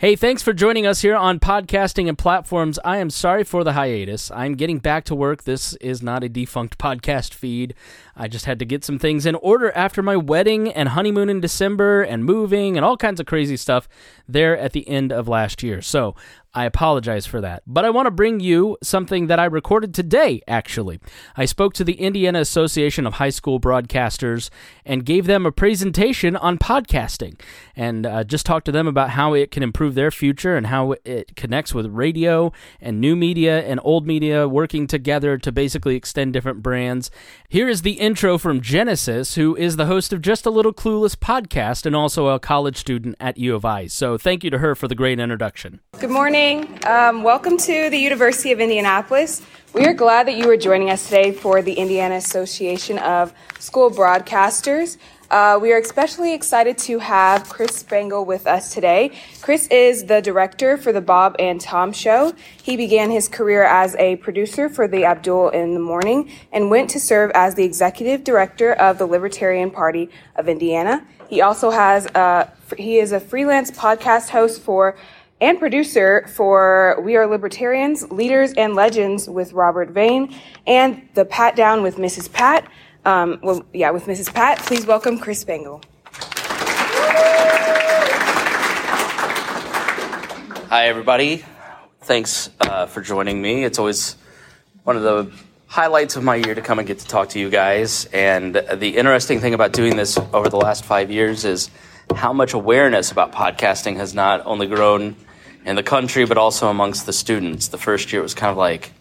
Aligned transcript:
Hey, 0.00 0.16
thanks 0.16 0.42
for 0.42 0.54
joining 0.54 0.86
us 0.86 1.02
here 1.02 1.14
on 1.14 1.38
podcasting 1.38 2.08
and 2.08 2.16
platforms. 2.16 2.78
I 2.82 2.96
am 2.96 3.10
sorry 3.10 3.44
for 3.44 3.64
the 3.64 3.74
hiatus. 3.74 4.30
I'm 4.30 4.54
getting 4.54 4.78
back 4.78 5.04
to 5.04 5.14
work. 5.14 5.44
This 5.44 5.74
is 5.74 6.02
not 6.02 6.24
a 6.24 6.28
defunct 6.30 6.78
podcast 6.78 7.34
feed. 7.34 7.74
I 8.16 8.26
just 8.26 8.46
had 8.46 8.58
to 8.60 8.64
get 8.64 8.82
some 8.82 8.98
things 8.98 9.26
in 9.26 9.34
order 9.34 9.70
after 9.72 10.00
my 10.00 10.16
wedding 10.16 10.72
and 10.72 10.88
honeymoon 10.88 11.28
in 11.28 11.40
December 11.40 12.00
and 12.00 12.24
moving 12.24 12.78
and 12.78 12.84
all 12.86 12.96
kinds 12.96 13.20
of 13.20 13.26
crazy 13.26 13.58
stuff 13.58 13.90
there 14.26 14.56
at 14.56 14.72
the 14.72 14.88
end 14.88 15.12
of 15.12 15.28
last 15.28 15.62
year. 15.62 15.82
So 15.82 16.14
I 16.52 16.64
apologize 16.64 17.26
for 17.26 17.40
that. 17.40 17.62
But 17.64 17.84
I 17.84 17.90
want 17.90 18.06
to 18.06 18.10
bring 18.10 18.40
you 18.40 18.76
something 18.82 19.28
that 19.28 19.38
I 19.38 19.44
recorded 19.44 19.94
today, 19.94 20.42
actually. 20.48 20.98
I 21.36 21.44
spoke 21.44 21.74
to 21.74 21.84
the 21.84 21.94
Indiana 21.94 22.40
Association 22.40 23.06
of 23.06 23.14
High 23.14 23.30
School 23.30 23.60
Broadcasters 23.60 24.50
and 24.84 25.04
gave 25.04 25.26
them 25.26 25.46
a 25.46 25.52
presentation 25.52 26.34
on 26.34 26.58
podcasting 26.58 27.40
and 27.76 28.04
uh, 28.04 28.24
just 28.24 28.46
talked 28.46 28.64
to 28.66 28.72
them 28.72 28.88
about 28.88 29.10
how 29.10 29.32
it 29.32 29.52
can 29.52 29.62
improve 29.62 29.94
their 29.94 30.10
future 30.10 30.56
and 30.56 30.66
how 30.66 30.96
it 31.04 31.36
connects 31.36 31.72
with 31.72 31.86
radio 31.86 32.52
and 32.80 33.00
new 33.00 33.14
media 33.14 33.60
and 33.60 33.78
old 33.84 34.04
media 34.04 34.48
working 34.48 34.88
together 34.88 35.38
to 35.38 35.52
basically 35.52 35.94
extend 35.94 36.32
different 36.32 36.62
brands. 36.62 37.12
Here 37.48 37.68
is 37.68 37.82
the 37.82 37.92
intro 37.92 38.38
from 38.38 38.60
Genesis, 38.60 39.36
who 39.36 39.54
is 39.54 39.76
the 39.76 39.86
host 39.86 40.12
of 40.12 40.20
Just 40.20 40.46
a 40.46 40.50
Little 40.50 40.72
Clueless 40.72 41.14
podcast 41.14 41.86
and 41.86 41.94
also 41.94 42.26
a 42.26 42.40
college 42.40 42.76
student 42.76 43.14
at 43.20 43.38
U 43.38 43.54
of 43.54 43.64
I. 43.64 43.86
So 43.86 44.18
thank 44.18 44.42
you 44.42 44.50
to 44.50 44.58
her 44.58 44.74
for 44.74 44.88
the 44.88 44.96
great 44.96 45.20
introduction. 45.20 45.78
Good 46.00 46.10
morning. 46.10 46.39
Um, 46.40 47.22
welcome 47.22 47.58
to 47.58 47.90
the 47.90 47.98
University 47.98 48.50
of 48.50 48.60
Indianapolis. 48.60 49.42
We 49.74 49.84
are 49.84 49.92
glad 49.92 50.26
that 50.26 50.36
you 50.38 50.48
are 50.48 50.56
joining 50.56 50.88
us 50.88 51.04
today 51.04 51.32
for 51.32 51.60
the 51.60 51.74
Indiana 51.74 52.14
Association 52.14 52.96
of 52.96 53.34
School 53.58 53.90
Broadcasters. 53.90 54.96
Uh, 55.30 55.58
we 55.60 55.70
are 55.74 55.78
especially 55.78 56.32
excited 56.32 56.78
to 56.78 56.98
have 56.98 57.46
Chris 57.50 57.76
Spangle 57.76 58.24
with 58.24 58.46
us 58.46 58.72
today. 58.72 59.12
Chris 59.42 59.66
is 59.66 60.06
the 60.06 60.22
director 60.22 60.78
for 60.78 60.92
the 60.92 61.02
Bob 61.02 61.36
and 61.38 61.60
Tom 61.60 61.92
Show. 61.92 62.32
He 62.62 62.74
began 62.74 63.10
his 63.10 63.28
career 63.28 63.64
as 63.64 63.94
a 63.96 64.16
producer 64.16 64.70
for 64.70 64.88
the 64.88 65.04
Abdul 65.04 65.50
in 65.50 65.74
the 65.74 65.80
Morning 65.80 66.32
and 66.52 66.70
went 66.70 66.88
to 66.90 66.98
serve 66.98 67.30
as 67.34 67.54
the 67.54 67.64
executive 67.64 68.24
director 68.24 68.72
of 68.72 68.96
the 68.96 69.04
Libertarian 69.04 69.70
Party 69.70 70.08
of 70.36 70.48
Indiana. 70.48 71.06
He 71.28 71.42
also 71.42 71.70
has 71.70 72.06
a, 72.06 72.50
he 72.78 72.98
is 72.98 73.12
a 73.12 73.20
freelance 73.20 73.70
podcast 73.70 74.30
host 74.30 74.62
for 74.62 74.96
and 75.40 75.58
producer 75.58 76.26
for 76.28 77.00
We 77.02 77.16
Are 77.16 77.26
Libertarians, 77.26 78.10
Leaders 78.10 78.52
and 78.54 78.74
Legends 78.74 79.28
with 79.28 79.52
Robert 79.52 79.90
Vane, 79.90 80.34
and 80.66 81.08
The 81.14 81.24
Pat 81.24 81.56
Down 81.56 81.82
with 81.82 81.96
Mrs. 81.96 82.30
Pat. 82.32 82.70
Um, 83.04 83.40
well, 83.42 83.64
yeah, 83.72 83.90
with 83.90 84.04
Mrs. 84.04 84.32
Pat. 84.32 84.58
Please 84.58 84.86
welcome 84.86 85.18
Chris 85.18 85.40
Spangle. 85.40 85.82
Hi, 90.68 90.86
everybody. 90.88 91.42
Thanks 92.02 92.50
uh, 92.60 92.86
for 92.86 93.00
joining 93.00 93.40
me. 93.40 93.64
It's 93.64 93.78
always 93.78 94.16
one 94.84 94.96
of 94.96 95.02
the 95.02 95.32
highlights 95.66 96.16
of 96.16 96.22
my 96.22 96.36
year 96.36 96.54
to 96.54 96.60
come 96.60 96.78
and 96.78 96.86
get 96.86 96.98
to 96.98 97.06
talk 97.06 97.30
to 97.30 97.38
you 97.38 97.48
guys. 97.48 98.04
And 98.12 98.54
the 98.54 98.96
interesting 98.96 99.40
thing 99.40 99.54
about 99.54 99.72
doing 99.72 99.96
this 99.96 100.18
over 100.32 100.48
the 100.48 100.56
last 100.56 100.84
five 100.84 101.10
years 101.10 101.44
is 101.44 101.70
how 102.14 102.32
much 102.32 102.52
awareness 102.52 103.10
about 103.10 103.32
podcasting 103.32 103.96
has 103.96 104.14
not 104.14 104.44
only 104.44 104.66
grown 104.66 105.16
in 105.64 105.76
the 105.76 105.82
country, 105.82 106.24
but 106.24 106.38
also 106.38 106.68
amongst 106.68 107.06
the 107.06 107.12
students. 107.12 107.68
The 107.68 107.78
first 107.78 108.12
year 108.12 108.20
it 108.20 108.22
was 108.22 108.34
kind 108.34 108.50
of 108.50 108.56
like, 108.56 108.92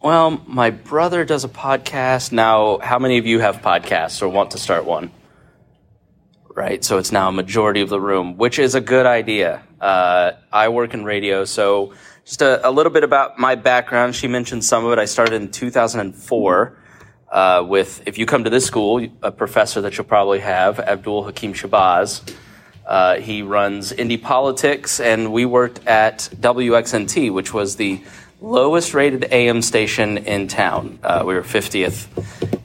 well, 0.00 0.42
my 0.46 0.70
brother 0.70 1.24
does 1.24 1.44
a 1.44 1.48
podcast. 1.48 2.30
Now, 2.30 2.78
how 2.78 2.98
many 2.98 3.18
of 3.18 3.26
you 3.26 3.40
have 3.40 3.56
podcasts 3.56 4.22
or 4.22 4.28
want 4.28 4.52
to 4.52 4.58
start 4.58 4.84
one? 4.84 5.10
Right, 6.54 6.82
so 6.84 6.98
it's 6.98 7.12
now 7.12 7.28
a 7.28 7.32
majority 7.32 7.80
of 7.82 7.88
the 7.88 8.00
room, 8.00 8.36
which 8.36 8.58
is 8.58 8.74
a 8.74 8.80
good 8.80 9.06
idea. 9.06 9.62
Uh, 9.80 10.32
I 10.52 10.68
work 10.70 10.92
in 10.92 11.04
radio, 11.04 11.44
so 11.44 11.94
just 12.24 12.42
a, 12.42 12.68
a, 12.68 12.70
little 12.70 12.90
bit 12.90 13.04
about 13.04 13.38
my 13.38 13.54
background. 13.54 14.16
She 14.16 14.26
mentioned 14.26 14.64
some 14.64 14.84
of 14.84 14.92
it. 14.92 14.98
I 14.98 15.04
started 15.04 15.34
in 15.34 15.50
2004 15.50 16.78
uh, 17.30 17.64
with, 17.66 18.02
if 18.06 18.18
you 18.18 18.26
come 18.26 18.44
to 18.44 18.50
this 18.50 18.64
school, 18.66 19.06
a 19.22 19.30
professor 19.30 19.80
that 19.82 19.96
you'll 19.96 20.06
probably 20.06 20.40
have, 20.40 20.80
Abdul 20.80 21.24
Hakim 21.24 21.52
Shabazz. 21.52 22.34
Uh, 22.88 23.20
he 23.20 23.42
runs 23.42 23.92
Indy 23.92 24.16
Politics, 24.16 24.98
and 24.98 25.30
we 25.30 25.44
worked 25.44 25.86
at 25.86 26.30
WXNT, 26.40 27.30
which 27.30 27.52
was 27.52 27.76
the 27.76 28.00
lowest 28.40 28.94
rated 28.94 29.26
AM 29.30 29.60
station 29.60 30.16
in 30.16 30.48
town. 30.48 30.98
Uh, 31.02 31.22
we 31.26 31.34
were 31.34 31.42
50th 31.42 32.06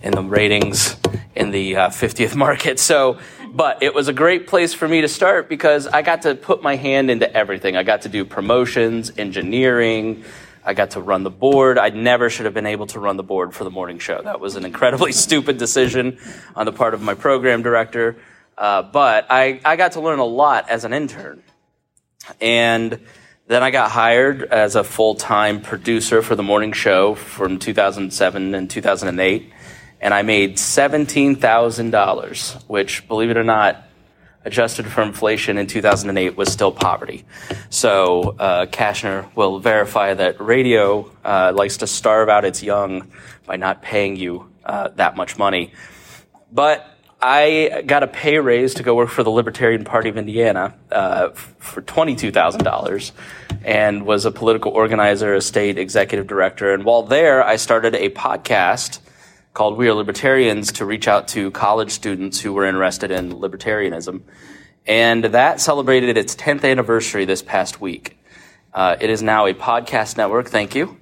in 0.02 0.14
the 0.14 0.24
ratings 0.24 0.96
in 1.36 1.52
the 1.52 1.76
uh, 1.76 1.90
50th 1.90 2.36
market. 2.38 2.80
So, 2.80 3.20
but 3.52 3.84
it 3.84 3.94
was 3.94 4.08
a 4.08 4.14
great 4.14 4.48
place 4.48 4.74
for 4.74 4.88
me 4.88 5.02
to 5.02 5.10
start 5.10 5.50
because 5.50 5.88
I 5.88 6.04
got 6.04 6.22
to 6.22 6.36
put 6.36 6.64
my 6.64 6.78
hand 6.78 7.12
into 7.12 7.30
everything. 7.36 7.76
I 7.76 7.84
got 7.84 8.04
to 8.04 8.10
do 8.10 8.24
promotions, 8.24 9.12
engineering. 9.18 10.24
I 10.64 10.74
got 10.74 10.92
to 10.92 11.02
run 11.02 11.24
the 11.24 11.32
board. 11.32 11.78
I 11.78 11.90
never 11.90 12.30
should 12.30 12.46
have 12.46 12.54
been 12.54 12.66
able 12.66 12.88
to 12.88 13.00
run 13.02 13.18
the 13.18 13.24
board 13.24 13.54
for 13.54 13.66
the 13.66 13.72
morning 13.72 14.00
show. 14.00 14.22
That 14.22 14.40
was 14.40 14.56
an 14.56 14.64
incredibly 14.64 15.12
stupid 15.26 15.58
decision 15.58 16.18
on 16.56 16.66
the 16.66 16.72
part 16.72 16.94
of 16.94 17.02
my 17.02 17.14
program 17.14 17.62
director. 17.62 18.16
Uh, 18.58 18.84
but 18.84 19.28
I, 19.30 19.60
I 19.66 19.76
got 19.76 19.94
to 19.94 20.02
learn 20.02 20.20
a 20.20 20.26
lot 20.26 20.70
as 20.70 20.86
an 20.86 20.94
intern. 20.94 21.44
And 22.40 23.00
then 23.48 23.64
I 23.64 23.72
got 23.72 23.92
hired 23.92 24.44
as 24.44 24.76
a 24.76 24.84
full 24.84 25.16
time 25.16 25.62
producer 25.62 26.22
for 26.22 26.36
the 26.36 26.44
morning 26.44 26.72
show 26.72 27.16
from 27.16 27.60
2007 27.60 28.56
and 28.56 28.70
2008. 28.70 29.52
And 30.00 30.14
I 30.14 30.22
made 30.22 30.58
$17,000, 30.58 32.64
which, 32.68 33.08
believe 33.08 33.30
it 33.30 33.38
or 33.38 33.44
not, 33.44 33.88
adjusted 34.46 34.86
for 34.86 35.02
inflation 35.02 35.58
in 35.58 35.68
2008 35.68 36.36
was 36.36 36.52
still 36.52 36.72
poverty. 36.72 37.26
So 37.70 38.36
uh, 38.38 38.66
Kashner 38.66 39.34
will 39.36 39.60
verify 39.60 40.14
that 40.14 40.42
radio 40.42 41.10
uh, 41.24 41.54
likes 41.56 41.78
to 41.78 41.88
starve 41.88 42.30
out 42.30 42.46
its 42.46 42.62
young 42.62 43.12
by 43.46 43.58
not 43.58 43.82
paying 43.82 44.16
you 44.16 44.50
uh, 44.66 44.90
that 44.96 45.16
much 45.16 45.38
money. 45.38 45.74
But 46.52 46.93
I 47.26 47.84
got 47.86 48.04
a 48.04 48.08
pay 48.08 48.38
raise 48.38 48.74
to 48.74 48.84
go 48.84 48.96
work 48.96 49.10
for 49.10 49.24
the 49.24 49.30
Libertarian 49.30 49.86
Party 49.86 50.10
of 50.10 50.18
Indiana 50.18 50.76
uh, 50.92 51.30
for 51.30 51.82
$22,000 51.82 53.12
and 53.64 54.06
was 54.06 54.26
a 54.26 54.32
political 54.32 54.74
organizer, 54.74 55.34
a 55.34 55.40
state 55.40 55.78
executive 55.78 56.28
director. 56.28 56.74
And 56.74 56.84
while 56.84 57.04
there, 57.04 57.42
I 57.42 57.56
started 57.56 57.96
a 57.96 58.10
podcast 58.10 59.00
called 59.54 59.78
We 59.78 59.88
Are 59.88 59.94
Libertarians 59.94 60.74
to 60.74 60.86
reach 60.86 61.08
out 61.08 61.30
to 61.30 61.50
college 61.52 61.92
students 61.92 62.42
who 62.42 62.52
were 62.52 62.66
interested 62.66 63.10
in 63.10 63.32
libertarianism. 63.32 64.24
And 64.86 65.24
that 65.24 65.62
celebrated 65.62 66.18
its 66.18 66.36
10th 66.36 66.66
anniversary 66.70 67.24
this 67.24 67.42
past 67.42 67.80
week. 67.80 68.18
Uh, 68.74 68.96
it 69.00 69.12
is 69.12 69.22
now 69.22 69.46
a 69.46 69.54
podcast 69.54 70.18
network. 70.18 70.48
Thank 70.48 70.74
you. 70.74 70.98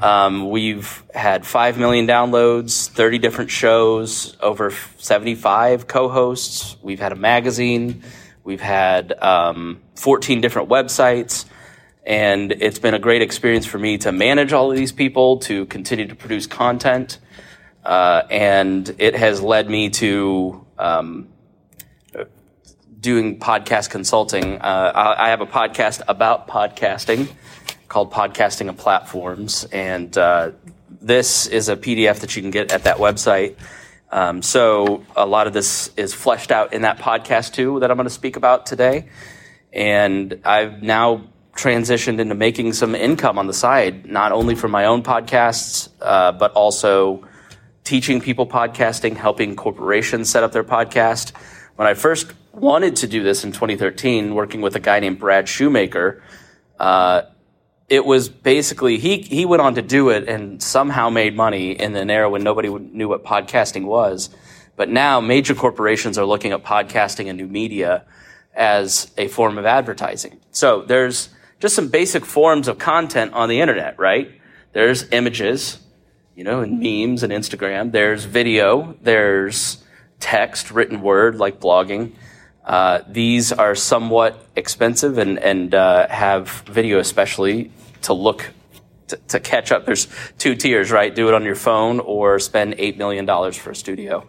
Um, 0.00 0.48
we've 0.48 1.02
had 1.12 1.44
5 1.44 1.76
million 1.76 2.06
downloads, 2.06 2.88
30 2.88 3.18
different 3.18 3.50
shows, 3.50 4.36
over 4.40 4.70
75 4.98 5.88
co 5.88 6.08
hosts. 6.08 6.76
We've 6.82 7.00
had 7.00 7.10
a 7.10 7.16
magazine. 7.16 8.04
We've 8.44 8.60
had 8.60 9.12
um, 9.20 9.80
14 9.96 10.40
different 10.40 10.68
websites. 10.68 11.46
And 12.04 12.52
it's 12.52 12.78
been 12.78 12.94
a 12.94 13.00
great 13.00 13.22
experience 13.22 13.66
for 13.66 13.78
me 13.78 13.98
to 13.98 14.12
manage 14.12 14.52
all 14.52 14.70
of 14.70 14.76
these 14.76 14.92
people, 14.92 15.38
to 15.38 15.66
continue 15.66 16.06
to 16.06 16.14
produce 16.14 16.46
content. 16.46 17.18
Uh, 17.84 18.22
and 18.30 18.94
it 18.98 19.16
has 19.16 19.42
led 19.42 19.68
me 19.68 19.90
to 19.90 20.64
um, 20.78 21.26
doing 22.98 23.38
podcast 23.38 23.90
consulting. 23.90 24.60
Uh, 24.60 25.14
I 25.18 25.28
have 25.28 25.40
a 25.40 25.46
podcast 25.46 26.02
about 26.08 26.48
podcasting 26.48 27.28
called 27.88 28.12
Podcasting 28.12 28.68
and 28.68 28.76
Platforms, 28.76 29.64
and 29.64 30.16
uh, 30.16 30.52
this 31.00 31.46
is 31.46 31.68
a 31.68 31.76
PDF 31.76 32.20
that 32.20 32.34
you 32.36 32.42
can 32.42 32.50
get 32.50 32.72
at 32.72 32.84
that 32.84 32.96
website. 32.96 33.56
Um, 34.10 34.42
so 34.42 35.04
a 35.14 35.26
lot 35.26 35.46
of 35.46 35.52
this 35.52 35.90
is 35.96 36.14
fleshed 36.14 36.50
out 36.50 36.72
in 36.72 36.82
that 36.82 36.98
podcast 36.98 37.52
too 37.52 37.80
that 37.80 37.90
I'm 37.90 37.96
going 37.96 38.08
to 38.08 38.10
speak 38.14 38.36
about 38.36 38.66
today, 38.66 39.08
and 39.72 40.40
I've 40.44 40.82
now 40.82 41.24
transitioned 41.54 42.18
into 42.20 42.34
making 42.34 42.72
some 42.72 42.94
income 42.94 43.38
on 43.38 43.46
the 43.46 43.54
side, 43.54 44.06
not 44.06 44.32
only 44.32 44.54
from 44.54 44.70
my 44.70 44.86
own 44.86 45.02
podcasts, 45.02 45.88
uh, 46.00 46.32
but 46.32 46.52
also 46.52 47.26
teaching 47.84 48.20
people 48.20 48.46
podcasting, 48.46 49.16
helping 49.16 49.56
corporations 49.56 50.28
set 50.28 50.42
up 50.42 50.52
their 50.52 50.64
podcast. 50.64 51.34
When 51.76 51.86
I 51.86 51.94
first 51.94 52.32
wanted 52.56 52.96
to 52.96 53.06
do 53.06 53.22
this 53.22 53.44
in 53.44 53.52
2013, 53.52 54.34
working 54.34 54.62
with 54.62 54.74
a 54.76 54.80
guy 54.80 54.98
named 55.00 55.18
Brad 55.18 55.48
Shoemaker. 55.48 56.22
Uh, 56.80 57.22
it 57.88 58.04
was 58.04 58.28
basically 58.28 58.98
he 58.98 59.18
he 59.18 59.44
went 59.44 59.62
on 59.62 59.76
to 59.76 59.82
do 59.82 60.08
it 60.08 60.28
and 60.28 60.60
somehow 60.62 61.08
made 61.08 61.36
money 61.36 61.72
in 61.72 61.94
an 61.94 62.10
era 62.10 62.28
when 62.28 62.42
nobody 62.42 62.68
knew 62.68 63.08
what 63.08 63.24
podcasting 63.24 63.84
was. 63.84 64.30
But 64.74 64.88
now 64.88 65.20
major 65.20 65.54
corporations 65.54 66.18
are 66.18 66.24
looking 66.24 66.52
at 66.52 66.64
podcasting 66.64 67.28
and 67.28 67.38
new 67.38 67.46
media 67.46 68.04
as 68.54 69.12
a 69.16 69.28
form 69.28 69.58
of 69.58 69.66
advertising. 69.66 70.40
So 70.50 70.82
there's 70.82 71.28
just 71.60 71.74
some 71.76 71.88
basic 71.88 72.24
forms 72.26 72.68
of 72.68 72.78
content 72.78 73.32
on 73.34 73.48
the 73.48 73.60
internet, 73.60 73.98
right? 73.98 74.32
There's 74.72 75.10
images, 75.10 75.78
you 76.34 76.44
know, 76.44 76.60
and 76.60 76.80
memes 76.80 77.22
and 77.22 77.32
Instagram. 77.32 77.92
There's 77.92 78.24
video. 78.24 78.96
There's 79.00 79.82
text, 80.18 80.70
written 80.70 81.00
word, 81.02 81.36
like 81.36 81.60
blogging. 81.60 82.12
Uh, 82.66 83.00
these 83.08 83.52
are 83.52 83.76
somewhat 83.76 84.44
expensive 84.56 85.18
and, 85.18 85.38
and 85.38 85.72
uh, 85.72 86.08
have 86.08 86.50
video, 86.66 86.98
especially 86.98 87.70
to 88.02 88.12
look 88.12 88.50
to, 89.06 89.16
to, 89.28 89.38
catch 89.38 89.70
up. 89.70 89.86
There's 89.86 90.08
two 90.36 90.56
tiers, 90.56 90.90
right? 90.90 91.14
Do 91.14 91.28
it 91.28 91.34
on 91.34 91.44
your 91.44 91.54
phone 91.54 92.00
or 92.00 92.40
spend 92.40 92.74
$8 92.74 92.96
million 92.96 93.24
for 93.52 93.70
a 93.70 93.76
studio. 93.76 94.28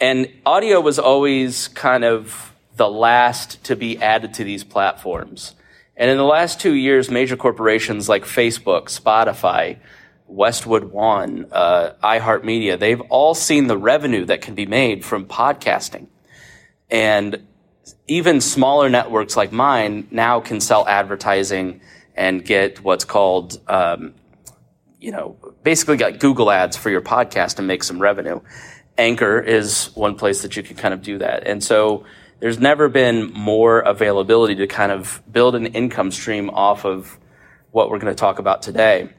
And 0.00 0.28
audio 0.44 0.80
was 0.80 0.98
always 0.98 1.68
kind 1.68 2.02
of 2.02 2.52
the 2.74 2.88
last 2.88 3.62
to 3.64 3.76
be 3.76 4.02
added 4.02 4.34
to 4.34 4.44
these 4.44 4.64
platforms. 4.64 5.54
And 5.96 6.10
in 6.10 6.16
the 6.16 6.24
last 6.24 6.60
two 6.60 6.74
years, 6.74 7.08
major 7.08 7.36
corporations 7.36 8.08
like 8.08 8.24
Facebook, 8.24 8.86
Spotify, 8.86 9.78
Westwood 10.26 10.84
One, 10.84 11.46
uh, 11.52 11.92
iHeartMedia, 12.02 12.80
they've 12.80 13.00
all 13.02 13.34
seen 13.34 13.68
the 13.68 13.78
revenue 13.78 14.24
that 14.24 14.40
can 14.40 14.56
be 14.56 14.66
made 14.66 15.04
from 15.04 15.26
podcasting. 15.26 16.08
And 16.90 17.46
even 18.06 18.40
smaller 18.40 18.88
networks 18.88 19.36
like 19.36 19.52
mine 19.52 20.08
now 20.10 20.40
can 20.40 20.60
sell 20.60 20.86
advertising 20.86 21.80
and 22.14 22.44
get 22.44 22.82
what's 22.82 23.04
called, 23.04 23.60
um, 23.68 24.14
you 25.00 25.10
know, 25.10 25.36
basically 25.62 25.96
got 25.96 26.20
Google 26.20 26.50
ads 26.50 26.76
for 26.76 26.90
your 26.90 27.00
podcast 27.00 27.58
and 27.58 27.66
make 27.66 27.82
some 27.82 28.00
revenue. 28.00 28.40
Anchor 28.96 29.40
is 29.40 29.90
one 29.94 30.14
place 30.14 30.42
that 30.42 30.56
you 30.56 30.62
can 30.62 30.76
kind 30.76 30.94
of 30.94 31.02
do 31.02 31.18
that. 31.18 31.46
And 31.46 31.62
so 31.62 32.04
there's 32.40 32.60
never 32.60 32.88
been 32.88 33.32
more 33.32 33.80
availability 33.80 34.54
to 34.56 34.66
kind 34.66 34.92
of 34.92 35.22
build 35.30 35.54
an 35.54 35.66
income 35.66 36.10
stream 36.10 36.50
off 36.50 36.84
of 36.84 37.18
what 37.70 37.90
we're 37.90 37.98
going 37.98 38.14
to 38.14 38.18
talk 38.18 38.38
about 38.38 38.62
today. 38.62 39.10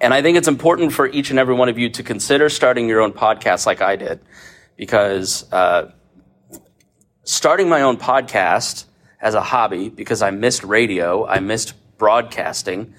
And 0.00 0.12
I 0.12 0.22
think 0.22 0.36
it's 0.36 0.48
important 0.48 0.92
for 0.92 1.06
each 1.06 1.30
and 1.30 1.38
every 1.38 1.54
one 1.54 1.68
of 1.68 1.78
you 1.78 1.88
to 1.90 2.02
consider 2.02 2.48
starting 2.48 2.88
your 2.88 3.00
own 3.00 3.12
podcast 3.12 3.66
like 3.66 3.80
I 3.80 3.96
did, 3.96 4.20
because 4.76 5.50
uh, 5.52 5.90
starting 7.24 7.68
my 7.68 7.82
own 7.82 7.96
podcast 7.96 8.84
as 9.20 9.34
a 9.34 9.40
hobby, 9.40 9.88
because 9.88 10.22
I 10.22 10.30
missed 10.30 10.64
radio, 10.64 11.26
I 11.26 11.38
missed 11.38 11.74
broadcasting, 11.96 12.94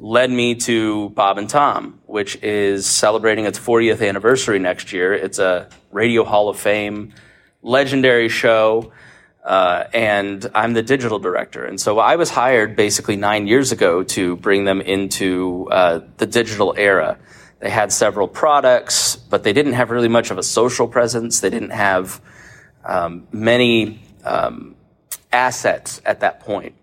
led 0.00 0.30
me 0.30 0.54
to 0.54 1.10
Bob 1.10 1.38
and 1.38 1.50
Tom, 1.50 2.00
which 2.06 2.36
is 2.42 2.86
celebrating 2.86 3.44
its 3.44 3.58
40th 3.58 4.06
anniversary 4.06 4.58
next 4.58 4.92
year. 4.92 5.12
It's 5.12 5.38
a 5.38 5.68
Radio 5.92 6.24
Hall 6.24 6.48
of 6.48 6.58
Fame 6.58 7.12
legendary 7.62 8.28
show. 8.28 8.92
Uh, 9.44 9.88
and 9.94 10.50
I'm 10.54 10.74
the 10.74 10.82
digital 10.82 11.18
director. 11.18 11.64
And 11.64 11.80
so 11.80 11.98
I 11.98 12.16
was 12.16 12.28
hired 12.28 12.76
basically 12.76 13.16
nine 13.16 13.46
years 13.46 13.72
ago 13.72 14.02
to 14.02 14.36
bring 14.36 14.64
them 14.64 14.80
into 14.80 15.68
uh, 15.70 16.00
the 16.18 16.26
digital 16.26 16.74
era. 16.76 17.18
They 17.58 17.70
had 17.70 17.92
several 17.92 18.28
products, 18.28 19.16
but 19.16 19.44
they 19.44 19.52
didn't 19.52 19.72
have 19.72 19.90
really 19.90 20.08
much 20.08 20.30
of 20.30 20.38
a 20.38 20.42
social 20.42 20.86
presence. 20.86 21.40
They 21.40 21.50
didn't 21.50 21.70
have 21.70 22.20
um, 22.88 23.28
many 23.30 24.00
um, 24.24 24.74
assets 25.30 26.02
at 26.04 26.20
that 26.20 26.40
point. 26.40 26.74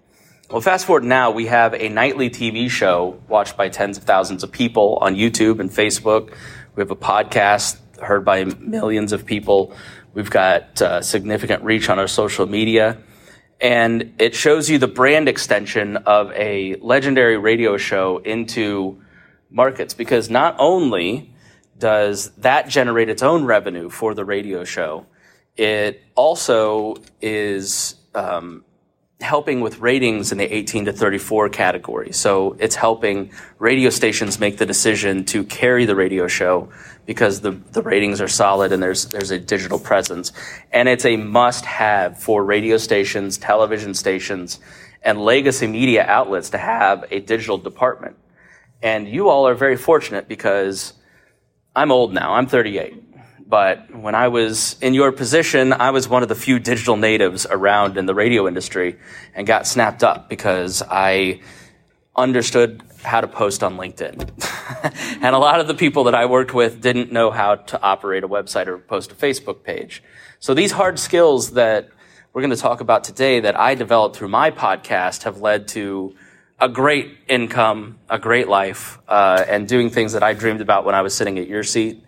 Well, 0.50 0.62
fast 0.62 0.86
forward 0.86 1.04
now, 1.04 1.32
we 1.32 1.48
have 1.48 1.74
a 1.74 1.90
nightly 1.90 2.30
TV 2.30 2.70
show 2.70 3.20
watched 3.28 3.58
by 3.58 3.68
tens 3.70 3.98
of 3.98 4.04
thousands 4.04 4.44
of 4.44 4.52
people 4.52 5.00
on 5.02 5.16
YouTube 5.16 5.60
and 5.60 5.70
Facebook. 5.72 6.34
We 6.76 6.82
have 6.82 6.92
a 6.92 6.96
podcast 6.96 7.78
heard 8.00 8.24
by 8.24 8.44
millions 8.44 9.12
of 9.12 9.26
people. 9.26 9.76
We've 10.14 10.30
got 10.30 10.82
uh, 10.82 11.02
significant 11.02 11.64
reach 11.64 11.90
on 11.90 11.98
our 11.98 12.08
social 12.08 12.46
media. 12.46 13.00
And 13.60 14.14
it 14.20 14.36
shows 14.36 14.70
you 14.70 14.78
the 14.78 14.88
brand 14.88 15.28
extension 15.28 15.98
of 15.98 16.32
a 16.34 16.76
legendary 16.76 17.38
radio 17.38 17.78
show 17.78 18.20
into 18.20 19.02
markets 19.50 19.94
because 19.94 20.30
not 20.30 20.56
only 20.60 21.34
does 21.80 22.30
that 22.38 22.70
generate 22.70 23.10
its 23.10 23.24
own 23.24 23.46
revenue 23.46 23.90
for 23.90 24.14
the 24.14 24.24
radio 24.24 24.64
show, 24.64 25.08
it 25.58 26.04
also 26.16 26.96
is 27.22 27.96
um, 28.14 28.64
helping 29.22 29.62
with 29.62 29.80
ratings 29.80 30.32
in 30.32 30.38
the 30.38 30.54
18 30.54 30.86
to 30.86 30.94
34 30.94 31.50
category. 31.50 32.12
So 32.12 32.58
it's 32.60 32.76
helping 32.76 33.32
radio 33.60 33.90
stations 33.90 34.40
make 34.40 34.58
the 34.58 34.66
decision 34.66 35.24
to 35.26 35.44
carry 35.46 35.86
the 35.86 35.96
radio 35.96 36.28
show 36.28 36.70
because 37.06 37.42
the, 37.42 37.52
the 37.52 37.82
ratings 37.82 38.20
are 38.20 38.28
solid 38.28 38.72
and 38.72 38.84
there's, 38.84 39.06
there's 39.06 39.32
a 39.32 39.40
digital 39.40 39.80
presence. 39.80 40.34
And 40.72 40.90
it's 40.90 41.06
a 41.06 41.16
must 41.16 41.66
have 41.66 42.20
for 42.20 42.44
radio 42.44 42.78
stations, 42.78 43.38
television 43.38 43.94
stations, 43.94 44.60
and 45.02 45.22
legacy 45.22 45.68
media 45.68 46.06
outlets 46.06 46.50
to 46.50 46.58
have 46.58 47.06
a 47.12 47.20
digital 47.20 47.58
department. 47.58 48.18
And 48.82 49.08
you 49.08 49.30
all 49.30 49.48
are 49.48 49.56
very 49.56 49.78
fortunate 49.78 50.28
because 50.28 50.94
I'm 51.76 51.92
old 51.92 52.14
now. 52.14 52.34
I'm 52.34 52.48
38. 52.48 53.05
But 53.48 53.96
when 53.96 54.16
I 54.16 54.30
was 54.30 54.76
in 54.82 54.94
your 54.96 55.12
position, 55.12 55.72
I 55.72 55.92
was 55.92 56.08
one 56.08 56.24
of 56.24 56.30
the 56.30 56.36
few 56.36 56.58
digital 56.58 56.98
natives 56.98 57.46
around 57.46 57.98
in 57.98 58.08
the 58.08 58.16
radio 58.16 58.48
industry 58.48 58.98
and 59.36 59.46
got 59.46 59.68
snapped 59.68 60.04
up 60.04 60.30
because 60.30 60.82
I 60.90 61.42
understood 62.16 62.82
how 63.04 63.22
to 63.22 63.28
post 63.28 63.64
on 63.64 63.78
LinkedIn. 63.78 64.32
and 65.22 65.36
a 65.36 65.38
lot 65.38 65.60
of 65.60 65.68
the 65.68 65.76
people 65.76 66.06
that 66.06 66.16
I 66.16 66.26
worked 66.26 66.54
with 66.54 66.82
didn't 66.82 67.12
know 67.12 67.30
how 67.30 67.56
to 67.56 67.82
operate 67.82 68.24
a 68.24 68.28
website 68.28 68.66
or 68.68 68.80
post 68.80 69.12
a 69.12 69.16
Facebook 69.16 69.64
page. 69.64 70.02
So 70.40 70.54
these 70.54 70.72
hard 70.72 70.98
skills 70.98 71.52
that 71.52 71.90
we're 72.34 72.42
going 72.42 72.52
to 72.52 72.58
talk 72.58 72.82
about 72.82 73.04
today 73.04 73.42
that 73.42 73.58
I 73.58 73.76
developed 73.76 74.16
through 74.16 74.30
my 74.30 74.52
podcast 74.52 75.24
have 75.24 75.40
led 75.40 75.68
to 75.70 76.16
a 76.60 76.70
great 76.70 77.18
income, 77.28 78.00
a 78.10 78.18
great 78.18 78.48
life, 78.48 78.98
uh, 79.08 79.44
and 79.48 79.68
doing 79.68 79.90
things 79.90 80.14
that 80.14 80.24
I 80.24 80.34
dreamed 80.34 80.62
about 80.62 80.86
when 80.86 80.96
I 80.96 81.02
was 81.02 81.14
sitting 81.14 81.38
at 81.38 81.48
your 81.48 81.64
seat. 81.64 82.04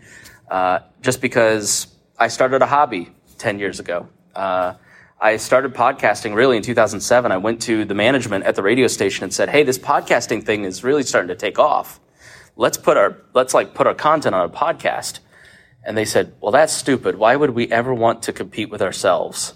Uh, 0.50 0.80
just 1.02 1.22
because 1.22 1.88
I 2.18 2.30
started 2.30 2.62
a 2.62 2.66
hobby 2.66 3.10
10 3.38 3.60
years 3.60 3.80
ago. 3.80 4.08
Uh, 4.36 4.74
I 5.20 5.38
started 5.38 5.74
podcasting 5.74 6.36
really 6.36 6.58
in 6.58 6.64
2007. 6.64 7.32
I 7.32 7.38
went 7.38 7.64
to 7.64 7.86
the 7.86 7.96
management 7.96 8.46
at 8.46 8.56
the 8.56 8.62
radio 8.62 8.88
station 8.88 9.24
and 9.24 9.34
said, 9.34 9.50
"Hey, 9.50 9.64
this 9.64 9.80
podcasting 9.80 10.44
thing 10.44 10.64
is 10.64 10.84
really 10.84 11.02
starting 11.02 11.30
to 11.30 11.36
take 11.36 11.58
off. 11.58 12.00
Let's 12.56 12.78
put 12.78 12.98
our 12.98 13.18
let's 13.34 13.54
like 13.56 13.74
put 13.74 13.88
our 13.88 13.96
content 13.96 14.36
on 14.36 14.46
a 14.46 14.50
podcast." 14.50 15.20
And 15.84 15.98
they 15.98 16.06
said, 16.06 16.34
"Well, 16.40 16.52
that's 16.52 16.72
stupid. 16.72 17.16
Why 17.16 17.36
would 17.36 17.52
we 17.52 17.68
ever 17.72 17.94
want 17.96 18.24
to 18.24 18.34
compete 18.34 18.70
with 18.70 18.82
ourselves?" 18.82 19.56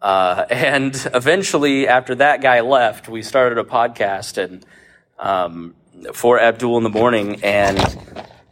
Uh, 0.00 0.46
and 0.50 0.94
eventually, 1.14 1.86
after 1.86 2.16
that 2.16 2.42
guy 2.42 2.60
left, 2.60 3.08
we 3.08 3.22
started 3.22 3.58
a 3.58 3.64
podcast 3.64 4.36
and 4.36 4.66
um, 5.16 5.76
for 6.12 6.40
Abdul 6.40 6.76
in 6.78 6.82
the 6.82 6.90
morning, 6.90 7.40
and 7.44 7.78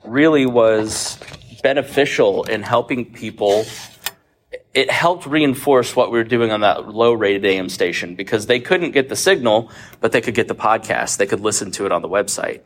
really 0.04 0.46
was 0.46 1.18
beneficial 1.62 2.44
in 2.44 2.62
helping 2.62 3.12
people 3.12 3.64
it 4.72 4.90
helped 4.90 5.26
reinforce 5.26 5.96
what 5.96 6.12
we 6.12 6.18
were 6.18 6.24
doing 6.24 6.50
on 6.52 6.60
that 6.60 6.88
low 6.88 7.12
rated 7.12 7.44
AM 7.44 7.68
station 7.68 8.14
because 8.14 8.46
they 8.46 8.60
couldn't 8.60 8.92
get 8.92 9.08
the 9.08 9.16
signal, 9.16 9.70
but 10.00 10.12
they 10.12 10.20
could 10.20 10.34
get 10.34 10.48
the 10.48 10.54
podcast. 10.54 11.16
They 11.16 11.26
could 11.26 11.40
listen 11.40 11.70
to 11.72 11.86
it 11.86 11.92
on 11.92 12.02
the 12.02 12.08
website. 12.08 12.60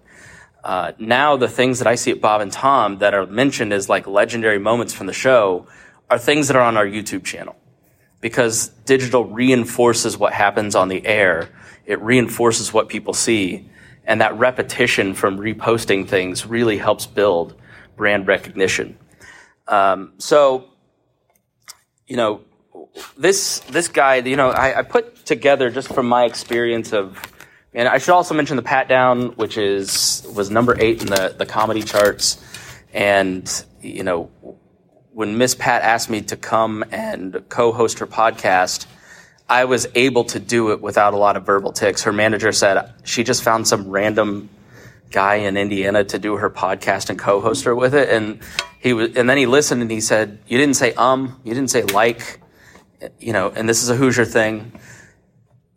Uh, 0.62 0.92
now 0.98 1.36
the 1.36 1.48
things 1.48 1.78
that 1.78 1.86
I 1.86 1.94
see 1.94 2.10
at 2.10 2.20
Bob 2.20 2.40
and 2.40 2.52
Tom 2.52 2.98
that 2.98 3.14
are 3.14 3.26
mentioned 3.26 3.72
as 3.72 3.88
like 3.88 4.06
legendary 4.06 4.58
moments 4.58 4.92
from 4.92 5.06
the 5.06 5.12
show 5.12 5.66
are 6.10 6.18
things 6.18 6.48
that 6.48 6.56
are 6.56 6.62
on 6.62 6.76
our 6.76 6.86
YouTube 6.86 7.24
channel 7.24 7.56
because 8.20 8.68
digital 8.86 9.24
reinforces 9.26 10.16
what 10.16 10.32
happens 10.32 10.74
on 10.74 10.88
the 10.88 11.06
air. 11.06 11.50
It 11.84 12.00
reinforces 12.00 12.72
what 12.72 12.88
people 12.88 13.12
see. 13.12 13.68
And 14.06 14.20
that 14.20 14.38
repetition 14.38 15.14
from 15.14 15.38
reposting 15.38 16.08
things 16.08 16.46
really 16.46 16.78
helps 16.78 17.06
build 17.06 17.54
brand 17.96 18.26
recognition. 18.26 18.98
Um, 19.66 20.12
so 20.18 20.70
you 22.06 22.16
know, 22.16 22.42
this 23.16 23.60
this 23.60 23.88
guy, 23.88 24.16
you 24.16 24.36
know, 24.36 24.50
I, 24.50 24.80
I, 24.80 24.82
put 24.82 25.24
together 25.24 25.70
just 25.70 25.92
from 25.92 26.06
my 26.06 26.24
experience 26.24 26.92
of, 26.92 27.18
and 27.72 27.88
I 27.88 27.98
should 27.98 28.12
also 28.12 28.34
mention 28.34 28.56
the 28.56 28.62
Pat 28.62 28.88
Down, 28.88 29.28
which 29.36 29.56
is 29.56 30.26
was 30.34 30.50
number 30.50 30.76
eight 30.78 31.02
in 31.02 31.08
the 31.08 31.34
the 31.36 31.46
comedy 31.46 31.82
charts, 31.82 32.42
and 32.92 33.64
you 33.80 34.02
know, 34.02 34.30
when 35.12 35.38
Miss 35.38 35.54
Pat 35.54 35.82
asked 35.82 36.10
me 36.10 36.20
to 36.22 36.36
come 36.36 36.84
and 36.90 37.42
co-host 37.48 37.98
her 38.00 38.06
podcast. 38.06 38.86
I 39.46 39.66
was 39.66 39.86
able 39.94 40.24
to 40.24 40.40
do 40.40 40.72
it 40.72 40.80
without 40.80 41.12
a 41.12 41.18
lot 41.18 41.36
of 41.36 41.44
verbal 41.44 41.70
tics. 41.70 42.04
Her 42.04 42.14
manager 42.14 42.50
said 42.50 42.94
she 43.04 43.24
just 43.24 43.42
found 43.42 43.68
some 43.68 43.90
random 43.90 44.48
guy 45.14 45.36
in 45.36 45.56
Indiana 45.56 46.04
to 46.04 46.18
do 46.18 46.36
her 46.36 46.50
podcast 46.50 47.08
and 47.08 47.18
co-host 47.18 47.64
her 47.64 47.74
with 47.74 47.94
it. 47.94 48.10
And 48.10 48.40
he 48.80 48.92
was, 48.92 49.16
and 49.16 49.30
then 49.30 49.38
he 49.38 49.46
listened 49.46 49.80
and 49.80 49.90
he 49.90 50.00
said, 50.00 50.40
"You 50.46 50.58
didn't 50.58 50.74
say 50.74 50.92
um, 50.94 51.40
you 51.44 51.54
didn't 51.54 51.70
say 51.70 51.82
like, 51.84 52.40
you 53.20 53.32
know." 53.32 53.50
And 53.54 53.68
this 53.68 53.82
is 53.82 53.88
a 53.88 53.96
Hoosier 53.96 54.24
thing. 54.24 54.72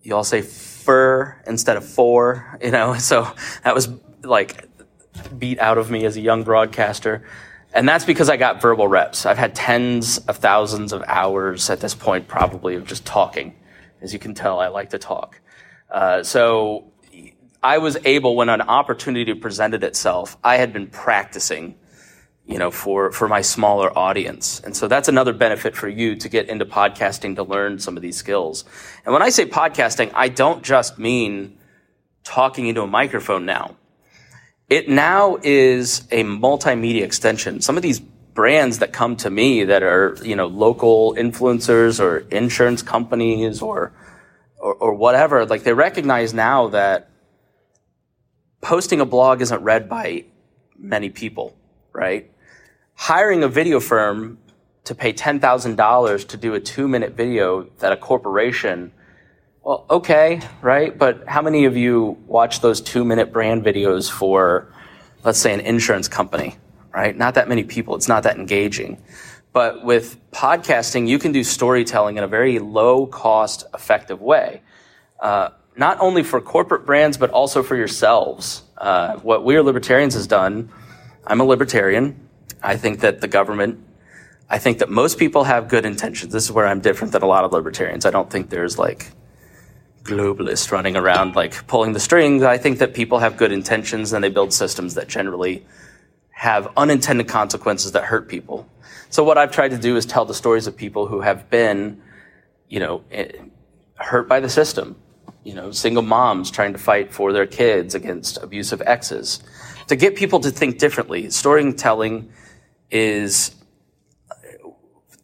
You 0.01 0.15
all 0.15 0.24
say 0.24 0.41
fur 0.41 1.41
instead 1.46 1.77
of 1.77 1.86
four, 1.88 2.58
you 2.62 2.72
know. 2.72 2.96
So 3.00 3.32
that 3.63 3.75
was 3.75 3.88
like 4.24 4.65
beat 5.38 5.60
out 5.60 5.77
of 5.77 5.89
me 5.89 6.06
as 6.06 6.17
a 6.17 6.22
young 6.22 6.44
broadcaster. 6.44 7.24
And 7.74 7.88
that's 7.88 8.06
because 8.06 8.29
I 8.29 8.38
got 8.38 8.62
verbal 8.62 8.88
reps. 8.88 9.25
I've 9.25 9.38
had 9.38 9.53
tens 9.53 10.17
of 10.20 10.38
thousands 10.38 10.94
of 10.94 11.03
hours 11.06 11.70
at 11.70 11.79
this 11.79 11.94
point, 11.94 12.27
probably, 12.27 12.75
of 12.75 12.86
just 12.86 13.06
talking. 13.06 13.56
As 14.01 14.13
you 14.13 14.20
can 14.20 14.34
tell, 14.34 14.60
I 14.60 14.67
like 14.67 14.91
to 14.91 14.98
talk. 14.98 15.39
Uh, 15.91 16.24
so 16.24 16.91
I 17.67 17.79
was 17.79 17.97
able, 18.05 18.38
when 18.38 18.47
an 18.47 18.62
opportunity 18.62 19.33
presented 19.33 19.83
itself, 19.83 20.38
I 20.41 20.55
had 20.55 20.71
been 20.71 20.88
practicing, 20.88 21.75
you 22.45 22.57
know, 22.57 22.71
for, 22.71 23.12
for 23.12 23.27
my 23.27 23.41
smaller 23.41 23.89
audience. 23.91 24.62
And 24.62 24.74
so 24.74 24.88
that's 24.88 25.09
another 25.09 25.33
benefit 25.33 25.75
for 25.75 25.89
you 25.89 26.15
to 26.15 26.29
get 26.29 26.47
into 26.47 26.65
podcasting 26.65 27.36
to 27.36 27.43
learn 27.43 27.79
some 27.79 27.97
of 27.97 28.01
these 28.01 28.15
skills. 28.15 28.63
And 29.03 29.12
when 29.12 29.21
I 29.21 29.27
say 29.27 29.45
podcasting, 29.45 30.13
I 30.15 30.29
don't 30.29 30.63
just 30.63 30.97
mean 30.97 31.57
talking 32.24 32.67
into 32.67 32.83
a 32.83 32.88
microphone 32.88 33.45
now. 33.45 33.75
It 34.69 34.88
now 34.88 35.38
is 35.43 36.07
a 36.09 36.24
multimedia 36.24 37.03
extension. 37.03 37.59
Some 37.59 37.75
of 37.75 37.83
these 37.83 38.00
brands 38.00 38.79
that 38.79 38.93
come 38.93 39.17
to 39.17 39.29
me 39.29 39.65
that 39.65 39.83
are, 39.83 40.15
you 40.24 40.38
know, 40.38 40.47
local 40.47 41.15
influencers 41.15 42.00
or 42.00 42.19
insurance 42.31 42.81
companies 42.81 43.62
or, 43.62 43.91
or, 44.57 44.74
or 44.74 44.93
whatever, 44.93 45.45
like 45.45 45.63
they 45.63 45.74
recognize 45.74 46.33
now 46.33 46.69
that 46.69 47.09
posting 48.67 49.00
a 49.00 49.05
blog 49.05 49.41
isn't 49.41 49.63
read 49.63 49.88
by 49.88 50.25
many 50.77 51.09
people, 51.09 51.55
right? 51.93 52.29
Hiring 52.95 53.41
a 53.41 53.47
video 53.47 53.79
firm 53.79 54.38
to 54.83 54.93
pay 54.93 55.13
$10,000 55.13 56.27
to 56.27 56.38
do 56.38 56.53
a 56.53 56.59
two 56.59 56.86
minute 56.86 57.13
video 57.13 57.69
that 57.79 57.93
a 57.93 57.95
corporation, 57.95 58.91
well, 59.63 59.86
okay, 59.89 60.41
right? 60.62 60.97
But 60.97 61.25
how 61.29 61.41
many 61.41 61.63
of 61.63 61.77
you 61.77 62.17
watch 62.27 62.59
those 62.59 62.81
two 62.81 63.05
minute 63.05 63.31
brand 63.31 63.63
videos 63.63 64.12
for, 64.12 64.74
let's 65.24 65.39
say, 65.39 65.53
an 65.53 65.62
insurance 65.62 66.09
company, 66.09 66.57
right? 66.93 67.17
Not 67.17 67.36
that 67.36 67.47
many 67.47 67.63
people. 67.63 67.95
It's 67.95 68.09
not 68.09 68.24
that 68.24 68.36
engaging. 68.36 69.01
But 69.53 69.86
with 69.86 70.19
podcasting, 70.31 71.07
you 71.07 71.19
can 71.19 71.31
do 71.31 71.41
storytelling 71.45 72.17
in 72.17 72.25
a 72.25 72.27
very 72.27 72.59
low 72.59 73.07
cost, 73.07 73.63
effective 73.74 74.21
way. 74.21 74.62
Uh, 75.21 75.51
not 75.77 76.00
only 76.00 76.24
for 76.24 76.41
corporate 76.41 76.86
brands, 76.86 77.17
but 77.17 77.29
also 77.29 77.62
for 77.62 77.75
yourselves. 77.75 78.63
Uh, 78.77 79.15
what 79.17 79.46
We 79.46 79.55
Are 79.55 79.63
Libertarians 79.63 80.15
has 80.15 80.27
done, 80.27 80.69
I'm 81.25 81.39
a 81.39 81.43
libertarian. 81.43 82.27
I 82.63 82.77
think 82.77 83.01
that 83.01 83.22
the 83.22 83.27
government, 83.27 83.79
I 84.50 84.57
think 84.57 84.79
that 84.79 84.89
most 84.89 85.19
people 85.19 85.43
have 85.43 85.67
good 85.67 85.86
intentions. 85.86 86.34
This 86.34 86.46
is 86.46 86.51
where 86.51 86.65
I'm 86.65 86.79
different 86.81 87.13
than 87.13 87.22
a 87.22 87.27
lot 87.27 87.43
of 87.43 87.51
libertarians. 87.51 88.05
I 88.05 88.10
don't 88.10 88.29
think 88.29 88.50
there's 88.50 88.79
like 88.79 89.12
globalists 90.03 90.72
running 90.72 90.96
around 90.96 91.36
like 91.36 91.67
pulling 91.67 91.93
the 91.93 92.00
strings. 92.00 92.41
I 92.41 92.57
think 92.57 92.79
that 92.79 92.93
people 92.93 93.19
have 93.19 93.38
good 93.38 93.51
intentions 93.51 94.13
and 94.13 94.24
they 94.24 94.29
build 94.29 94.53
systems 94.53 94.96
that 94.96 95.07
generally 95.07 95.65
have 96.31 96.72
unintended 96.77 97.27
consequences 97.27 97.91
that 97.91 98.05
hurt 98.05 98.27
people. 98.27 98.67
So 99.10 99.24
what 99.24 99.38
I've 99.38 99.51
tried 99.51 99.69
to 99.69 99.77
do 99.77 99.96
is 99.96 100.05
tell 100.05 100.25
the 100.25 100.34
stories 100.34 100.65
of 100.65 100.75
people 100.75 101.07
who 101.07 101.22
have 101.22 101.50
been, 101.50 102.01
you 102.67 102.79
know, 102.79 103.03
eh, 103.12 103.31
hurt 103.96 104.27
by 104.27 104.39
the 104.39 104.50
system 104.50 104.96
you 105.48 105.54
know, 105.54 105.72
single 105.72 106.04
moms 106.04 106.51
trying 106.51 106.74
to 106.74 106.77
fight 106.77 107.13
for 107.13 107.32
their 107.32 107.48
kids 107.48 107.96
against 107.96 108.38
abusive 108.44 108.82
exes. 108.82 109.42
To 109.88 109.96
get 109.96 110.18
people 110.18 110.42
to 110.42 110.51
think 110.51 110.77
differently, 110.77 111.30
storytelling 111.30 112.30
is 112.92 113.56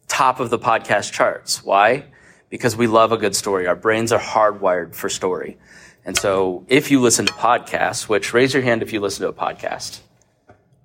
top 0.08 0.40
of 0.40 0.48
the 0.48 0.58
podcast 0.58 1.12
charts. 1.12 1.62
Why? 1.62 2.06
Because 2.48 2.74
we 2.74 2.86
love 2.86 3.12
a 3.12 3.18
good 3.18 3.36
story. 3.36 3.66
Our 3.66 3.76
brains 3.76 4.12
are 4.12 4.18
hardwired 4.18 4.94
for 4.94 5.10
story. 5.10 5.58
And 6.06 6.16
so 6.16 6.64
if 6.68 6.90
you 6.90 7.02
listen 7.02 7.26
to 7.26 7.32
podcasts, 7.34 8.08
which 8.08 8.32
raise 8.32 8.54
your 8.54 8.62
hand 8.62 8.82
if 8.82 8.94
you 8.94 9.00
listen 9.00 9.24
to 9.24 9.28
a 9.28 9.34
podcast 9.34 10.00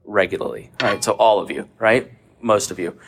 regularly, 0.04 0.70
right? 0.82 1.02
So 1.02 1.14
all 1.14 1.40
of 1.40 1.50
you, 1.50 1.70
right? 1.80 2.12
Most 2.42 2.72
of 2.72 2.80
you. 2.80 3.00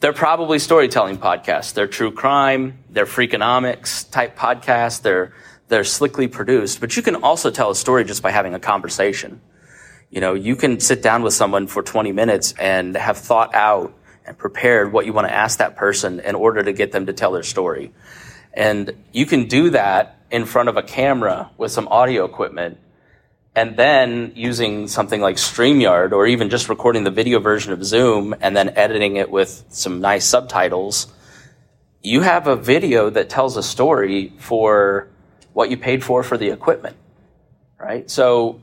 They're 0.00 0.14
probably 0.14 0.58
storytelling 0.58 1.18
podcasts. 1.18 1.74
They're 1.74 1.86
true 1.86 2.10
crime. 2.10 2.78
They're 2.88 3.04
freakonomics 3.04 4.10
type 4.10 4.34
podcasts. 4.34 5.02
They're, 5.02 5.34
they're 5.68 5.84
slickly 5.84 6.26
produced, 6.26 6.80
but 6.80 6.96
you 6.96 7.02
can 7.02 7.16
also 7.16 7.50
tell 7.50 7.70
a 7.70 7.74
story 7.74 8.04
just 8.04 8.22
by 8.22 8.30
having 8.30 8.54
a 8.54 8.58
conversation. 8.58 9.42
You 10.08 10.22
know, 10.22 10.32
you 10.32 10.56
can 10.56 10.80
sit 10.80 11.02
down 11.02 11.22
with 11.22 11.34
someone 11.34 11.66
for 11.66 11.82
20 11.82 12.12
minutes 12.12 12.54
and 12.58 12.96
have 12.96 13.18
thought 13.18 13.54
out 13.54 13.94
and 14.24 14.38
prepared 14.38 14.90
what 14.90 15.04
you 15.04 15.12
want 15.12 15.28
to 15.28 15.34
ask 15.34 15.58
that 15.58 15.76
person 15.76 16.20
in 16.20 16.34
order 16.34 16.62
to 16.62 16.72
get 16.72 16.92
them 16.92 17.04
to 17.04 17.12
tell 17.12 17.32
their 17.32 17.42
story. 17.42 17.92
And 18.54 19.04
you 19.12 19.26
can 19.26 19.48
do 19.48 19.68
that 19.70 20.18
in 20.30 20.46
front 20.46 20.70
of 20.70 20.78
a 20.78 20.82
camera 20.82 21.50
with 21.58 21.72
some 21.72 21.86
audio 21.88 22.24
equipment 22.24 22.78
and 23.60 23.76
then 23.76 24.32
using 24.34 24.88
something 24.88 25.20
like 25.20 25.36
StreamYard 25.36 26.12
or 26.12 26.26
even 26.26 26.48
just 26.48 26.70
recording 26.70 27.04
the 27.04 27.10
video 27.10 27.40
version 27.40 27.74
of 27.74 27.84
Zoom 27.84 28.34
and 28.40 28.56
then 28.56 28.70
editing 28.70 29.16
it 29.16 29.30
with 29.30 29.66
some 29.68 30.00
nice 30.00 30.24
subtitles, 30.24 31.12
you 32.02 32.22
have 32.22 32.46
a 32.46 32.56
video 32.56 33.10
that 33.10 33.28
tells 33.28 33.58
a 33.58 33.62
story 33.62 34.32
for 34.38 35.10
what 35.52 35.70
you 35.70 35.76
paid 35.76 36.02
for 36.02 36.22
for 36.22 36.38
the 36.38 36.48
equipment, 36.48 36.96
right? 37.78 38.10
So 38.10 38.62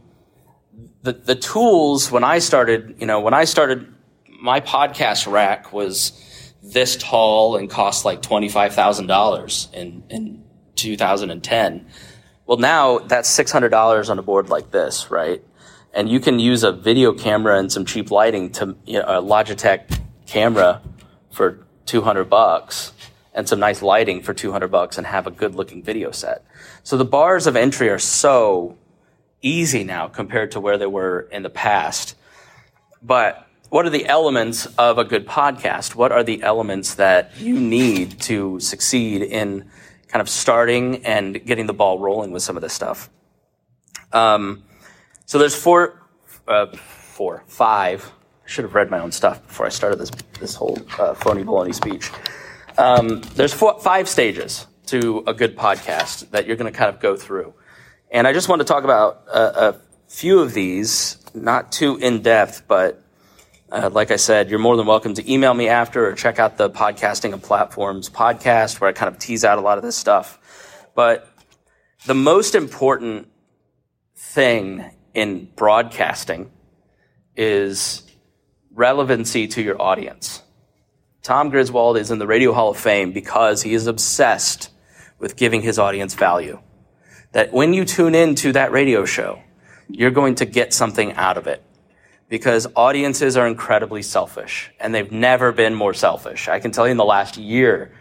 the, 1.03 1.13
the 1.13 1.35
tools, 1.35 2.09
when 2.09 2.23
I 2.23 2.39
started, 2.39 2.95
you 2.99 3.05
know, 3.05 3.19
when 3.19 3.35
I 3.35 3.43
started, 3.43 3.93
my 4.41 4.61
podcast 4.61 5.31
rack 5.31 5.71
was 5.71 6.11
this 6.63 6.95
tall 6.95 7.55
and 7.55 7.69
cost 7.69 8.03
like 8.03 8.23
$25,000 8.23 9.73
in, 9.75 10.03
in 10.09 10.43
2010 10.73 11.85
well, 12.47 12.57
now 12.57 12.99
that's 12.99 13.29
$600 13.37 14.09
on 14.09 14.19
a 14.19 14.21
board 14.21 14.49
like 14.49 14.71
this, 14.71 15.11
right? 15.11 15.43
And 15.93 16.09
you 16.09 16.19
can 16.19 16.39
use 16.39 16.63
a 16.63 16.71
video 16.71 17.13
camera 17.13 17.59
and 17.59 17.71
some 17.71 17.85
cheap 17.85 18.09
lighting 18.09 18.51
to, 18.53 18.75
you 18.85 18.99
know, 18.99 19.05
a 19.05 19.21
Logitech 19.21 19.99
camera 20.25 20.81
for 21.31 21.65
200 21.85 22.29
bucks 22.29 22.93
and 23.33 23.47
some 23.47 23.59
nice 23.59 23.81
lighting 23.81 24.21
for 24.21 24.33
200 24.33 24.69
bucks 24.69 24.97
and 24.97 25.05
have 25.05 25.27
a 25.27 25.31
good 25.31 25.55
looking 25.55 25.83
video 25.83 26.11
set. 26.11 26.45
So 26.83 26.97
the 26.97 27.05
bars 27.05 27.47
of 27.47 27.55
entry 27.55 27.89
are 27.89 27.99
so 27.99 28.77
easy 29.41 29.83
now 29.83 30.07
compared 30.07 30.51
to 30.51 30.59
where 30.59 30.77
they 30.77 30.87
were 30.87 31.27
in 31.31 31.43
the 31.43 31.49
past. 31.49 32.15
But 33.01 33.47
what 33.69 33.85
are 33.85 33.89
the 33.89 34.05
elements 34.05 34.65
of 34.77 34.97
a 34.97 35.03
good 35.03 35.27
podcast? 35.27 35.95
What 35.95 36.11
are 36.11 36.23
the 36.23 36.41
elements 36.43 36.95
that 36.95 37.37
you 37.37 37.59
need 37.59 38.19
to 38.21 38.59
succeed 38.61 39.21
in 39.21 39.69
kind 40.07 40.21
of 40.21 40.29
starting 40.29 41.05
and 41.05 41.45
getting 41.45 41.65
the 41.65 41.73
ball 41.73 41.99
rolling 41.99 42.31
with 42.31 42.43
some 42.43 42.55
of 42.55 42.61
this 42.61 42.73
stuff. 42.73 43.09
Um, 44.13 44.63
so 45.25 45.37
there's 45.37 45.55
four, 45.55 46.01
uh, 46.47 46.67
four, 46.77 47.43
five. 47.47 48.11
I 48.45 48.49
should 48.49 48.63
have 48.63 48.73
read 48.73 48.89
my 48.89 48.99
own 48.99 49.11
stuff 49.11 49.45
before 49.45 49.65
I 49.65 49.69
started 49.69 49.99
this 49.99 50.11
this 50.39 50.55
whole 50.55 50.77
uh, 50.97 51.13
phony 51.13 51.43
baloney 51.43 51.75
speech. 51.75 52.09
Um, 52.77 53.21
there's 53.35 53.53
four, 53.53 53.79
five 53.79 54.07
stages 54.07 54.67
to 54.87 55.23
a 55.27 55.33
good 55.33 55.57
podcast 55.57 56.29
that 56.29 56.47
you're 56.47 56.55
going 56.55 56.71
to 56.71 56.77
kind 56.77 56.93
of 56.93 57.01
go 57.01 57.17
through, 57.17 57.53
and 58.09 58.25
I 58.25 58.33
just 58.33 58.47
want 58.47 58.61
to 58.61 58.65
talk 58.65 58.85
about 58.85 59.23
a, 59.27 59.69
a 59.69 59.81
few 60.07 60.39
of 60.39 60.53
these, 60.53 61.17
not 61.33 61.71
too 61.71 61.97
in 61.97 62.21
depth, 62.21 62.63
but 62.67 63.03
uh, 63.71 63.89
like 63.91 64.11
I 64.11 64.15
said, 64.15 64.49
you're 64.49 64.59
more 64.59 64.77
than 64.77 64.87
welcome 64.87 65.13
to 65.15 65.31
email 65.31 65.53
me 65.53 65.67
after 65.67 66.07
or 66.07 66.13
check 66.13 66.39
out 66.39 66.57
the 66.57 66.69
podcasting 66.69 67.33
and 67.33 67.43
platforms 67.43 68.09
podcast 68.09 68.79
where 68.79 68.89
I 68.89 68.93
kind 68.93 69.13
of 69.13 69.19
tease 69.19 69.43
out 69.43 69.57
a 69.57 69.61
lot 69.61 69.77
of 69.77 69.83
this 69.83 69.95
stuff. 69.95 70.39
But 70.95 71.29
the 72.05 72.13
most 72.13 72.55
important 72.55 73.27
thing 74.15 74.85
in 75.13 75.49
broadcasting 75.55 76.51
is 77.35 78.03
relevancy 78.71 79.47
to 79.47 79.61
your 79.61 79.81
audience. 79.81 80.43
Tom 81.21 81.49
Griswold 81.49 81.97
is 81.97 82.09
in 82.09 82.19
the 82.19 82.27
Radio 82.27 82.53
Hall 82.53 82.69
of 82.69 82.77
Fame 82.77 83.11
because 83.11 83.63
he 83.63 83.73
is 83.73 83.85
obsessed 83.85 84.69
with 85.19 85.35
giving 85.35 85.61
his 85.61 85.77
audience 85.77 86.13
value. 86.13 86.61
That 87.33 87.51
when 87.51 87.73
you 87.73 87.83
tune 87.83 88.15
in 88.15 88.35
to 88.35 88.53
that 88.53 88.71
radio 88.71 89.03
show, 89.03 89.41
you're 89.89 90.11
going 90.11 90.35
to 90.35 90.45
get 90.45 90.73
something 90.73 91.11
out 91.13 91.37
of 91.37 91.47
it 91.47 91.61
because 92.29 92.67
audiences 92.75 93.37
are 93.37 93.47
incredibly 93.47 94.01
selfish 94.01 94.71
and 94.79 94.93
they've 94.93 95.11
never 95.11 95.51
been 95.51 95.73
more 95.73 95.93
selfish. 95.93 96.47
I 96.47 96.59
can 96.59 96.71
tell 96.71 96.85
you 96.85 96.91
in 96.91 96.97
the 96.97 97.05
last 97.05 97.37
year, 97.37 97.91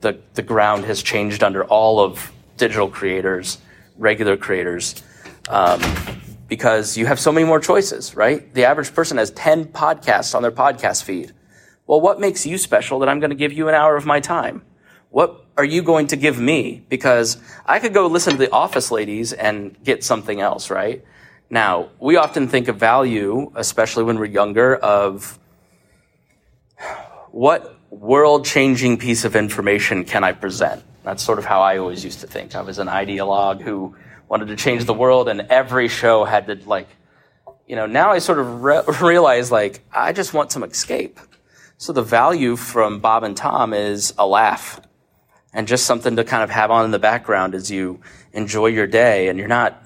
the, 0.00 0.18
the 0.34 0.42
ground 0.42 0.84
has 0.84 1.02
changed 1.02 1.42
under 1.42 1.64
all 1.64 2.00
of 2.00 2.32
digital 2.56 2.88
creators, 2.88 3.58
regular 3.96 4.36
creators, 4.36 5.02
um, 5.48 5.80
because 6.48 6.96
you 6.96 7.06
have 7.06 7.18
so 7.18 7.32
many 7.32 7.46
more 7.46 7.60
choices, 7.60 8.14
right? 8.14 8.52
The 8.54 8.64
average 8.64 8.94
person 8.94 9.18
has 9.18 9.30
10 9.32 9.66
podcasts 9.66 10.34
on 10.34 10.42
their 10.42 10.52
podcast 10.52 11.02
feed. 11.02 11.32
Well, 11.86 12.00
what 12.00 12.20
makes 12.20 12.46
you 12.46 12.58
special 12.58 12.98
that 13.00 13.08
I'm 13.08 13.20
going 13.20 13.30
to 13.30 13.36
give 13.36 13.52
you 13.52 13.68
an 13.68 13.74
hour 13.74 13.96
of 13.96 14.06
my 14.06 14.20
time? 14.20 14.62
What 15.10 15.44
are 15.56 15.64
you 15.64 15.82
going 15.82 16.08
to 16.08 16.16
give 16.16 16.38
me? 16.38 16.84
Because 16.88 17.38
I 17.64 17.78
could 17.78 17.94
go 17.94 18.06
listen 18.06 18.32
to 18.32 18.38
the 18.38 18.50
office 18.50 18.90
ladies 18.90 19.32
and 19.32 19.76
get 19.82 20.04
something 20.04 20.40
else, 20.40 20.68
right? 20.68 21.04
Now, 21.48 21.90
we 22.00 22.16
often 22.16 22.48
think 22.48 22.68
of 22.68 22.76
value, 22.76 23.52
especially 23.54 24.02
when 24.04 24.18
we're 24.18 24.26
younger, 24.26 24.76
of 24.76 25.38
what 27.30 27.76
world 27.90 28.44
changing 28.44 28.98
piece 28.98 29.24
of 29.24 29.36
information 29.36 30.04
can 30.04 30.24
I 30.24 30.32
present? 30.32 30.82
That's 31.04 31.22
sort 31.22 31.38
of 31.38 31.44
how 31.44 31.60
I 31.60 31.78
always 31.78 32.04
used 32.04 32.20
to 32.20 32.26
think. 32.26 32.56
I 32.56 32.62
was 32.62 32.78
an 32.78 32.88
ideologue 32.88 33.60
who 33.60 33.94
wanted 34.28 34.48
to 34.48 34.56
change 34.56 34.86
the 34.86 34.94
world, 34.94 35.28
and 35.28 35.42
every 35.42 35.86
show 35.86 36.24
had 36.24 36.46
to, 36.48 36.56
like, 36.68 36.88
you 37.68 37.76
know, 37.76 37.86
now 37.86 38.10
I 38.10 38.18
sort 38.18 38.40
of 38.40 38.62
re- 38.62 38.82
realize, 39.00 39.52
like, 39.52 39.84
I 39.92 40.12
just 40.12 40.34
want 40.34 40.50
some 40.50 40.64
escape. 40.64 41.20
So 41.78 41.92
the 41.92 42.02
value 42.02 42.56
from 42.56 43.00
Bob 43.00 43.22
and 43.22 43.36
Tom 43.36 43.72
is 43.72 44.14
a 44.18 44.26
laugh 44.26 44.80
and 45.52 45.68
just 45.68 45.84
something 45.84 46.16
to 46.16 46.24
kind 46.24 46.42
of 46.42 46.50
have 46.50 46.70
on 46.70 46.84
in 46.86 46.90
the 46.90 46.98
background 46.98 47.54
as 47.54 47.70
you 47.70 48.00
enjoy 48.32 48.66
your 48.66 48.86
day 48.86 49.28
and 49.28 49.38
you're 49.38 49.46
not 49.46 49.82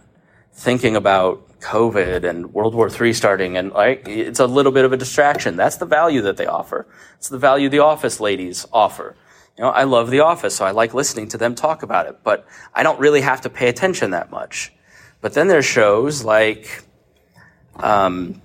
thinking 0.52 0.94
about 0.94 1.49
COVID 1.60 2.24
and 2.24 2.52
World 2.52 2.74
War 2.74 2.88
III 2.88 3.12
starting, 3.12 3.56
and 3.56 3.72
like 3.72 4.08
it's 4.08 4.40
a 4.40 4.46
little 4.46 4.72
bit 4.72 4.84
of 4.84 4.92
a 4.92 4.96
distraction. 4.96 5.56
That's 5.56 5.76
the 5.76 5.86
value 5.86 6.22
that 6.22 6.36
they 6.36 6.46
offer. 6.46 6.86
It's 7.16 7.28
the 7.28 7.38
value 7.38 7.68
the 7.68 7.80
office 7.80 8.20
ladies 8.20 8.66
offer. 8.72 9.16
You 9.56 9.64
know, 9.64 9.70
I 9.70 9.84
love 9.84 10.10
The 10.10 10.20
Office, 10.20 10.56
so 10.56 10.64
I 10.64 10.70
like 10.70 10.94
listening 10.94 11.28
to 11.28 11.38
them 11.38 11.54
talk 11.54 11.82
about 11.82 12.06
it, 12.06 12.20
but 12.24 12.46
I 12.74 12.82
don't 12.82 12.98
really 12.98 13.20
have 13.20 13.42
to 13.42 13.50
pay 13.50 13.68
attention 13.68 14.12
that 14.12 14.30
much. 14.30 14.72
But 15.20 15.34
then 15.34 15.48
there's 15.48 15.66
shows 15.66 16.24
like, 16.24 16.82
um, 17.76 18.40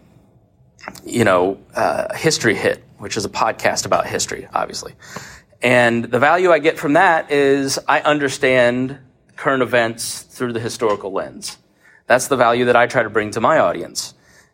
you 1.06 1.24
know, 1.24 1.60
uh, 1.74 2.14
History 2.16 2.54
Hit, 2.54 2.84
which 2.98 3.16
is 3.16 3.24
a 3.24 3.30
podcast 3.30 3.86
about 3.86 4.08
history, 4.08 4.48
obviously. 4.54 4.94
And 5.62 6.04
the 6.04 6.20
value 6.20 6.52
I 6.52 6.60
get 6.60 6.78
from 6.78 6.94
that 6.94 7.32
is 7.32 7.80
I 7.88 8.02
understand 8.02 9.00
current 9.38 9.64
events 9.64 10.22
through 10.22 10.54
the 10.54 10.60
historical 10.60 11.12
lens. 11.12 11.58
That's 12.08 12.28
the 12.28 12.36
value 12.36 12.66
that 12.66 12.76
I 12.76 12.88
try 12.88 13.04
to 13.04 13.10
bring 13.10 13.32
to 13.32 13.42
my 13.42 13.60
audience. 13.60 14.14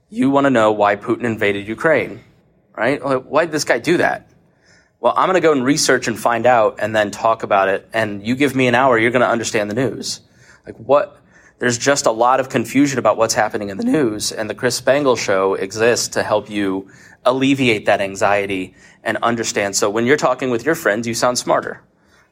You 0.09 0.29
want 0.29 0.45
to 0.45 0.49
know 0.49 0.71
why 0.71 0.95
Putin 0.95 1.23
invaded 1.23 1.67
Ukraine, 1.67 2.23
right? 2.75 2.99
Why 3.25 3.45
did 3.45 3.51
this 3.51 3.65
guy 3.65 3.79
do 3.79 3.97
that? 3.97 4.29
Well, 4.99 5.13
I'm 5.17 5.27
going 5.27 5.41
to 5.41 5.45
go 5.45 5.51
and 5.51 5.65
research 5.65 6.07
and 6.07 6.17
find 6.17 6.45
out 6.45 6.77
and 6.79 6.95
then 6.95 7.11
talk 7.11 7.43
about 7.43 7.69
it. 7.69 7.89
And 7.91 8.25
you 8.25 8.35
give 8.35 8.55
me 8.55 8.67
an 8.67 8.75
hour, 8.75 8.97
you're 8.97 9.11
going 9.11 9.21
to 9.21 9.29
understand 9.29 9.69
the 9.69 9.75
news. 9.75 10.21
Like 10.65 10.75
what? 10.77 11.17
There's 11.59 11.77
just 11.77 12.05
a 12.05 12.11
lot 12.11 12.39
of 12.39 12.49
confusion 12.49 12.99
about 12.99 13.17
what's 13.17 13.33
happening 13.33 13.69
in 13.69 13.77
the 13.77 13.83
news. 13.83 14.31
And 14.31 14.49
the 14.49 14.55
Chris 14.55 14.75
Spangle 14.75 15.15
show 15.15 15.55
exists 15.55 16.09
to 16.09 16.23
help 16.23 16.49
you 16.49 16.89
alleviate 17.25 17.85
that 17.85 18.01
anxiety 18.01 18.75
and 19.03 19.17
understand. 19.17 19.75
So 19.75 19.89
when 19.89 20.05
you're 20.05 20.17
talking 20.17 20.49
with 20.49 20.65
your 20.65 20.75
friends, 20.75 21.07
you 21.07 21.13
sound 21.13 21.37
smarter, 21.37 21.81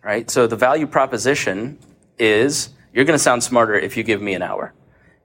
right? 0.04 0.30
So 0.30 0.48
the 0.48 0.56
value 0.56 0.88
proposition 0.88 1.78
is 2.18 2.70
you're 2.94 3.06
going 3.06 3.18
to 3.18 3.24
sound 3.24 3.44
smarter 3.44 3.76
if 3.76 3.98
you 3.98 4.04
give 4.04 4.22
me 4.22 4.34
an 4.34 4.42
hour. 4.42 4.74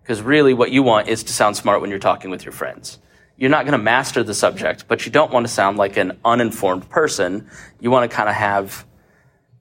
Because 0.04 0.20
really 0.20 0.52
what 0.52 0.70
you 0.70 0.82
want 0.82 1.08
is 1.08 1.24
to 1.24 1.32
sound 1.32 1.56
smart 1.56 1.80
when 1.80 1.88
you're 1.88 1.98
talking 1.98 2.30
with 2.30 2.44
your 2.44 2.52
friends. 2.52 2.98
You're 3.38 3.48
not 3.48 3.64
going 3.64 3.72
to 3.72 3.82
master 3.82 4.22
the 4.22 4.34
subject, 4.34 4.86
but 4.86 5.06
you 5.06 5.10
don't 5.10 5.32
want 5.32 5.46
to 5.46 5.52
sound 5.52 5.78
like 5.78 5.96
an 5.96 6.18
uninformed 6.26 6.90
person. 6.90 7.48
You 7.80 7.90
want 7.90 8.08
to 8.08 8.14
kind 8.14 8.28
of 8.28 8.34
have, 8.34 8.84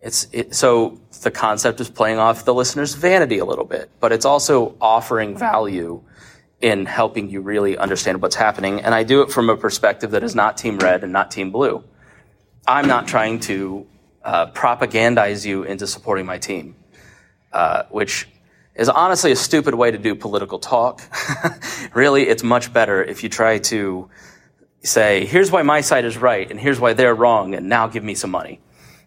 it's, 0.01 0.27
it, 0.33 0.53
so 0.53 0.99
the 1.21 1.31
concept 1.31 1.79
is 1.79 1.89
playing 1.89 2.19
off 2.19 2.43
the 2.43 2.53
listener's 2.53 2.93
vanity 2.93 3.39
a 3.39 3.45
little 3.45 3.63
bit, 3.63 3.89
but 4.01 4.11
it's 4.11 4.25
also 4.25 4.75
offering 4.81 5.37
value 5.37 6.03
in 6.59 6.85
helping 6.85 7.29
you 7.29 7.39
really 7.39 7.77
understand 7.77 8.21
what's 8.21 8.35
happening. 8.35 8.81
And 8.81 8.93
I 8.93 9.03
do 9.03 9.21
it 9.21 9.31
from 9.31 9.49
a 9.49 9.55
perspective 9.55 10.11
that 10.11 10.23
is 10.23 10.35
not 10.35 10.57
team 10.57 10.77
red 10.77 11.05
and 11.05 11.13
not 11.13 11.31
team 11.31 11.51
blue. 11.51 11.85
I'm 12.67 12.87
not 12.87 13.07
trying 13.07 13.39
to 13.41 13.87
uh, 14.23 14.47
propagandize 14.51 15.45
you 15.45 15.63
into 15.63 15.87
supporting 15.87 16.25
my 16.25 16.37
team, 16.37 16.75
uh, 17.53 17.83
which 17.89 18.27
is 18.75 18.89
honestly 18.89 19.31
a 19.31 19.35
stupid 19.35 19.75
way 19.75 19.91
to 19.91 19.97
do 19.97 20.15
political 20.15 20.59
talk. 20.59 21.01
really, 21.93 22.23
it's 22.23 22.43
much 22.43 22.73
better 22.73 23.03
if 23.03 23.23
you 23.23 23.29
try 23.29 23.59
to 23.59 24.09
say, 24.81 25.25
here's 25.25 25.51
why 25.51 25.61
my 25.61 25.81
side 25.81 26.05
is 26.05 26.17
right 26.17 26.49
and 26.49 26.59
here's 26.59 26.79
why 26.79 26.93
they're 26.93 27.15
wrong 27.15 27.55
and 27.55 27.69
now 27.69 27.87
give 27.87 28.03
me 28.03 28.15
some 28.15 28.31
money. 28.31 28.59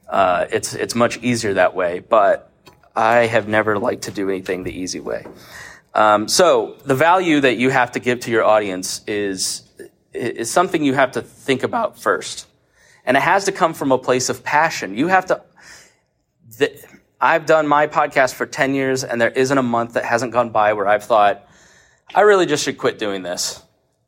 Uh, 0.09 0.47
it's, 0.51 0.75
it's 0.75 0.95
much 0.95 1.19
easier 1.19 1.55
that 1.55 1.75
way, 1.75 1.99
but 1.99 2.51
I 2.95 3.27
have 3.27 3.49
never 3.49 3.79
liked 3.79 4.05
to 4.05 4.11
do 4.11 4.31
anything 4.31 4.63
the 4.63 4.73
easy 4.73 5.01
way. 5.01 5.27
Um, 5.95 6.29
so 6.29 6.77
the 6.85 6.95
value 6.95 7.41
that 7.41 7.57
you 7.57 7.71
have 7.71 7.93
to 7.93 8.01
give 8.01 8.21
to 8.21 8.31
your 8.31 8.45
audience 8.45 9.03
is, 9.07 9.63
is 10.13 10.51
something 10.51 10.85
you 10.85 10.95
have 10.95 11.13
to 11.13 11.23
think 11.23 11.63
about 11.63 11.99
first. 11.99 12.47
And 13.05 13.17
it 13.17 13.23
has 13.23 13.45
to 13.45 13.53
come 13.53 13.75
from 13.75 13.93
a 13.93 13.99
place 13.99 14.29
of 14.29 14.45
passion. 14.45 14.97
You 14.97 15.09
have 15.09 15.27
to, 15.27 15.43
the, 16.59 16.79
I've 17.21 17.47
done 17.47 17.67
my 17.67 17.87
podcast 17.87 18.35
for 18.35 18.45
10 18.45 18.75
years 18.75 19.03
and 19.03 19.21
there 19.21 19.31
isn't 19.31 19.57
a 19.57 19.63
month 19.63 19.95
that 19.95 20.05
hasn't 20.05 20.33
gone 20.33 20.51
by 20.51 20.75
where 20.75 20.87
I've 20.87 21.05
thought, 21.05 21.49
I 22.15 22.21
really 22.23 22.47
just 22.47 22.65
should 22.65 22.79
quit 22.79 22.99
doing 22.99 23.23
this. 23.23 23.63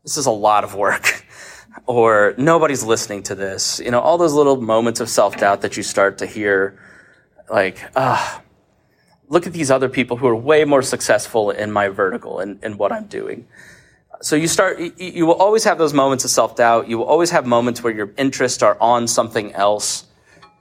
This 0.04 0.16
is 0.16 0.26
a 0.26 0.30
lot 0.30 0.64
of 0.64 0.74
work. 0.74 1.24
or 1.86 2.34
nobody's 2.36 2.82
listening 2.82 3.22
to 3.24 3.34
this. 3.34 3.80
You 3.80 3.90
know, 3.90 4.00
all 4.00 4.18
those 4.18 4.34
little 4.34 4.60
moments 4.60 5.00
of 5.00 5.08
self 5.08 5.36
doubt 5.38 5.62
that 5.62 5.76
you 5.76 5.82
start 5.82 6.18
to 6.18 6.26
hear, 6.26 6.78
like, 7.50 7.82
ah, 7.96 8.42
look 9.28 9.46
at 9.46 9.52
these 9.52 9.70
other 9.70 9.88
people 9.88 10.16
who 10.16 10.26
are 10.26 10.36
way 10.36 10.64
more 10.64 10.82
successful 10.82 11.50
in 11.50 11.72
my 11.72 11.88
vertical 11.88 12.40
and 12.40 12.62
in 12.62 12.76
what 12.76 12.92
I'm 12.92 13.06
doing. 13.06 13.46
So 14.20 14.36
you 14.36 14.48
start, 14.48 14.80
you, 14.80 14.92
you 14.98 15.26
will 15.26 15.34
always 15.34 15.64
have 15.64 15.78
those 15.78 15.94
moments 15.94 16.24
of 16.24 16.30
self 16.30 16.56
doubt. 16.56 16.88
You 16.88 16.98
will 16.98 17.06
always 17.06 17.30
have 17.30 17.46
moments 17.46 17.82
where 17.82 17.94
your 17.94 18.12
interests 18.16 18.62
are 18.62 18.76
on 18.80 19.06
something 19.06 19.52
else, 19.52 20.06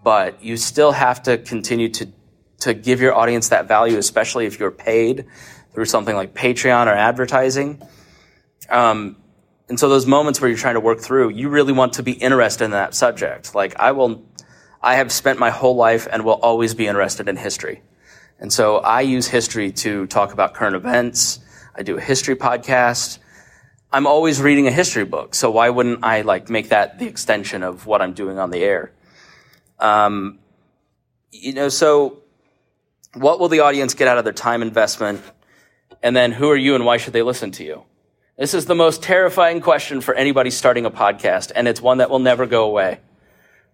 but 0.03 0.41
you 0.43 0.57
still 0.57 0.91
have 0.91 1.23
to 1.23 1.37
continue 1.37 1.89
to 1.89 2.07
to 2.59 2.73
give 2.73 3.01
your 3.01 3.15
audience 3.15 3.49
that 3.49 3.67
value, 3.67 3.97
especially 3.97 4.45
if 4.45 4.59
you're 4.59 4.71
paid 4.71 5.25
through 5.73 5.85
something 5.85 6.15
like 6.15 6.33
Patreon 6.33 6.87
or 6.87 6.93
advertising. 6.93 7.81
Um, 8.69 9.17
and 9.69 9.79
so 9.79 9.89
those 9.89 10.05
moments 10.05 10.41
where 10.41 10.49
you're 10.49 10.57
trying 10.57 10.75
to 10.75 10.79
work 10.79 10.99
through, 10.99 11.29
you 11.29 11.49
really 11.49 11.73
want 11.73 11.93
to 11.93 12.03
be 12.03 12.13
interested 12.13 12.65
in 12.65 12.71
that 12.71 12.95
subject. 12.95 13.53
Like 13.53 13.79
I 13.79 13.91
will, 13.91 14.25
I 14.81 14.95
have 14.95 15.11
spent 15.11 15.39
my 15.39 15.49
whole 15.49 15.75
life 15.75 16.07
and 16.11 16.23
will 16.23 16.33
always 16.33 16.73
be 16.73 16.87
interested 16.87 17.27
in 17.27 17.37
history. 17.37 17.81
And 18.39 18.51
so 18.51 18.77
I 18.77 19.01
use 19.01 19.27
history 19.27 19.71
to 19.73 20.07
talk 20.07 20.31
about 20.31 20.53
current 20.53 20.75
events. 20.75 21.39
I 21.75 21.83
do 21.83 21.97
a 21.97 22.01
history 22.01 22.35
podcast. 22.35 23.19
I'm 23.91 24.07
always 24.07 24.41
reading 24.41 24.67
a 24.67 24.71
history 24.71 25.05
book. 25.05 25.35
So 25.35 25.51
why 25.51 25.69
wouldn't 25.69 26.03
I 26.03 26.21
like 26.21 26.49
make 26.49 26.69
that 26.69 26.99
the 26.99 27.07
extension 27.07 27.63
of 27.63 27.85
what 27.85 28.01
I'm 28.01 28.13
doing 28.13 28.39
on 28.39 28.51
the 28.51 28.63
air? 28.63 28.93
Um, 29.79 30.39
you 31.31 31.53
know, 31.53 31.69
so 31.69 32.23
what 33.17 33.39
will 33.39 33.49
the 33.49 33.61
audience 33.61 33.93
get 33.93 34.07
out 34.07 34.17
of 34.17 34.23
their 34.23 34.33
time 34.33 34.61
investment? 34.61 35.21
And 36.03 36.15
then 36.15 36.31
who 36.31 36.49
are 36.49 36.57
you 36.57 36.75
and 36.75 36.85
why 36.85 36.97
should 36.97 37.13
they 37.13 37.23
listen 37.23 37.51
to 37.51 37.63
you? 37.63 37.83
This 38.37 38.53
is 38.53 38.65
the 38.65 38.75
most 38.75 39.01
terrifying 39.01 39.61
question 39.61 39.99
for 39.99 40.13
anybody 40.13 40.51
starting 40.51 40.85
a 40.85 40.91
podcast, 40.91 41.51
and 41.55 41.67
it's 41.67 41.81
one 41.81 41.97
that 41.97 42.11
will 42.11 42.19
never 42.19 42.45
go 42.45 42.65
away, 42.65 42.99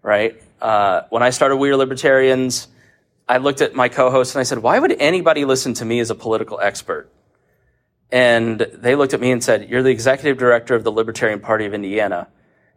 right? 0.01 0.41
Uh, 0.61 1.01
when 1.09 1.21
I 1.21 1.31
started 1.31 1.57
We 1.57 1.69
Are 1.69 1.75
Libertarians, 1.75 2.69
I 3.27 3.37
looked 3.37 3.59
at 3.59 3.75
my 3.75 3.89
co-host 3.89 4.35
and 4.35 4.39
I 4.39 4.43
said, 4.43 4.59
why 4.59 4.79
would 4.79 4.93
anybody 4.93 5.43
listen 5.43 5.73
to 5.75 5.85
me 5.85 5.99
as 5.99 6.09
a 6.09 6.15
political 6.15 6.61
expert? 6.61 7.09
And 8.09 8.59
they 8.59 8.95
looked 8.95 9.13
at 9.13 9.19
me 9.19 9.31
and 9.31 9.43
said, 9.43 9.69
you're 9.69 9.83
the 9.83 9.89
executive 9.89 10.37
director 10.37 10.75
of 10.75 10.83
the 10.85 10.91
Libertarian 10.91 11.41
Party 11.41 11.65
of 11.65 11.73
Indiana. 11.73 12.29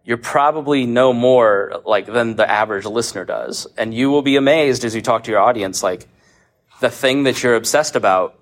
You're 0.05 0.17
probably 0.17 0.87
no 0.87 1.13
more 1.13 1.83
like 1.85 2.07
than 2.07 2.37
the 2.37 2.51
average 2.51 2.85
listener 2.85 3.25
does. 3.25 3.67
And 3.77 3.93
you 3.93 4.11
will 4.11 4.23
be 4.23 4.37
amazed 4.37 4.85
as 4.85 4.95
you 4.95 5.03
talk 5.03 5.25
to 5.25 5.31
your 5.31 5.41
audience, 5.41 5.83
like, 5.83 6.09
the 6.81 6.91
thing 6.91 7.25
that 7.25 7.43
you're 7.43 7.55
obsessed 7.55 7.97
about, 7.97 8.39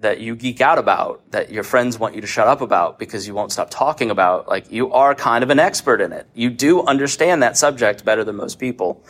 that 0.00 0.20
you 0.20 0.36
geek 0.36 0.60
out 0.60 0.78
about, 0.78 1.28
that 1.32 1.50
your 1.50 1.64
friends 1.64 1.98
want 1.98 2.14
you 2.14 2.20
to 2.20 2.26
shut 2.26 2.46
up 2.46 2.60
about 2.60 2.98
because 2.98 3.26
you 3.26 3.34
won't 3.34 3.52
stop 3.52 3.68
talking 3.70 4.10
about, 4.10 4.46
like 4.48 4.70
you 4.70 4.92
are 4.92 5.14
kind 5.14 5.42
of 5.42 5.50
an 5.50 5.58
expert 5.58 6.00
in 6.00 6.12
it. 6.12 6.26
You 6.34 6.50
do 6.50 6.82
understand 6.82 7.42
that 7.42 7.56
subject 7.56 8.04
better 8.04 8.22
than 8.22 8.36
most 8.36 8.58
people. 8.58 9.02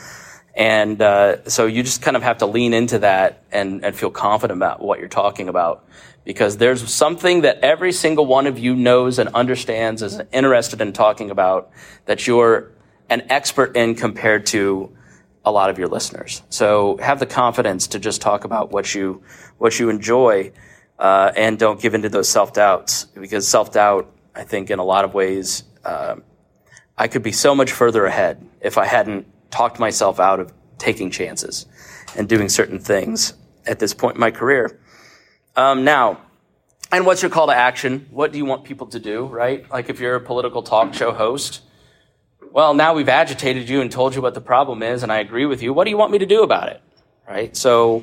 And 0.54 1.00
uh, 1.00 1.48
so 1.48 1.66
you 1.66 1.82
just 1.82 2.02
kind 2.02 2.16
of 2.16 2.22
have 2.22 2.38
to 2.38 2.46
lean 2.46 2.74
into 2.74 3.00
that 3.00 3.44
and, 3.52 3.84
and 3.84 3.94
feel 3.94 4.10
confident 4.10 4.58
about 4.58 4.80
what 4.80 4.98
you're 4.98 5.08
talking 5.08 5.48
about 5.48 5.84
because 6.28 6.58
there's 6.58 6.92
something 6.92 7.40
that 7.40 7.58
every 7.60 7.90
single 7.90 8.26
one 8.26 8.46
of 8.46 8.58
you 8.58 8.76
knows 8.76 9.18
and 9.18 9.30
understands, 9.30 10.02
is 10.02 10.20
interested 10.30 10.80
in 10.82 10.92
talking 10.92 11.30
about 11.30 11.70
that 12.04 12.26
you're 12.26 12.70
an 13.08 13.26
expert 13.30 13.74
in 13.76 13.94
compared 13.94 14.44
to 14.44 14.94
a 15.48 15.50
lot 15.50 15.70
of 15.70 15.78
your 15.78 15.88
listeners. 15.88 16.42
So 16.50 16.98
have 16.98 17.18
the 17.18 17.26
confidence 17.26 17.88
to 17.88 17.98
just 17.98 18.20
talk 18.20 18.44
about 18.44 18.70
what 18.70 18.94
you 18.94 19.22
what 19.58 19.78
you 19.78 19.88
enjoy, 19.88 20.52
uh, 20.98 21.32
and 21.36 21.58
don't 21.58 21.80
give 21.80 21.94
into 21.94 22.08
those 22.08 22.28
self 22.28 22.52
doubts 22.52 23.04
because 23.04 23.48
self 23.48 23.72
doubt, 23.72 24.12
I 24.34 24.44
think, 24.44 24.70
in 24.70 24.78
a 24.78 24.84
lot 24.84 25.04
of 25.04 25.14
ways, 25.14 25.64
uh, 25.84 26.16
I 26.96 27.08
could 27.08 27.22
be 27.22 27.32
so 27.32 27.54
much 27.54 27.72
further 27.72 28.06
ahead 28.06 28.46
if 28.60 28.78
I 28.78 28.86
hadn't 28.86 29.26
talked 29.50 29.78
myself 29.78 30.20
out 30.20 30.40
of 30.40 30.52
taking 30.78 31.10
chances 31.10 31.66
and 32.16 32.28
doing 32.28 32.48
certain 32.48 32.78
things 32.78 33.34
at 33.66 33.78
this 33.78 33.94
point 33.94 34.16
in 34.16 34.20
my 34.20 34.30
career. 34.30 34.78
Um, 35.56 35.84
now, 35.84 36.20
and 36.92 37.04
what's 37.04 37.22
your 37.22 37.30
call 37.30 37.48
to 37.48 37.54
action? 37.54 38.06
What 38.10 38.32
do 38.32 38.38
you 38.38 38.44
want 38.44 38.64
people 38.64 38.86
to 38.88 39.00
do? 39.00 39.26
Right? 39.26 39.68
Like 39.70 39.88
if 39.88 40.00
you're 40.00 40.14
a 40.14 40.20
political 40.20 40.62
talk 40.62 40.94
show 40.94 41.12
host 41.12 41.62
well, 42.58 42.74
now 42.74 42.92
we've 42.92 43.08
agitated 43.08 43.68
you 43.68 43.80
and 43.82 43.88
told 43.88 44.16
you 44.16 44.20
what 44.20 44.34
the 44.34 44.40
problem 44.40 44.82
is, 44.82 45.04
and 45.04 45.12
I 45.12 45.20
agree 45.20 45.46
with 45.46 45.62
you. 45.62 45.72
What 45.72 45.84
do 45.84 45.90
you 45.90 45.96
want 45.96 46.10
me 46.10 46.18
to 46.18 46.26
do 46.26 46.42
about 46.42 46.68
it? 46.68 46.82
Right? 47.24 47.56
So, 47.56 48.02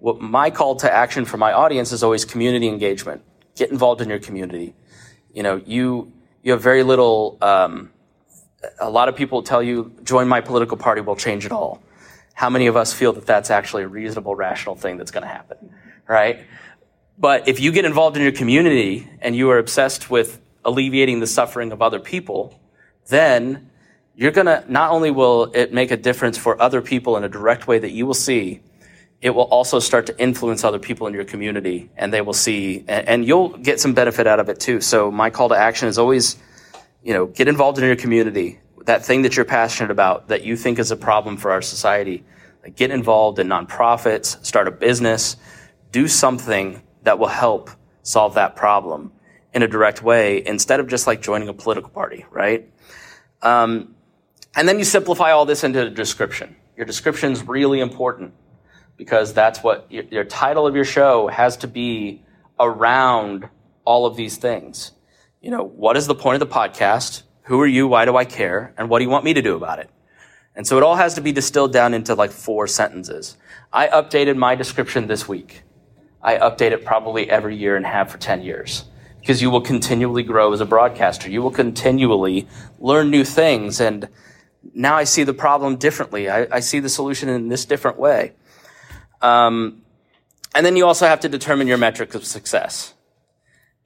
what 0.00 0.20
my 0.20 0.50
call 0.50 0.76
to 0.76 0.92
action 0.92 1.24
for 1.24 1.38
my 1.38 1.54
audience 1.54 1.90
is 1.90 2.02
always 2.02 2.26
community 2.26 2.68
engagement. 2.68 3.22
Get 3.56 3.70
involved 3.70 4.02
in 4.02 4.10
your 4.10 4.18
community. 4.18 4.74
You 5.32 5.42
know, 5.42 5.62
you 5.64 6.12
you 6.42 6.52
have 6.52 6.60
very 6.60 6.82
little. 6.82 7.38
Um, 7.40 7.90
a 8.78 8.90
lot 8.90 9.08
of 9.08 9.16
people 9.16 9.42
tell 9.42 9.62
you, 9.62 9.90
join 10.04 10.28
my 10.28 10.42
political 10.42 10.76
party, 10.76 11.00
will 11.00 11.16
change 11.16 11.46
it 11.46 11.52
all. 11.52 11.82
How 12.34 12.50
many 12.50 12.66
of 12.66 12.76
us 12.76 12.92
feel 12.92 13.14
that 13.14 13.24
that's 13.24 13.50
actually 13.50 13.84
a 13.84 13.88
reasonable, 13.88 14.34
rational 14.34 14.74
thing 14.74 14.98
that's 14.98 15.10
going 15.10 15.22
to 15.22 15.32
happen? 15.32 15.56
Right? 16.06 16.44
But 17.16 17.48
if 17.48 17.60
you 17.60 17.72
get 17.72 17.86
involved 17.86 18.18
in 18.18 18.22
your 18.22 18.32
community 18.32 19.08
and 19.22 19.34
you 19.34 19.48
are 19.48 19.56
obsessed 19.56 20.10
with 20.10 20.38
alleviating 20.66 21.20
the 21.20 21.26
suffering 21.26 21.72
of 21.72 21.80
other 21.80 21.98
people, 21.98 22.60
then 23.06 23.69
you're 24.20 24.32
going 24.32 24.46
to 24.46 24.62
not 24.68 24.90
only 24.90 25.10
will 25.10 25.50
it 25.54 25.72
make 25.72 25.90
a 25.90 25.96
difference 25.96 26.36
for 26.36 26.60
other 26.60 26.82
people 26.82 27.16
in 27.16 27.24
a 27.24 27.28
direct 27.28 27.66
way 27.66 27.78
that 27.78 27.90
you 27.90 28.04
will 28.04 28.12
see, 28.12 28.60
it 29.22 29.30
will 29.30 29.44
also 29.44 29.78
start 29.78 30.04
to 30.06 30.20
influence 30.20 30.62
other 30.62 30.78
people 30.78 31.06
in 31.06 31.14
your 31.14 31.24
community 31.24 31.88
and 31.96 32.12
they 32.12 32.20
will 32.20 32.34
see, 32.34 32.84
and, 32.86 33.08
and 33.08 33.26
you'll 33.26 33.48
get 33.48 33.80
some 33.80 33.94
benefit 33.94 34.26
out 34.26 34.38
of 34.38 34.50
it 34.50 34.60
too. 34.60 34.82
So 34.82 35.10
my 35.10 35.30
call 35.30 35.48
to 35.48 35.54
action 35.54 35.88
is 35.88 35.96
always, 35.96 36.36
you 37.02 37.14
know, 37.14 37.24
get 37.24 37.48
involved 37.48 37.78
in 37.78 37.84
your 37.84 37.96
community. 37.96 38.60
That 38.84 39.06
thing 39.06 39.22
that 39.22 39.36
you're 39.36 39.46
passionate 39.46 39.90
about, 39.90 40.28
that 40.28 40.44
you 40.44 40.54
think 40.54 40.78
is 40.78 40.90
a 40.90 40.96
problem 40.96 41.38
for 41.38 41.50
our 41.50 41.62
society, 41.62 42.22
like 42.62 42.76
get 42.76 42.90
involved 42.90 43.38
in 43.38 43.48
nonprofits, 43.48 44.44
start 44.44 44.68
a 44.68 44.70
business, 44.70 45.36
do 45.92 46.06
something 46.06 46.82
that 47.04 47.18
will 47.18 47.28
help 47.28 47.70
solve 48.02 48.34
that 48.34 48.54
problem 48.54 49.12
in 49.54 49.62
a 49.62 49.68
direct 49.68 50.02
way 50.02 50.46
instead 50.46 50.78
of 50.78 50.88
just 50.88 51.06
like 51.06 51.22
joining 51.22 51.48
a 51.48 51.54
political 51.54 51.88
party, 51.88 52.26
right? 52.30 52.70
Um, 53.40 53.94
and 54.54 54.68
then 54.68 54.78
you 54.78 54.84
simplify 54.84 55.30
all 55.32 55.46
this 55.46 55.64
into 55.64 55.86
a 55.86 55.90
description. 55.90 56.56
Your 56.76 56.86
description 56.86 57.32
is 57.32 57.46
really 57.46 57.80
important 57.80 58.34
because 58.96 59.32
that's 59.32 59.62
what 59.62 59.86
your, 59.90 60.04
your, 60.10 60.24
title 60.24 60.66
of 60.66 60.74
your 60.74 60.84
show 60.84 61.28
has 61.28 61.56
to 61.58 61.68
be 61.68 62.22
around 62.58 63.48
all 63.84 64.06
of 64.06 64.16
these 64.16 64.36
things. 64.36 64.92
You 65.40 65.50
know, 65.50 65.62
what 65.62 65.96
is 65.96 66.06
the 66.06 66.14
point 66.14 66.42
of 66.42 66.48
the 66.48 66.54
podcast? 66.54 67.22
Who 67.44 67.60
are 67.60 67.66
you? 67.66 67.88
Why 67.88 68.04
do 68.04 68.16
I 68.16 68.24
care? 68.24 68.74
And 68.76 68.88
what 68.88 68.98
do 68.98 69.04
you 69.04 69.10
want 69.10 69.24
me 69.24 69.34
to 69.34 69.42
do 69.42 69.56
about 69.56 69.78
it? 69.78 69.88
And 70.54 70.66
so 70.66 70.76
it 70.76 70.82
all 70.82 70.96
has 70.96 71.14
to 71.14 71.20
be 71.20 71.32
distilled 71.32 71.72
down 71.72 71.94
into 71.94 72.14
like 72.14 72.30
four 72.30 72.66
sentences. 72.66 73.36
I 73.72 73.88
updated 73.88 74.36
my 74.36 74.54
description 74.54 75.06
this 75.06 75.28
week. 75.28 75.62
I 76.22 76.36
update 76.36 76.72
it 76.72 76.84
probably 76.84 77.30
every 77.30 77.56
year 77.56 77.76
and 77.76 77.86
have 77.86 78.10
for 78.10 78.18
10 78.18 78.42
years 78.42 78.84
because 79.20 79.40
you 79.40 79.50
will 79.50 79.60
continually 79.60 80.22
grow 80.22 80.52
as 80.52 80.60
a 80.60 80.66
broadcaster. 80.66 81.30
You 81.30 81.40
will 81.40 81.50
continually 81.50 82.48
learn 82.78 83.10
new 83.10 83.24
things. 83.24 83.80
And 83.80 84.08
now 84.74 84.96
I 84.96 85.04
see 85.04 85.24
the 85.24 85.34
problem 85.34 85.76
differently. 85.76 86.28
I, 86.28 86.46
I 86.50 86.60
see 86.60 86.80
the 86.80 86.88
solution 86.88 87.28
in 87.28 87.48
this 87.48 87.64
different 87.64 87.98
way. 87.98 88.32
Um, 89.22 89.82
and 90.54 90.66
then 90.66 90.76
you 90.76 90.86
also 90.86 91.06
have 91.06 91.20
to 91.20 91.28
determine 91.28 91.66
your 91.66 91.78
metric 91.78 92.14
of 92.14 92.24
success. 92.24 92.94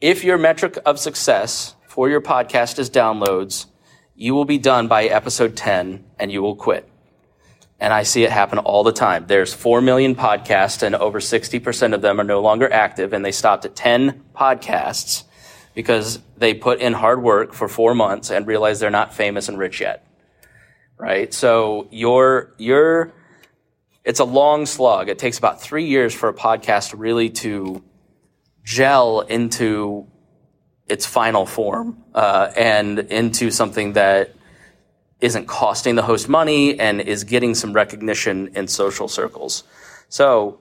If 0.00 0.24
your 0.24 0.38
metric 0.38 0.78
of 0.84 0.98
success 0.98 1.74
for 1.88 2.08
your 2.08 2.20
podcast 2.20 2.78
is 2.78 2.90
downloads, 2.90 3.66
you 4.14 4.34
will 4.34 4.44
be 4.44 4.58
done 4.58 4.88
by 4.88 5.04
episode 5.04 5.56
10 5.56 6.04
and 6.18 6.32
you 6.32 6.42
will 6.42 6.56
quit. 6.56 6.88
And 7.80 7.92
I 7.92 8.04
see 8.04 8.24
it 8.24 8.30
happen 8.30 8.58
all 8.58 8.84
the 8.84 8.92
time. 8.92 9.26
There's 9.26 9.52
4 9.52 9.80
million 9.80 10.14
podcasts 10.14 10.82
and 10.82 10.94
over 10.94 11.20
60% 11.20 11.94
of 11.94 12.02
them 12.02 12.20
are 12.20 12.24
no 12.24 12.40
longer 12.40 12.72
active 12.72 13.12
and 13.12 13.24
they 13.24 13.32
stopped 13.32 13.64
at 13.64 13.76
10 13.76 14.24
podcasts 14.34 15.24
because 15.74 16.20
they 16.36 16.54
put 16.54 16.80
in 16.80 16.92
hard 16.92 17.22
work 17.22 17.52
for 17.52 17.68
four 17.68 17.94
months 17.94 18.30
and 18.30 18.46
realize 18.46 18.80
they're 18.80 18.90
not 18.90 19.12
famous 19.12 19.48
and 19.48 19.58
rich 19.58 19.80
yet. 19.80 20.06
Right? 20.98 21.32
So 21.34 21.88
your, 21.90 22.54
your, 22.58 23.12
it's 24.04 24.20
a 24.20 24.24
long 24.24 24.66
slug. 24.66 25.08
It 25.08 25.18
takes 25.18 25.38
about 25.38 25.60
three 25.60 25.86
years 25.86 26.14
for 26.14 26.28
a 26.28 26.34
podcast 26.34 26.94
really 26.96 27.30
to 27.30 27.82
gel 28.64 29.20
into 29.20 30.06
its 30.86 31.06
final 31.06 31.46
form, 31.46 32.02
uh, 32.14 32.50
and 32.56 32.98
into 32.98 33.50
something 33.50 33.94
that 33.94 34.34
isn't 35.20 35.46
costing 35.46 35.94
the 35.94 36.02
host 36.02 36.28
money 36.28 36.78
and 36.78 37.00
is 37.00 37.24
getting 37.24 37.54
some 37.54 37.72
recognition 37.72 38.48
in 38.54 38.68
social 38.68 39.08
circles. 39.08 39.64
So, 40.08 40.60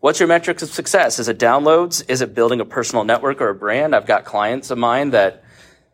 what's 0.00 0.20
your 0.20 0.28
metrics 0.28 0.62
of 0.62 0.68
success? 0.68 1.18
Is 1.18 1.28
it 1.28 1.38
downloads? 1.38 2.08
Is 2.08 2.20
it 2.20 2.34
building 2.34 2.60
a 2.60 2.64
personal 2.64 3.04
network 3.04 3.40
or 3.40 3.48
a 3.48 3.54
brand? 3.54 3.94
I've 3.94 4.06
got 4.06 4.24
clients 4.24 4.70
of 4.70 4.78
mine 4.78 5.10
that 5.10 5.43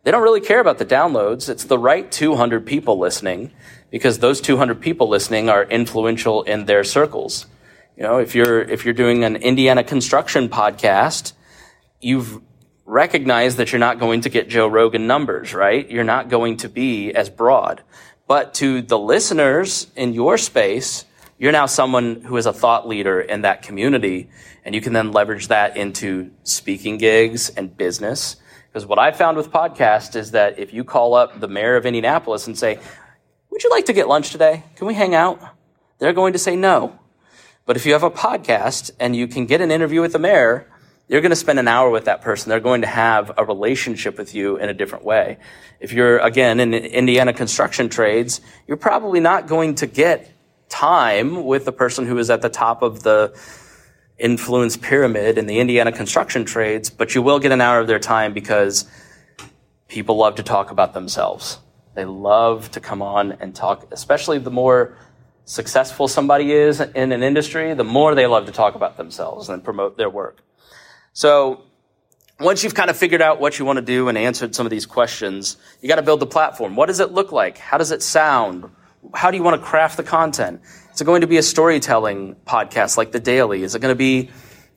they 0.03 0.11
don't 0.11 0.23
really 0.23 0.41
care 0.41 0.61
about 0.61 0.79
the 0.79 0.87
downloads. 0.87 1.49
It's 1.49 1.65
the 1.65 1.79
right 1.79 2.11
200 2.11 2.65
people 2.65 2.99
listening 2.99 3.53
because 3.91 4.19
those 4.19 4.41
200 4.41 4.81
people 4.81 5.09
listening 5.09 5.49
are 5.49 5.65
influential 5.65 6.43
in 6.43 6.65
their 6.65 6.85
circles. 6.85 7.47
You 7.97 8.05
know, 8.05 8.19
if 8.19 8.35
you're, 8.35 8.61
if 8.61 8.85
you're 8.85 8.95
doing 8.95 9.25
an 9.25 9.37
Indiana 9.37 9.85
construction 9.85 10.49
podcast, 10.49 11.35
you've 12.01 12.41
recognized 12.87 13.59
that 13.59 13.73
you're 13.73 13.79
not 13.79 13.99
going 13.99 14.23
to 14.23 14.31
get 14.31 14.49
Joe 14.49 14.67
Rogan 14.67 15.07
numbers, 15.07 15.53
right? 15.55 15.89
You're 15.91 16.05
not 16.05 16.29
going 16.29 16.59
to 16.59 16.69
be 16.69 17.13
as 17.13 17.29
broad. 17.29 17.83
But 18.27 18.55
to 18.55 18.81
the 18.81 18.99
listeners 18.99 19.89
in 19.97 20.15
your 20.15 20.39
space, 20.39 21.05
you're 21.39 21.53
now 21.53 21.67
someone 21.67 22.23
who 22.23 22.37
is 22.37 22.47
a 22.47 22.53
thought 22.53 22.89
leader 22.89 23.21
in 23.21 23.43
that 23.43 23.63
community. 23.63 24.31
And 24.65 24.75
you 24.75 24.81
can 24.81 24.93
then 24.93 25.13
leverage 25.13 25.49
that 25.49 25.77
into 25.77 26.31
speaking 26.43 26.97
gigs 26.97 27.51
and 27.51 27.77
business. 27.77 28.37
Because 28.73 28.87
what 28.87 29.01
I 29.01 29.11
found 29.11 29.37
with 29.37 29.51
podcasts 29.51 30.15
is 30.15 30.31
that 30.31 30.59
if 30.61 30.73
you 30.73 30.85
call 30.85 31.15
up 31.15 31.41
the 31.41 31.49
mayor 31.49 31.75
of 31.75 31.87
Indianapolis 31.87 32.47
and 32.47 32.57
say, 32.57 32.79
would 33.51 33.65
you 33.65 33.71
like 33.71 33.87
to 33.87 33.93
get 33.93 34.07
lunch 34.07 34.31
today? 34.31 34.63
Can 34.77 34.87
we 34.87 34.95
hang 34.95 35.13
out? 35.13 35.41
They're 35.99 36.13
going 36.13 36.35
to 36.35 36.39
say 36.39 36.55
no. 36.55 36.99
But 37.67 37.77
if 37.77 37.85
you 37.85 37.93
have 37.95 38.05
a 38.05 38.11
podcast 38.11 38.93
and 39.01 39.17
you 39.17 39.27
can 39.27 39.47
get 39.47 39.61
an 39.61 39.73
interview 39.73 40.01
with 40.01 40.13
the 40.13 40.21
mayor, 40.21 40.69
you're 41.09 41.21
going 41.21 41.31
to 41.31 41.37
spend 41.37 41.59
an 41.59 41.67
hour 41.67 41.91
with 41.91 42.05
that 42.05 42.23
person. 42.23 42.49
They're 42.49 42.61
going 42.61 42.83
to 42.83 42.87
have 42.87 43.33
a 43.37 43.45
relationship 43.45 44.17
with 44.17 44.37
you 44.37 44.57
in 44.57 44.69
a 44.69 44.75
different 44.75 45.05
way. 45.05 45.39
If 45.81 45.93
you're, 45.93 46.19
again, 46.19 46.61
in 46.61 46.73
Indiana 46.73 47.33
construction 47.33 47.89
trades, 47.89 48.41
you're 48.69 48.77
probably 48.77 49.19
not 49.19 49.49
going 49.49 49.75
to 49.77 49.89
get 49.89 50.31
time 50.69 51.45
with 51.45 51.65
the 51.65 51.73
person 51.73 52.07
who 52.07 52.17
is 52.19 52.31
at 52.31 52.43
the 52.43 52.49
top 52.49 52.83
of 52.83 53.03
the 53.03 53.37
influence 54.21 54.77
pyramid 54.77 55.39
in 55.39 55.47
the 55.47 55.59
Indiana 55.59 55.91
construction 55.91 56.45
trades, 56.45 56.91
but 56.91 57.15
you 57.15 57.23
will 57.23 57.39
get 57.39 57.53
an 57.53 57.61
hour 57.61 57.81
of 57.81 57.87
their 57.87 57.99
time 57.99 58.33
because 58.33 58.85
people 59.89 60.17
love 60.17 60.37
to 60.37 60.43
talk 60.43 60.71
about 60.71 60.95
themselves. 60.95 61.59
They 61.95 62.05
love 62.05 62.71
to 62.73 62.81
come 62.81 63.03
on 63.03 63.33
and 63.33 63.55
talk, 63.55 63.89
especially 63.91 64.39
the 64.39 64.51
more 64.51 64.97
successful 65.45 66.07
somebody 66.07 66.53
is 66.53 66.81
in 66.81 67.13
an 67.13 67.23
industry, 67.23 67.75
the 67.75 67.85
more 67.85 68.15
they 68.15 68.27
love 68.27 68.47
to 68.47 68.53
talk 68.53 68.75
about 68.75 68.97
themselves 68.97 69.49
and 69.49 69.65
promote 69.65 69.97
their 69.97 70.11
work. 70.11 70.43
So 71.13 71.65
once 72.39 72.63
you've 72.63 72.75
kind 72.75 72.89
of 72.89 72.97
figured 72.97 73.21
out 73.21 73.41
what 73.41 73.59
you 73.59 73.65
want 73.65 73.79
to 73.79 73.85
do 73.85 74.09
and 74.09 74.17
answered 74.17 74.55
some 74.55 74.67
of 74.67 74.71
these 74.71 74.87
questions, 74.87 75.57
you 75.81 75.89
got 75.89 75.97
to 75.97 76.03
build 76.03 76.21
the 76.21 76.27
platform. 76.27 76.77
What 76.77 76.87
does 76.87 77.01
it 77.01 77.11
look 77.13 77.33
like? 77.33 77.59
How 77.59 77.79
does 77.79 77.91
it 77.91 78.03
sound? 78.03 78.71
How 79.15 79.31
do 79.31 79.37
you 79.37 79.43
want 79.43 79.61
to 79.61 79.67
craft 79.67 79.97
the 79.97 80.05
content? 80.05 80.61
Is 81.01 81.03
it 81.03 81.07
going 81.07 81.23
to 81.23 81.27
be 81.27 81.39
a 81.39 81.43
storytelling 81.43 82.37
podcast 82.47 82.99
like 82.99 83.11
The 83.11 83.21
Daily? 83.21 83.63
Is 83.63 83.75
it 83.75 83.79
going 83.79 83.91
to 83.91 83.97
be 83.97 84.29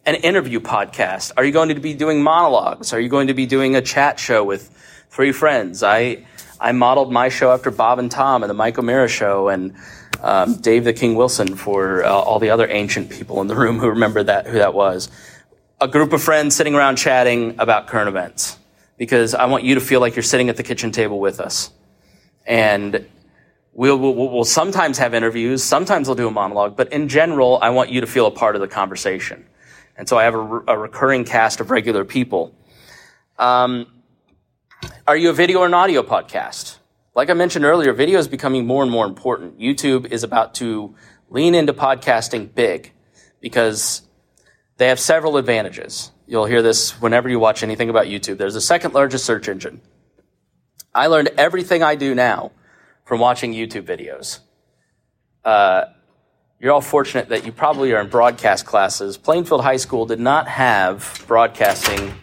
an 0.05 0.15
interview 0.15 0.61
podcast? 0.61 1.33
Are 1.35 1.43
you 1.43 1.51
going 1.51 1.67
to 1.67 1.75
be 1.75 1.93
doing 1.93 2.23
monologues? 2.23 2.93
Are 2.93 2.99
you 3.01 3.09
going 3.09 3.27
to 3.27 3.33
be 3.33 3.45
doing 3.45 3.75
a 3.75 3.81
chat 3.81 4.21
show 4.21 4.41
with 4.41 4.69
three 5.09 5.33
friends? 5.33 5.83
I, 5.83 6.25
I 6.61 6.71
modeled 6.71 7.11
my 7.11 7.27
show 7.27 7.51
after 7.51 7.71
Bob 7.71 7.99
and 7.99 8.09
Tom 8.09 8.41
and 8.41 8.49
the 8.49 8.53
Mike 8.53 8.79
O'Meara 8.79 9.09
show 9.09 9.49
and 9.49 9.75
um, 10.21 10.55
Dave 10.61 10.85
the 10.85 10.93
King 10.93 11.15
Wilson 11.15 11.57
for 11.57 12.05
uh, 12.05 12.09
all 12.09 12.39
the 12.39 12.51
other 12.51 12.69
ancient 12.69 13.09
people 13.09 13.41
in 13.41 13.47
the 13.47 13.55
room 13.57 13.77
who 13.77 13.89
remember 13.89 14.23
that, 14.23 14.47
who 14.47 14.59
that 14.59 14.73
was 14.73 15.09
a 15.81 15.89
group 15.89 16.13
of 16.13 16.23
friends 16.23 16.55
sitting 16.55 16.73
around 16.73 16.95
chatting 16.95 17.59
about 17.59 17.87
current 17.87 18.07
events 18.07 18.57
because 18.97 19.35
I 19.35 19.47
want 19.47 19.65
you 19.65 19.75
to 19.75 19.81
feel 19.81 19.99
like 19.99 20.15
you're 20.15 20.23
sitting 20.23 20.47
at 20.47 20.55
the 20.55 20.63
kitchen 20.63 20.93
table 20.93 21.19
with 21.19 21.41
us. 21.41 21.69
And 22.45 23.09
we'll, 23.73 23.97
we'll, 23.97 24.15
we'll 24.15 24.45
sometimes 24.45 24.97
have 24.99 25.13
interviews, 25.13 25.63
sometimes 25.63 26.07
we'll 26.07 26.15
do 26.15 26.27
a 26.27 26.31
monologue, 26.31 26.75
but 26.77 26.91
in 26.93 27.09
general, 27.09 27.59
I 27.61 27.69
want 27.71 27.89
you 27.89 28.01
to 28.01 28.07
feel 28.07 28.27
a 28.27 28.31
part 28.31 28.55
of 28.55 28.61
the 28.61 28.67
conversation. 28.67 29.45
And 29.97 30.07
so 30.07 30.17
I 30.17 30.23
have 30.23 30.35
a, 30.35 30.63
a 30.67 30.77
recurring 30.77 31.25
cast 31.25 31.59
of 31.59 31.71
regular 31.71 32.05
people. 32.05 32.55
Um, 33.37 33.87
are 35.07 35.17
you 35.17 35.29
a 35.29 35.33
video 35.33 35.59
or 35.59 35.65
an 35.65 35.73
audio 35.73 36.03
podcast? 36.03 36.77
Like 37.15 37.29
I 37.29 37.33
mentioned 37.33 37.65
earlier, 37.65 37.93
video 37.93 38.19
is 38.19 38.27
becoming 38.27 38.65
more 38.65 38.81
and 38.81 38.91
more 38.91 39.05
important. 39.05 39.59
YouTube 39.59 40.11
is 40.11 40.23
about 40.23 40.55
to 40.55 40.95
lean 41.29 41.55
into 41.55 41.73
podcasting 41.73 42.53
big 42.53 42.91
because 43.39 44.01
they 44.77 44.87
have 44.87 44.99
several 44.99 45.37
advantages. 45.37 46.11
You'll 46.25 46.45
hear 46.45 46.61
this 46.61 46.99
whenever 47.01 47.29
you 47.29 47.37
watch 47.37 47.61
anything 47.61 47.89
about 47.89 48.07
YouTube. 48.07 48.37
There's 48.37 48.55
the 48.55 48.61
second 48.61 48.93
largest 48.93 49.25
search 49.25 49.47
engine. 49.47 49.81
I 50.93 51.07
learned 51.07 51.29
everything 51.37 51.83
I 51.83 51.95
do 51.95 52.15
now 52.15 52.51
from 53.05 53.19
watching 53.19 53.53
YouTube 53.53 53.83
videos. 53.83 54.39
Uh, 55.43 55.85
you're 56.59 56.71
all 56.71 56.81
fortunate 56.81 57.29
that 57.29 57.45
you 57.45 57.51
probably 57.51 57.91
are 57.93 57.99
in 57.99 58.07
broadcast 58.07 58.65
classes. 58.65 59.17
Plainfield 59.17 59.61
High 59.61 59.77
School 59.77 60.05
did 60.05 60.19
not 60.19 60.47
have 60.47 61.23
broadcasting. 61.27 62.13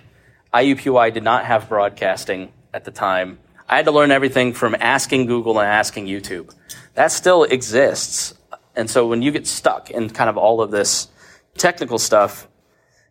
IUPUI 0.55 1.13
did 1.13 1.23
not 1.23 1.45
have 1.45 1.69
broadcasting 1.69 2.53
at 2.73 2.85
the 2.85 2.91
time. 2.91 3.39
I 3.69 3.77
had 3.77 3.85
to 3.85 3.93
learn 3.93 4.11
everything 4.11 4.53
from 4.53 4.75
asking 4.81 5.27
Google 5.27 5.59
and 5.61 5.69
asking 5.69 6.07
YouTube. 6.07 6.55
That 6.95 7.13
still 7.13 7.45
exists. 7.45 8.35
And 8.75 8.89
so 8.89 9.07
when 9.07 9.23
you 9.23 9.31
get 9.31 9.47
stuck 9.47 9.91
in 9.91 10.11
kind 10.11 10.31
of 10.31 10.37
all 10.37 10.61
of 10.61 10.71
this 10.71 11.09
technical 11.57 11.99
stuff, 11.99 12.49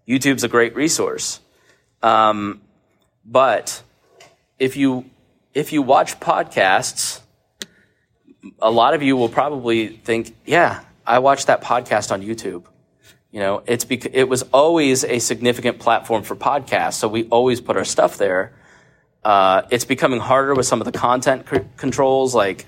YouTube's 0.08 0.43
a 0.43 0.47
great 0.47 0.75
resource. 0.75 1.39
Um, 2.01 2.62
but 3.23 3.84
if 4.58 4.75
you 4.75 5.10
if 5.53 5.73
you 5.73 5.82
watch 5.82 6.19
podcasts, 6.19 7.21
a 8.62 8.71
lot 8.71 8.93
of 8.93 9.04
you 9.04 9.17
will 9.17 9.30
probably 9.30 9.88
think, 9.88 10.36
"Yeah, 10.45 10.82
I 11.06 11.19
watched 11.19 11.47
that 11.47 11.62
podcast 11.62 12.12
on 12.12 12.21
YouTube." 12.21 12.63
You 13.32 13.39
know, 13.39 13.63
it's 13.65 13.86
bec- 13.86 14.13
it 14.13 14.28
was 14.28 14.43
always 14.54 15.04
a 15.04 15.19
significant 15.19 15.80
platform 15.80 16.23
for 16.23 16.36
podcasts, 16.36 16.93
so 16.93 17.08
we 17.08 17.25
always 17.25 17.62
put 17.62 17.78
our 17.78 17.86
stuff 17.86 18.17
there. 18.17 18.54
Uh, 19.23 19.63
it's 19.69 19.86
becoming 19.86 20.19
harder 20.19 20.56
with 20.56 20.65
some 20.65 20.82
of 20.82 20.86
the 20.86 20.91
content 20.97 21.45
c- 21.49 21.60
controls, 21.78 22.34
like 22.34 22.65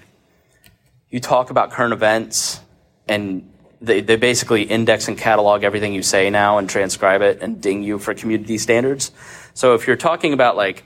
you 1.09 1.19
talk 1.19 1.49
about 1.49 1.71
current 1.71 1.93
events 1.93 2.59
and 3.07 3.49
they, 3.81 4.01
they 4.01 4.15
basically 4.15 4.63
index 4.63 5.07
and 5.07 5.17
catalog 5.17 5.63
everything 5.63 5.93
you 5.93 6.03
say 6.03 6.29
now 6.29 6.57
and 6.57 6.69
transcribe 6.69 7.21
it 7.21 7.41
and 7.41 7.61
ding 7.61 7.83
you 7.83 7.99
for 7.99 8.13
community 8.13 8.57
standards. 8.57 9.11
So 9.53 9.73
if 9.73 9.87
you're 9.87 9.97
talking 9.97 10.33
about 10.33 10.55
like 10.55 10.85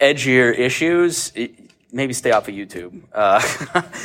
edgier 0.00 0.56
issues, 0.56 1.32
maybe 1.96 2.12
stay 2.12 2.30
off 2.30 2.46
of 2.46 2.54
YouTube. 2.54 3.00
Uh, 3.12 3.40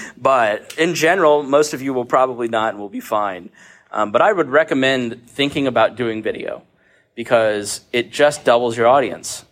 but 0.18 0.74
in 0.78 0.96
general, 0.96 1.44
most 1.44 1.74
of 1.74 1.82
you 1.82 1.94
will 1.94 2.06
probably 2.06 2.48
not 2.48 2.70
and 2.70 2.80
will 2.80 2.90
be 2.90 3.02
fine. 3.02 3.50
Um, 3.92 4.12
but 4.14 4.22
I 4.22 4.32
would 4.32 4.50
recommend 4.50 5.30
thinking 5.30 5.68
about 5.68 5.98
doing 5.98 6.24
video 6.24 6.64
because 7.16 7.82
it 7.92 8.12
just 8.12 8.46
doubles 8.46 8.78
your 8.78 8.88
audience. 8.88 9.44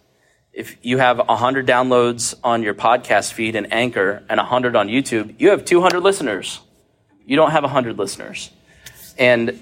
If 0.54 0.78
you 0.82 0.97
have 0.97 1.17
100 1.17 1.67
downloads 1.67 2.34
on 2.41 2.63
your 2.63 2.73
podcast 2.73 3.34
feed 3.34 3.58
and 3.58 3.71
Anchor 3.73 4.23
and 4.30 4.38
100 4.38 4.75
on 4.75 4.88
YouTube, 4.88 5.36
you 5.38 5.49
have 5.49 5.65
200 5.65 5.99
listeners. 5.99 6.62
You 7.25 7.36
don't 7.36 7.52
have 7.52 7.63
100 7.63 7.97
listeners. 7.97 8.52
And 9.17 9.62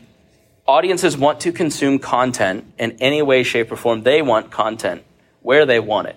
audiences 0.68 1.18
want 1.18 1.40
to 1.42 1.52
consume 1.52 1.98
content 1.98 2.72
in 2.78 2.92
any 3.00 3.24
way, 3.24 3.42
shape, 3.42 3.72
or 3.72 3.76
form. 3.76 4.04
They 4.04 4.22
want 4.22 4.52
content 4.52 5.04
where 5.42 5.66
they 5.66 5.80
want 5.80 6.10
it, 6.10 6.16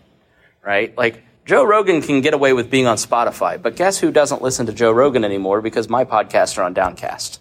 right? 0.63 0.97
Like, 0.97 1.25
Joe 1.51 1.65
Rogan 1.65 2.01
can 2.01 2.21
get 2.21 2.33
away 2.33 2.53
with 2.53 2.71
being 2.71 2.87
on 2.87 2.97
Spotify, 2.97 3.61
but 3.61 3.75
guess 3.75 3.99
who 3.99 4.13
doesn't 4.13 4.41
listen 4.41 4.67
to 4.67 4.73
Joe 4.73 4.93
Rogan 4.93 5.25
anymore 5.25 5.61
because 5.61 5.89
my 5.89 6.05
podcasts 6.05 6.57
are 6.57 6.63
on 6.63 6.75
Downcast, 6.75 7.41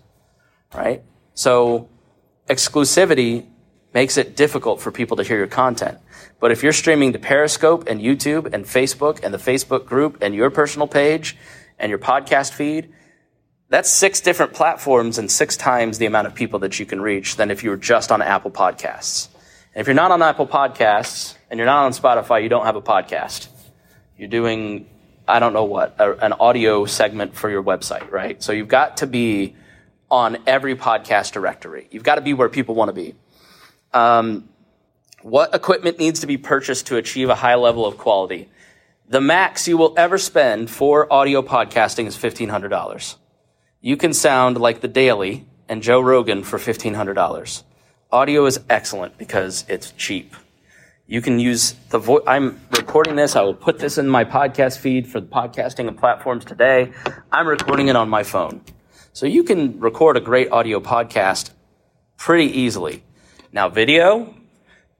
right? 0.73 1.03
So 1.35 1.89
exclusivity 2.49 3.45
makes 3.93 4.17
it 4.17 4.35
difficult 4.35 4.81
for 4.81 4.91
people 4.91 5.17
to 5.17 5.23
hear 5.23 5.37
your 5.37 5.45
content. 5.45 5.99
But 6.39 6.49
if 6.49 6.63
you're 6.63 6.73
streaming 6.73 7.13
to 7.13 7.19
Periscope 7.19 7.87
and 7.87 8.01
YouTube 8.01 8.51
and 8.51 8.65
Facebook 8.65 9.23
and 9.23 9.31
the 9.31 9.37
Facebook 9.37 9.85
group 9.85 10.17
and 10.23 10.33
your 10.33 10.49
personal 10.49 10.87
page 10.87 11.37
and 11.77 11.91
your 11.91 11.99
podcast 11.99 12.53
feed, 12.53 12.91
that's 13.67 13.91
six 13.91 14.21
different 14.21 14.55
platforms 14.55 15.19
and 15.19 15.29
six 15.29 15.55
times 15.55 15.99
the 15.99 16.07
amount 16.07 16.25
of 16.25 16.33
people 16.33 16.57
that 16.57 16.79
you 16.79 16.87
can 16.87 16.99
reach 16.99 17.35
than 17.35 17.51
if 17.51 17.63
you 17.63 17.69
were 17.69 17.77
just 17.77 18.11
on 18.11 18.23
Apple 18.23 18.49
Podcasts. 18.49 19.27
And 19.75 19.81
if 19.81 19.85
you're 19.85 19.93
not 19.93 20.09
on 20.09 20.23
Apple 20.23 20.47
Podcasts 20.47 21.35
and 21.51 21.59
you're 21.59 21.67
not 21.67 21.85
on 21.85 21.91
Spotify, 21.91 22.41
you 22.41 22.49
don't 22.49 22.65
have 22.65 22.75
a 22.75 22.81
podcast. 22.81 23.49
You're 24.19 24.27
doing, 24.27 24.85
I 25.29 25.39
don't 25.39 25.53
know 25.53 25.63
what, 25.63 25.95
a, 25.97 26.11
an 26.17 26.33
audio 26.33 26.83
segment 26.83 27.35
for 27.35 27.49
your 27.49 27.63
website, 27.63 28.11
right? 28.11 28.43
So 28.43 28.51
you've 28.51 28.67
got 28.67 28.97
to 28.97 29.07
be 29.07 29.55
on 30.11 30.39
every 30.45 30.75
podcast 30.75 31.31
directory. 31.31 31.87
You've 31.89 32.03
got 32.03 32.15
to 32.15 32.21
be 32.21 32.33
where 32.33 32.49
people 32.49 32.75
want 32.75 32.89
to 32.89 32.93
be. 32.93 33.15
Um, 33.93 34.49
what 35.21 35.55
equipment 35.55 35.99
needs 35.99 36.19
to 36.19 36.27
be 36.27 36.35
purchased 36.35 36.87
to 36.87 36.97
achieve 36.97 37.29
a 37.29 37.35
high 37.35 37.55
level 37.55 37.85
of 37.85 37.97
quality? 37.97 38.49
The 39.07 39.21
max 39.21 39.69
you 39.69 39.77
will 39.77 39.93
ever 39.95 40.17
spend 40.17 40.69
for 40.69 41.11
audio 41.11 41.41
podcasting 41.41 42.05
is 42.05 42.17
$1,500. 42.17 43.15
You 43.79 43.95
can 43.95 44.11
sound 44.11 44.57
like 44.59 44.81
The 44.81 44.89
Daily 44.89 45.47
and 45.69 45.81
Joe 45.81 46.01
Rogan 46.01 46.43
for 46.43 46.59
$1,500. 46.59 47.63
Audio 48.11 48.45
is 48.45 48.59
excellent 48.69 49.17
because 49.17 49.63
it's 49.69 49.91
cheap. 49.93 50.35
You 51.09 51.23
can 51.23 51.39
use 51.39 51.73
the 51.89 51.97
voice. 51.97 52.21
I'm 52.27 52.61
recording 52.77 53.15
this. 53.15 53.35
I 53.35 53.41
will 53.41 53.55
put 53.55 53.79
this 53.79 53.97
in 53.97 54.07
my 54.07 54.23
podcast 54.23 54.77
feed 54.77 55.07
for 55.07 55.19
the 55.19 55.25
podcasting 55.25 55.87
and 55.87 55.97
platforms 55.97 56.45
today. 56.45 56.93
I'm 57.31 57.47
recording 57.47 57.87
it 57.87 57.95
on 57.95 58.09
my 58.09 58.21
phone. 58.21 58.61
So 59.11 59.25
you 59.25 59.43
can 59.43 59.79
record 59.79 60.17
a 60.17 60.19
great 60.19 60.51
audio 60.51 60.79
podcast 60.79 61.49
pretty 62.15 62.59
easily. 62.59 63.03
Now, 63.51 63.69
video, 63.69 64.35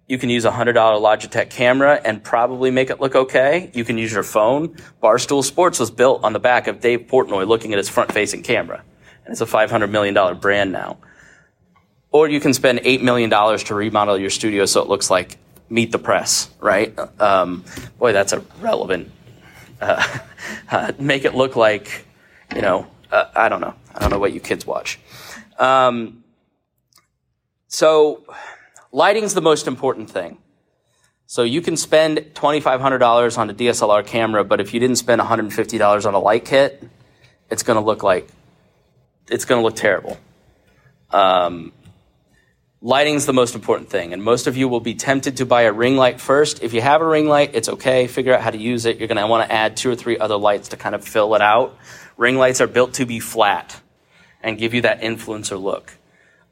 you 0.07 0.17
can 0.17 0.31
use 0.31 0.45
a 0.45 0.49
$100 0.49 0.73
Logitech 0.73 1.51
camera 1.51 2.01
and 2.03 2.23
probably 2.23 2.71
make 2.71 2.89
it 2.89 2.99
look 2.99 3.13
okay. 3.13 3.69
You 3.75 3.85
can 3.85 3.99
use 3.99 4.11
your 4.11 4.23
phone. 4.23 4.69
Barstool 5.03 5.43
Sports 5.43 5.79
was 5.79 5.91
built 5.91 6.23
on 6.23 6.33
the 6.33 6.39
back 6.39 6.65
of 6.65 6.79
Dave 6.79 7.01
Portnoy 7.01 7.47
looking 7.47 7.71
at 7.71 7.77
his 7.77 7.87
front 7.87 8.11
facing 8.11 8.41
camera. 8.41 8.83
And 9.25 9.31
it's 9.31 9.41
a 9.41 9.45
$500 9.45 9.91
million 9.91 10.39
brand 10.39 10.71
now. 10.71 10.97
Or 12.11 12.27
you 12.27 12.39
can 12.39 12.55
spend 12.55 12.79
$8 12.79 13.03
million 13.03 13.29
to 13.29 13.75
remodel 13.75 14.17
your 14.17 14.31
studio 14.31 14.65
so 14.65 14.81
it 14.81 14.89
looks 14.89 15.11
like 15.11 15.37
Meet 15.69 15.91
the 15.91 15.99
Press, 15.99 16.49
right? 16.59 16.97
Um, 17.19 17.63
boy, 17.97 18.13
that's 18.13 18.33
a 18.33 18.39
relevant. 18.59 19.11
Uh, 19.79 20.19
uh, 20.71 20.91
make 20.99 21.25
it 21.25 21.35
look 21.35 21.55
like, 21.55 22.05
you 22.55 22.61
know, 22.61 22.87
uh, 23.11 23.25
I 23.35 23.49
don't 23.49 23.61
know. 23.61 23.73
I 23.93 23.99
don't 23.99 24.09
know 24.09 24.19
what 24.19 24.33
you 24.33 24.39
kids 24.39 24.65
watch. 24.65 24.99
Um, 25.57 26.23
so, 27.67 28.23
lighting's 28.91 29.33
the 29.33 29.41
most 29.41 29.67
important 29.67 30.09
thing. 30.09 30.37
So 31.29 31.43
you 31.43 31.61
can 31.61 31.77
spend 31.77 32.17
$2,500 32.33 33.37
on 33.37 33.49
a 33.51 33.53
DSLR 33.53 34.03
camera, 34.03 34.43
but 34.43 34.59
if 34.59 34.73
you 34.73 34.79
didn't 34.79 34.95
spend 34.95 35.21
$150 35.21 36.05
on 36.07 36.13
a 36.15 36.19
light 36.19 36.43
kit, 36.43 36.83
it's 37.51 37.61
going 37.61 37.77
to 37.77 37.85
look 37.85 38.01
like, 38.01 38.27
it's 39.29 39.45
going 39.45 39.59
to 39.59 39.63
look 39.63 39.75
terrible. 39.75 40.17
Um, 41.11 41.71
lighting's 42.81 43.25
the 43.25 43.33
most 43.33 43.55
important 43.55 43.89
thing, 43.89 44.13
and 44.13 44.23
most 44.23 44.47
of 44.47 44.55
you 44.55 44.67
will 44.67 44.79
be 44.79 44.95
tempted 44.95 45.37
to 45.37 45.45
buy 45.45 45.63
a 45.63 45.73
ring 45.73 45.97
light 45.97 46.21
first. 46.21 46.63
If 46.63 46.73
you 46.73 46.81
have 46.81 47.01
a 47.01 47.05
ring 47.05 47.27
light, 47.27 47.51
it's 47.53 47.69
okay. 47.69 48.07
Figure 48.07 48.33
out 48.33 48.41
how 48.41 48.51
to 48.51 48.57
use 48.57 48.85
it. 48.85 48.97
You're 48.97 49.07
going 49.07 49.17
to 49.17 49.27
want 49.27 49.47
to 49.47 49.53
add 49.53 49.75
two 49.75 49.91
or 49.91 49.95
three 49.95 50.17
other 50.17 50.37
lights 50.37 50.69
to 50.69 50.77
kind 50.77 50.95
of 50.95 51.03
fill 51.03 51.35
it 51.35 51.41
out. 51.41 51.77
Ring 52.17 52.37
lights 52.37 52.61
are 52.61 52.67
built 52.67 52.93
to 52.95 53.05
be 53.05 53.19
flat 53.19 53.79
and 54.41 54.57
give 54.57 54.73
you 54.73 54.81
that 54.81 55.01
influencer 55.01 55.61
look. 55.61 55.93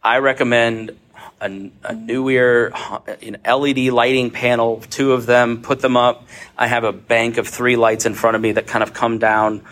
I 0.04 0.18
recommend 0.18 0.98
a, 1.42 1.72
a 1.84 1.94
newer 1.94 2.74
an 3.22 3.38
LED 3.46 3.78
lighting 3.94 4.32
panel, 4.32 4.82
two 4.90 5.14
of 5.14 5.26
them, 5.26 5.62
put 5.62 5.80
them 5.80 5.98
up. 5.98 6.28
I 6.58 6.68
have 6.68 6.84
a 6.84 6.94
bank 6.94 7.38
of 7.38 7.48
three 7.48 7.76
lights 7.76 8.06
in 8.06 8.14
front 8.14 8.36
of 8.36 8.42
me 8.42 8.54
that 8.54 8.68
kind 8.68 8.84
of 8.84 8.94
come 8.94 9.18
down 9.18 9.64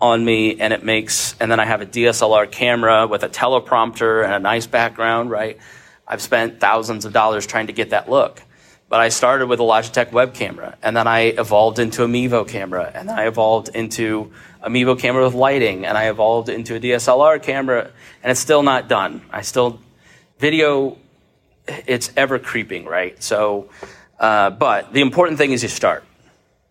on 0.00 0.24
me 0.24 0.58
and 0.58 0.72
it 0.72 0.84
makes, 0.84 1.36
and 1.38 1.50
then 1.50 1.60
I 1.60 1.64
have 1.64 1.80
a 1.80 1.86
DSLR 1.86 2.50
camera 2.50 3.06
with 3.06 3.22
a 3.22 3.28
teleprompter 3.28 4.24
and 4.24 4.34
a 4.34 4.40
nice 4.40 4.66
background, 4.66 5.30
right? 5.30 5.58
I've 6.12 6.20
spent 6.20 6.60
thousands 6.60 7.06
of 7.06 7.14
dollars 7.14 7.46
trying 7.46 7.68
to 7.68 7.72
get 7.72 7.90
that 7.90 8.10
look. 8.10 8.42
But 8.90 9.00
I 9.00 9.08
started 9.08 9.46
with 9.46 9.60
a 9.60 9.62
Logitech 9.62 10.12
web 10.12 10.34
camera 10.34 10.76
and 10.82 10.94
then 10.94 11.06
I 11.06 11.20
evolved 11.20 11.78
into 11.78 12.04
a 12.04 12.06
Mevo 12.06 12.46
camera 12.46 12.92
and 12.94 13.08
then 13.08 13.18
I 13.18 13.26
evolved 13.26 13.70
into 13.70 14.30
a 14.60 14.68
Mevo 14.68 14.98
camera 14.98 15.24
with 15.24 15.34
lighting, 15.34 15.86
and 15.86 15.98
I 15.98 16.08
evolved 16.08 16.50
into 16.50 16.76
a 16.76 16.80
DSLR 16.80 17.42
camera, 17.42 17.90
and 18.22 18.30
it's 18.30 18.40
still 18.40 18.62
not 18.62 18.88
done. 18.88 19.22
I 19.30 19.40
still 19.42 19.80
video, 20.38 20.98
it's 21.66 22.12
ever 22.16 22.38
creeping, 22.38 22.84
right? 22.84 23.20
So, 23.22 23.70
uh, 24.20 24.50
but 24.50 24.92
the 24.92 25.00
important 25.00 25.38
thing 25.38 25.52
is 25.52 25.62
you 25.62 25.68
start. 25.68 26.04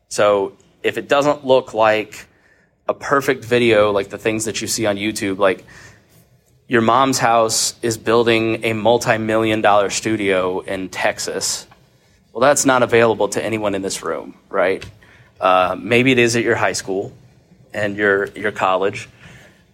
So 0.10 0.54
if 0.84 0.98
it 0.98 1.10
doesn't 1.10 1.46
look 1.46 1.74
like 1.74 2.28
a 2.88 2.94
perfect 2.94 3.44
video, 3.44 3.92
like 3.92 4.10
the 4.10 4.18
things 4.18 4.46
that 4.46 4.62
you 4.62 4.68
see 4.68 4.86
on 4.86 4.98
YouTube, 4.98 5.38
like 5.38 5.66
your 6.72 6.82
mom's 6.82 7.20
house 7.20 7.76
is 7.82 7.98
building 7.98 8.64
a 8.64 8.72
multi-million 8.72 9.60
dollar 9.60 9.90
studio 9.90 10.62
in 10.62 10.88
Texas. 10.88 11.68
Well, 12.32 12.40
that's 12.40 12.66
not 12.66 12.82
available 12.82 13.28
to 13.28 13.44
anyone 13.44 13.76
in 13.76 13.82
this 13.82 14.04
room, 14.04 14.36
right? 14.48 14.82
Uh, 15.42 15.76
maybe 15.78 16.14
it 16.14 16.18
is 16.18 16.38
at 16.38 16.44
your 16.44 16.56
high 16.56 16.72
school 16.72 17.12
and 17.74 17.98
your 17.98 18.28
your 18.28 18.54
college, 18.54 19.10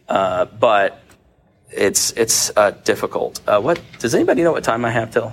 uh, 0.10 0.46
but 0.46 1.00
it's 1.70 2.14
it's 2.18 2.52
uh, 2.58 2.72
difficult. 2.72 3.42
Uh, 3.46 3.62
what 3.62 3.80
does 4.00 4.16
anybody 4.16 4.42
know 4.42 4.52
what 4.52 4.64
time 4.64 4.84
I 4.84 4.90
have 4.90 5.12
till? 5.12 5.32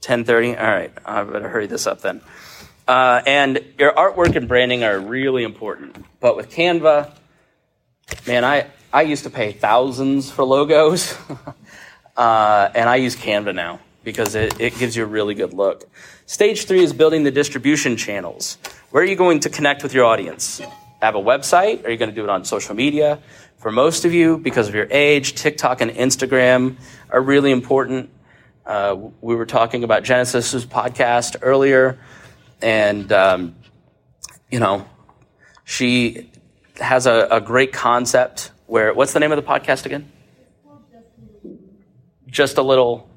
Ten 0.00 0.22
thirty. 0.22 0.56
All 0.56 0.70
right, 0.70 0.92
I 1.04 1.24
better 1.24 1.48
hurry 1.48 1.66
this 1.66 1.88
up 1.88 2.00
then. 2.00 2.20
Uh, 2.86 3.22
and 3.26 3.64
your 3.78 3.92
artwork 3.92 4.34
and 4.36 4.48
branding 4.48 4.82
are 4.84 4.98
really 4.98 5.44
important. 5.44 6.04
But 6.20 6.36
with 6.36 6.50
Canva, 6.50 7.12
man, 8.26 8.44
I 8.44 8.66
I 8.92 9.02
used 9.02 9.24
to 9.24 9.30
pay 9.30 9.52
thousands 9.52 10.30
for 10.30 10.44
logos, 10.44 11.16
uh, 12.16 12.68
and 12.74 12.88
I 12.88 12.96
use 12.96 13.16
Canva 13.16 13.54
now 13.54 13.80
because 14.04 14.34
it, 14.34 14.60
it 14.60 14.76
gives 14.78 14.96
you 14.96 15.04
a 15.04 15.06
really 15.06 15.34
good 15.34 15.54
look. 15.54 15.88
Stage 16.26 16.66
three 16.66 16.82
is 16.82 16.92
building 16.92 17.22
the 17.22 17.30
distribution 17.30 17.96
channels. 17.96 18.58
Where 18.90 19.02
are 19.02 19.06
you 19.06 19.16
going 19.16 19.40
to 19.40 19.50
connect 19.50 19.82
with 19.82 19.94
your 19.94 20.04
audience? 20.04 20.60
Have 21.00 21.14
a 21.14 21.20
website? 21.20 21.84
Are 21.86 21.90
you 21.90 21.96
going 21.96 22.10
to 22.10 22.14
do 22.14 22.24
it 22.24 22.30
on 22.30 22.44
social 22.44 22.74
media? 22.74 23.20
For 23.58 23.70
most 23.70 24.04
of 24.04 24.12
you, 24.12 24.38
because 24.38 24.68
of 24.68 24.74
your 24.74 24.88
age, 24.90 25.34
TikTok 25.34 25.80
and 25.80 25.90
Instagram 25.90 26.76
are 27.10 27.20
really 27.20 27.50
important. 27.50 28.10
Uh, 28.66 28.96
we 29.20 29.34
were 29.34 29.46
talking 29.46 29.84
about 29.84 30.02
Genesis's 30.02 30.66
podcast 30.66 31.36
earlier, 31.42 31.98
and 32.62 33.10
um, 33.12 33.56
you 34.50 34.60
know, 34.60 34.86
she 35.64 36.30
has 36.76 37.06
a, 37.06 37.28
a 37.30 37.40
great 37.40 37.72
concept 37.72 38.52
where. 38.66 38.94
What's 38.94 39.12
the 39.12 39.20
name 39.20 39.32
of 39.32 39.36
the 39.36 39.48
podcast 39.48 39.86
again? 39.86 40.10
Just 42.26 42.58
a 42.58 42.62
little 42.62 43.10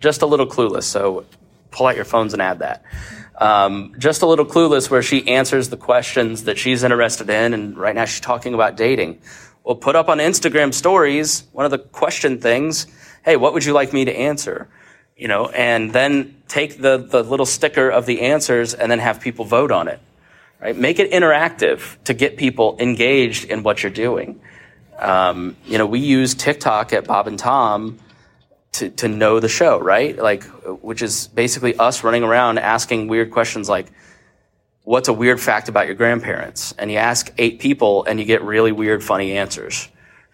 just 0.00 0.22
a 0.22 0.26
little 0.26 0.46
clueless. 0.46 0.84
So 0.84 1.24
pull 1.70 1.86
out 1.86 1.96
your 1.96 2.04
phones 2.04 2.32
and 2.32 2.42
add 2.42 2.60
that. 2.60 2.84
Um, 3.36 3.94
just 3.98 4.22
a 4.22 4.26
little 4.26 4.44
clueless 4.44 4.90
where 4.90 5.02
she 5.02 5.26
answers 5.28 5.68
the 5.68 5.76
questions 5.76 6.44
that 6.44 6.58
she's 6.58 6.82
interested 6.82 7.30
in. 7.30 7.54
And 7.54 7.76
right 7.76 7.94
now 7.94 8.04
she's 8.04 8.20
talking 8.20 8.54
about 8.54 8.76
dating. 8.76 9.20
Well, 9.64 9.76
put 9.76 9.96
up 9.96 10.08
on 10.08 10.18
Instagram 10.18 10.72
stories 10.72 11.44
one 11.52 11.64
of 11.64 11.70
the 11.70 11.78
question 11.78 12.40
things. 12.40 12.86
Hey, 13.24 13.36
what 13.36 13.52
would 13.52 13.64
you 13.64 13.72
like 13.72 13.92
me 13.92 14.04
to 14.04 14.16
answer? 14.16 14.68
You 15.18 15.28
know, 15.28 15.48
and 15.48 15.92
then 15.92 16.36
take 16.46 16.80
the, 16.80 16.96
the 16.96 17.22
little 17.24 17.44
sticker 17.44 17.90
of 17.90 18.06
the 18.06 18.20
answers 18.22 18.72
and 18.72 18.90
then 18.90 19.00
have 19.00 19.20
people 19.20 19.44
vote 19.44 19.72
on 19.72 19.88
it. 19.88 20.00
right? 20.60 20.76
Make 20.76 20.98
it 20.98 21.10
interactive 21.10 22.02
to 22.04 22.14
get 22.14 22.36
people 22.36 22.76
engaged 22.78 23.44
in 23.44 23.62
what 23.62 23.82
you're 23.82 23.92
doing. 23.92 24.40
Um, 24.98 25.56
you 25.66 25.78
know, 25.78 25.86
we 25.86 26.00
use 26.00 26.34
TikTok 26.34 26.92
at 26.92 27.06
Bob 27.06 27.28
and 27.28 27.38
Tom 27.38 27.98
to, 28.72 28.90
to 28.90 29.08
know 29.08 29.40
the 29.40 29.48
show, 29.48 29.78
right? 29.78 30.16
Like, 30.16 30.44
which 30.82 31.02
is 31.02 31.28
basically 31.28 31.76
us 31.76 32.04
running 32.04 32.24
around 32.24 32.58
asking 32.58 33.08
weird 33.08 33.30
questions 33.30 33.68
like, 33.68 33.86
what's 34.82 35.08
a 35.08 35.12
weird 35.12 35.40
fact 35.40 35.68
about 35.68 35.86
your 35.86 35.94
grandparents? 35.94 36.74
And 36.78 36.90
you 36.90 36.98
ask 36.98 37.32
eight 37.38 37.60
people 37.60 38.04
and 38.04 38.18
you 38.18 38.24
get 38.24 38.42
really 38.42 38.72
weird, 38.72 39.04
funny 39.04 39.36
answers, 39.36 39.88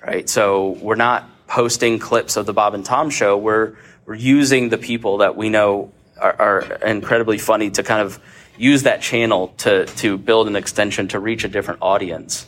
right? 0.04 0.28
So 0.28 0.70
we're 0.80 0.94
not 0.94 1.28
posting 1.46 1.98
clips 1.98 2.36
of 2.36 2.46
the 2.46 2.52
Bob 2.52 2.74
and 2.74 2.84
Tom 2.84 3.10
show. 3.10 3.36
We're, 3.36 3.76
we're 4.06 4.14
using 4.14 4.68
the 4.68 4.78
people 4.78 5.18
that 5.18 5.36
we 5.36 5.48
know 5.48 5.92
are, 6.20 6.40
are 6.40 6.60
incredibly 6.86 7.38
funny 7.38 7.70
to 7.70 7.82
kind 7.82 8.02
of 8.02 8.20
use 8.56 8.84
that 8.84 9.02
channel 9.02 9.48
to, 9.58 9.86
to 9.86 10.16
build 10.16 10.46
an 10.46 10.56
extension 10.56 11.08
to 11.08 11.18
reach 11.18 11.44
a 11.44 11.48
different 11.48 11.80
audience. 11.82 12.46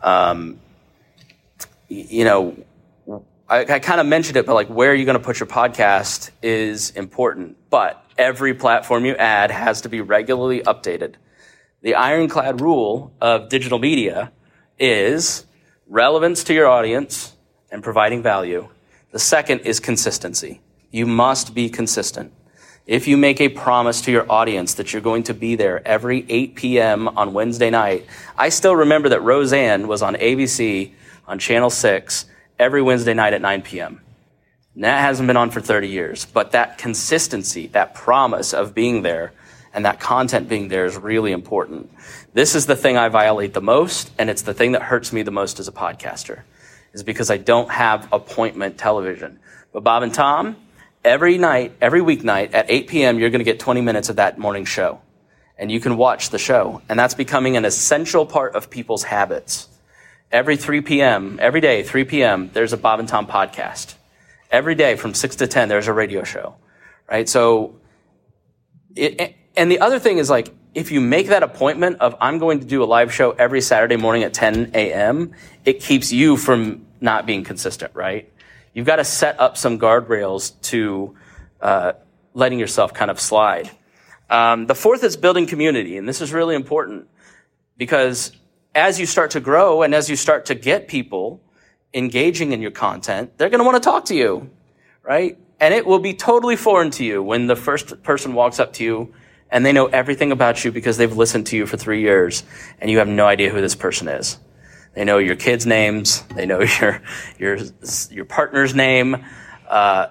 Um, 0.00 0.58
you 1.88 2.24
know, 2.24 2.56
I, 3.48 3.60
I 3.60 3.78
kind 3.78 4.00
of 4.00 4.06
mentioned 4.06 4.36
it, 4.36 4.46
but 4.46 4.54
like 4.54 4.68
where 4.68 4.90
are 4.90 4.94
you 4.94 5.04
going 5.04 5.18
to 5.18 5.24
put 5.24 5.38
your 5.38 5.46
podcast 5.46 6.30
is 6.42 6.90
important. 6.90 7.56
But 7.70 8.02
every 8.16 8.54
platform 8.54 9.04
you 9.04 9.14
add 9.16 9.50
has 9.50 9.82
to 9.82 9.88
be 9.88 10.00
regularly 10.00 10.60
updated. 10.60 11.14
The 11.82 11.94
ironclad 11.94 12.60
rule 12.60 13.12
of 13.20 13.50
digital 13.50 13.78
media 13.78 14.32
is 14.78 15.44
relevance 15.86 16.44
to 16.44 16.54
your 16.54 16.66
audience 16.66 17.34
and 17.70 17.82
providing 17.82 18.22
value. 18.22 18.68
The 19.10 19.18
second 19.18 19.60
is 19.60 19.80
consistency. 19.80 20.60
You 20.94 21.06
must 21.06 21.56
be 21.56 21.70
consistent. 21.70 22.32
If 22.86 23.08
you 23.08 23.16
make 23.16 23.40
a 23.40 23.48
promise 23.48 24.00
to 24.02 24.12
your 24.12 24.30
audience 24.30 24.74
that 24.74 24.92
you're 24.92 25.02
going 25.02 25.24
to 25.24 25.34
be 25.34 25.56
there 25.56 25.84
every 25.84 26.24
8 26.28 26.54
p.m. 26.54 27.08
on 27.08 27.32
Wednesday 27.32 27.68
night, 27.68 28.06
I 28.38 28.50
still 28.50 28.76
remember 28.76 29.08
that 29.08 29.20
Roseanne 29.20 29.88
was 29.88 30.02
on 30.02 30.14
ABC 30.14 30.92
on 31.26 31.40
Channel 31.40 31.70
6 31.70 32.26
every 32.60 32.80
Wednesday 32.80 33.12
night 33.12 33.32
at 33.32 33.42
9 33.42 33.62
p.m. 33.62 34.02
And 34.76 34.84
that 34.84 35.00
hasn't 35.00 35.26
been 35.26 35.36
on 35.36 35.50
for 35.50 35.60
30 35.60 35.88
years, 35.88 36.26
but 36.26 36.52
that 36.52 36.78
consistency, 36.78 37.66
that 37.68 37.96
promise 37.96 38.54
of 38.54 38.72
being 38.72 39.02
there 39.02 39.32
and 39.72 39.84
that 39.86 39.98
content 39.98 40.48
being 40.48 40.68
there 40.68 40.84
is 40.84 40.96
really 40.96 41.32
important. 41.32 41.90
This 42.34 42.54
is 42.54 42.66
the 42.66 42.76
thing 42.76 42.96
I 42.96 43.08
violate 43.08 43.52
the 43.52 43.60
most, 43.60 44.12
and 44.16 44.30
it's 44.30 44.42
the 44.42 44.54
thing 44.54 44.70
that 44.72 44.82
hurts 44.82 45.12
me 45.12 45.22
the 45.22 45.32
most 45.32 45.58
as 45.58 45.66
a 45.66 45.72
podcaster, 45.72 46.42
is 46.92 47.02
because 47.02 47.30
I 47.30 47.38
don't 47.38 47.72
have 47.72 48.06
appointment 48.12 48.78
television. 48.78 49.40
But 49.72 49.82
Bob 49.82 50.04
and 50.04 50.14
Tom, 50.14 50.54
every 51.04 51.38
night, 51.38 51.76
every 51.80 52.00
weeknight 52.00 52.54
at 52.54 52.66
8 52.68 52.88
p.m., 52.88 53.18
you're 53.18 53.30
going 53.30 53.40
to 53.40 53.44
get 53.44 53.60
20 53.60 53.80
minutes 53.82 54.08
of 54.08 54.16
that 54.16 54.38
morning 54.38 54.64
show. 54.64 55.00
And 55.56 55.70
you 55.70 55.78
can 55.78 55.96
watch 55.96 56.30
the 56.30 56.38
show. 56.38 56.82
And 56.88 56.98
that's 56.98 57.14
becoming 57.14 57.56
an 57.56 57.64
essential 57.64 58.26
part 58.26 58.56
of 58.56 58.70
people's 58.70 59.04
habits. 59.04 59.68
Every 60.32 60.56
3 60.56 60.80
p.m., 60.80 61.38
every 61.40 61.60
day, 61.60 61.82
3 61.84 62.04
p.m., 62.04 62.50
there's 62.52 62.72
a 62.72 62.76
Bob 62.76 62.98
and 62.98 63.08
Tom 63.08 63.26
podcast. 63.26 63.94
Every 64.50 64.74
day 64.74 64.96
from 64.96 65.14
6 65.14 65.36
to 65.36 65.46
10, 65.46 65.68
there's 65.68 65.86
a 65.86 65.92
radio 65.92 66.24
show, 66.24 66.56
right? 67.08 67.28
So, 67.28 67.76
it, 68.96 69.36
and 69.56 69.70
the 69.70 69.80
other 69.80 69.98
thing 70.00 70.18
is 70.18 70.28
like, 70.28 70.52
if 70.74 70.90
you 70.90 71.00
make 71.00 71.28
that 71.28 71.44
appointment 71.44 72.00
of 72.00 72.16
I'm 72.20 72.38
going 72.38 72.60
to 72.60 72.66
do 72.66 72.82
a 72.82 72.86
live 72.86 73.12
show 73.12 73.30
every 73.30 73.60
Saturday 73.60 73.96
morning 73.96 74.24
at 74.24 74.34
10 74.34 74.72
a.m., 74.74 75.32
it 75.64 75.80
keeps 75.80 76.12
you 76.12 76.36
from 76.36 76.86
not 77.00 77.26
being 77.26 77.44
consistent, 77.44 77.94
right? 77.94 78.32
You've 78.74 78.86
got 78.86 78.96
to 78.96 79.04
set 79.04 79.40
up 79.40 79.56
some 79.56 79.78
guardrails 79.78 80.60
to 80.62 81.14
uh, 81.60 81.92
letting 82.34 82.58
yourself 82.58 82.92
kind 82.92 83.10
of 83.10 83.20
slide. 83.20 83.70
Um, 84.28 84.66
the 84.66 84.74
fourth 84.74 85.04
is 85.04 85.16
building 85.16 85.46
community, 85.46 85.96
and 85.96 86.08
this 86.08 86.20
is 86.20 86.32
really 86.32 86.56
important 86.56 87.08
because 87.76 88.32
as 88.74 88.98
you 88.98 89.06
start 89.06 89.30
to 89.32 89.40
grow 89.40 89.82
and 89.82 89.94
as 89.94 90.10
you 90.10 90.16
start 90.16 90.46
to 90.46 90.54
get 90.54 90.88
people 90.88 91.40
engaging 91.92 92.52
in 92.52 92.60
your 92.60 92.72
content, 92.72 93.38
they're 93.38 93.48
going 93.48 93.60
to 93.60 93.64
want 93.64 93.80
to 93.80 93.88
talk 93.88 94.06
to 94.06 94.14
you, 94.14 94.50
right? 95.02 95.38
And 95.60 95.72
it 95.72 95.86
will 95.86 96.00
be 96.00 96.14
totally 96.14 96.56
foreign 96.56 96.90
to 96.92 97.04
you 97.04 97.22
when 97.22 97.46
the 97.46 97.56
first 97.56 98.02
person 98.02 98.34
walks 98.34 98.58
up 98.58 98.72
to 98.74 98.84
you 98.84 99.14
and 99.50 99.64
they 99.64 99.72
know 99.72 99.86
everything 99.86 100.32
about 100.32 100.64
you 100.64 100.72
because 100.72 100.96
they've 100.96 101.16
listened 101.16 101.46
to 101.48 101.56
you 101.56 101.66
for 101.66 101.76
three 101.76 102.00
years 102.00 102.42
and 102.80 102.90
you 102.90 102.98
have 102.98 103.06
no 103.06 103.26
idea 103.26 103.50
who 103.50 103.60
this 103.60 103.76
person 103.76 104.08
is. 104.08 104.38
They 104.94 105.04
know 105.04 105.18
your 105.18 105.36
kids' 105.36 105.66
names. 105.66 106.22
They 106.34 106.46
know 106.46 106.60
your, 106.80 107.02
your, 107.38 107.58
your 108.10 108.24
partner's 108.24 108.74
name. 108.74 109.24
Uh, 109.68 110.08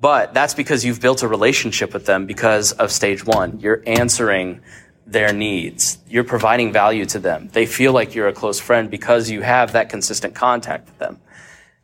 but 0.00 0.32
that's 0.32 0.54
because 0.54 0.84
you've 0.84 1.00
built 1.00 1.22
a 1.22 1.28
relationship 1.28 1.92
with 1.92 2.06
them 2.06 2.26
because 2.26 2.72
of 2.72 2.90
stage 2.90 3.24
one. 3.24 3.60
You're 3.60 3.82
answering 3.86 4.62
their 5.06 5.32
needs. 5.32 5.98
You're 6.08 6.24
providing 6.24 6.72
value 6.72 7.04
to 7.06 7.18
them. 7.18 7.48
They 7.52 7.66
feel 7.66 7.92
like 7.92 8.14
you're 8.14 8.28
a 8.28 8.32
close 8.32 8.60
friend 8.60 8.90
because 8.90 9.28
you 9.28 9.42
have 9.42 9.72
that 9.72 9.90
consistent 9.90 10.34
contact 10.34 10.86
with 10.86 10.98
them. 10.98 11.20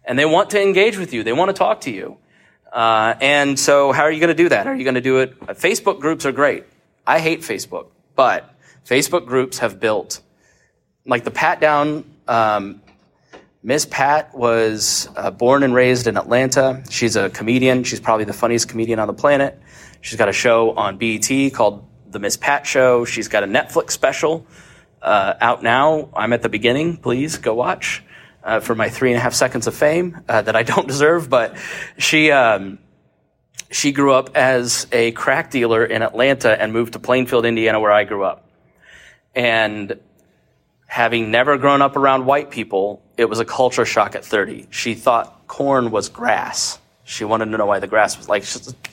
And 0.05 0.19
they 0.19 0.25
want 0.25 0.51
to 0.51 0.63
engage 0.63 0.97
with 0.97 1.13
you. 1.13 1.25
They 1.25 1.33
want 1.33 1.49
to 1.49 1.53
talk 1.53 1.83
to 1.83 1.91
you. 1.91 2.19
Uh, 2.73 3.15
and 3.21 3.59
so 3.59 3.93
how 3.93 4.03
are 4.03 4.13
you 4.13 4.21
going 4.21 4.35
to 4.37 4.43
do 4.43 4.49
that? 4.49 4.67
Are 4.67 4.75
you 4.75 4.85
going 4.85 4.95
to 4.95 5.01
do 5.01 5.19
it? 5.19 5.39
Facebook 5.41 6.01
groups 6.01 6.25
are 6.25 6.33
great. 6.33 6.65
I 7.07 7.19
hate 7.19 7.41
Facebook, 7.41 7.89
but 8.15 8.55
Facebook 8.85 9.27
groups 9.27 9.59
have 9.59 9.81
built 9.81 10.21
like 11.05 11.25
the 11.25 11.31
pat 11.31 11.61
down. 11.61 12.05
Um, 12.29 12.83
Miss 13.63 13.85
Pat 13.85 14.33
was 14.35 15.09
uh, 15.17 15.31
born 15.31 15.63
and 15.63 15.75
raised 15.75 16.07
in 16.07 16.17
Atlanta. 16.17 16.85
She's 16.89 17.17
a 17.17 17.31
comedian. 17.31 17.83
She's 17.83 17.99
probably 17.99 18.25
the 18.25 18.33
funniest 18.33 18.69
comedian 18.69 18.99
on 18.99 19.09
the 19.09 19.15
planet. 19.15 19.61
She's 20.01 20.17
got 20.17 20.29
a 20.29 20.33
show 20.33 20.71
on 20.73 20.99
BET 20.99 21.29
called 21.53 21.85
the 22.09 22.21
Miss 22.21 22.37
Pat 22.37 22.67
Show. 22.67 23.05
She's 23.05 23.29
got 23.29 23.43
a 23.43 23.47
Netflix 23.47 23.91
special 23.91 24.47
uh, 25.03 25.35
out 25.41 25.63
now. 25.63 26.11
I'm 26.15 26.33
at 26.33 26.43
the 26.43 26.49
beginning. 26.49 26.97
Please 26.97 27.39
go 27.39 27.55
watch 27.55 28.05
uh, 28.45 28.61
for 28.61 28.75
my 28.75 28.89
three 28.89 29.11
and 29.11 29.19
a 29.19 29.21
half 29.21 29.35
seconds 29.35 29.67
of 29.67 29.75
fame 29.75 30.23
uh, 30.29 30.43
that 30.43 30.55
I 30.55 30.63
don't 30.63 30.87
deserve. 30.95 31.29
But 31.29 31.57
she 31.99 32.31
um, 32.31 32.79
she 33.71 33.93
grew 33.93 34.13
up 34.13 34.37
as 34.37 34.87
a 34.93 35.11
crack 35.13 35.51
dealer 35.51 35.85
in 35.85 36.03
Atlanta 36.03 36.61
and 36.61 36.73
moved 36.73 36.93
to 36.93 36.99
Plainfield, 36.99 37.45
Indiana, 37.45 37.81
where 37.81 37.93
I 37.93 38.05
grew 38.05 38.23
up. 38.23 38.49
And 39.35 39.99
having 40.87 41.31
never 41.31 41.59
grown 41.59 41.83
up 41.83 41.97
around 41.97 42.27
white 42.27 42.51
people, 42.51 43.03
it 43.17 43.27
was 43.27 43.41
a 43.41 43.45
culture 43.45 43.85
shock 43.85 44.15
at 44.15 44.25
30. 44.25 44.69
She 44.71 44.95
thought 44.95 45.47
corn 45.47 45.91
was 45.91 46.09
grass. 46.09 46.79
She 47.05 47.25
wanted 47.25 47.47
to 47.47 47.57
know 47.57 47.67
why 47.67 47.79
the 47.79 47.87
grass 47.87 48.17
was 48.17 48.29
like 48.29 48.45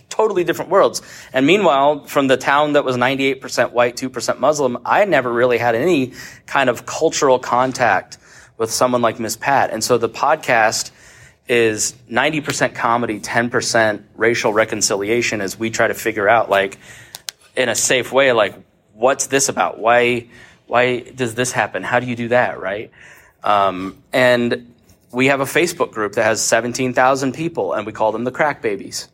totally 0.10 0.44
different 0.44 0.70
worlds. 0.70 1.02
And 1.34 1.48
meanwhile, 1.48 2.06
from 2.06 2.28
the 2.28 2.38
town 2.38 2.74
that 2.74 2.86
was 2.86 2.96
98% 2.96 3.72
white, 3.72 3.96
2% 3.96 4.40
Muslim, 4.40 4.78
I 4.86 5.06
never 5.06 5.32
really 5.32 5.58
had 5.58 5.76
any 5.76 6.14
kind 6.46 6.70
of 6.70 6.86
cultural 6.86 7.40
contact 7.40 8.18
with 8.58 8.72
someone 8.72 9.02
like 9.02 9.20
Miss 9.20 9.36
Pat. 9.36 9.72
And 9.72 9.84
so 9.84 9.98
the 9.98 10.10
podcast 10.10 10.92
is 11.48 11.94
90% 12.10 12.76
comedy, 12.76 13.20
10% 13.20 14.04
racial 14.16 14.54
reconciliation 14.54 15.42
as 15.42 15.58
we 15.58 15.72
try 15.72 15.88
to 15.88 15.94
figure 15.96 16.30
out, 16.30 16.50
like, 16.50 16.78
in 17.56 17.70
a 17.70 17.76
safe 17.76 18.12
way, 18.12 18.32
like, 18.32 18.56
what's 18.94 19.28
this 19.28 19.50
about? 19.50 19.80
Why, 19.80 20.28
why 20.68 21.00
does 21.00 21.36
this 21.36 21.52
happen? 21.52 21.84
How 21.84 22.00
do 22.00 22.06
you 22.06 22.16
do 22.16 22.30
that, 22.30 22.60
right? 22.60 22.92
Um, 23.44 23.98
and 24.12 24.74
we 25.12 25.28
have 25.28 25.42
a 25.42 25.46
Facebook 25.46 25.92
group 25.92 26.14
that 26.14 26.24
has 26.24 26.42
17,000 26.42 27.34
people, 27.34 27.74
and 27.74 27.86
we 27.86 27.92
call 27.92 28.12
them 28.12 28.24
the 28.24 28.32
crack 28.32 28.62
babies 28.62 29.08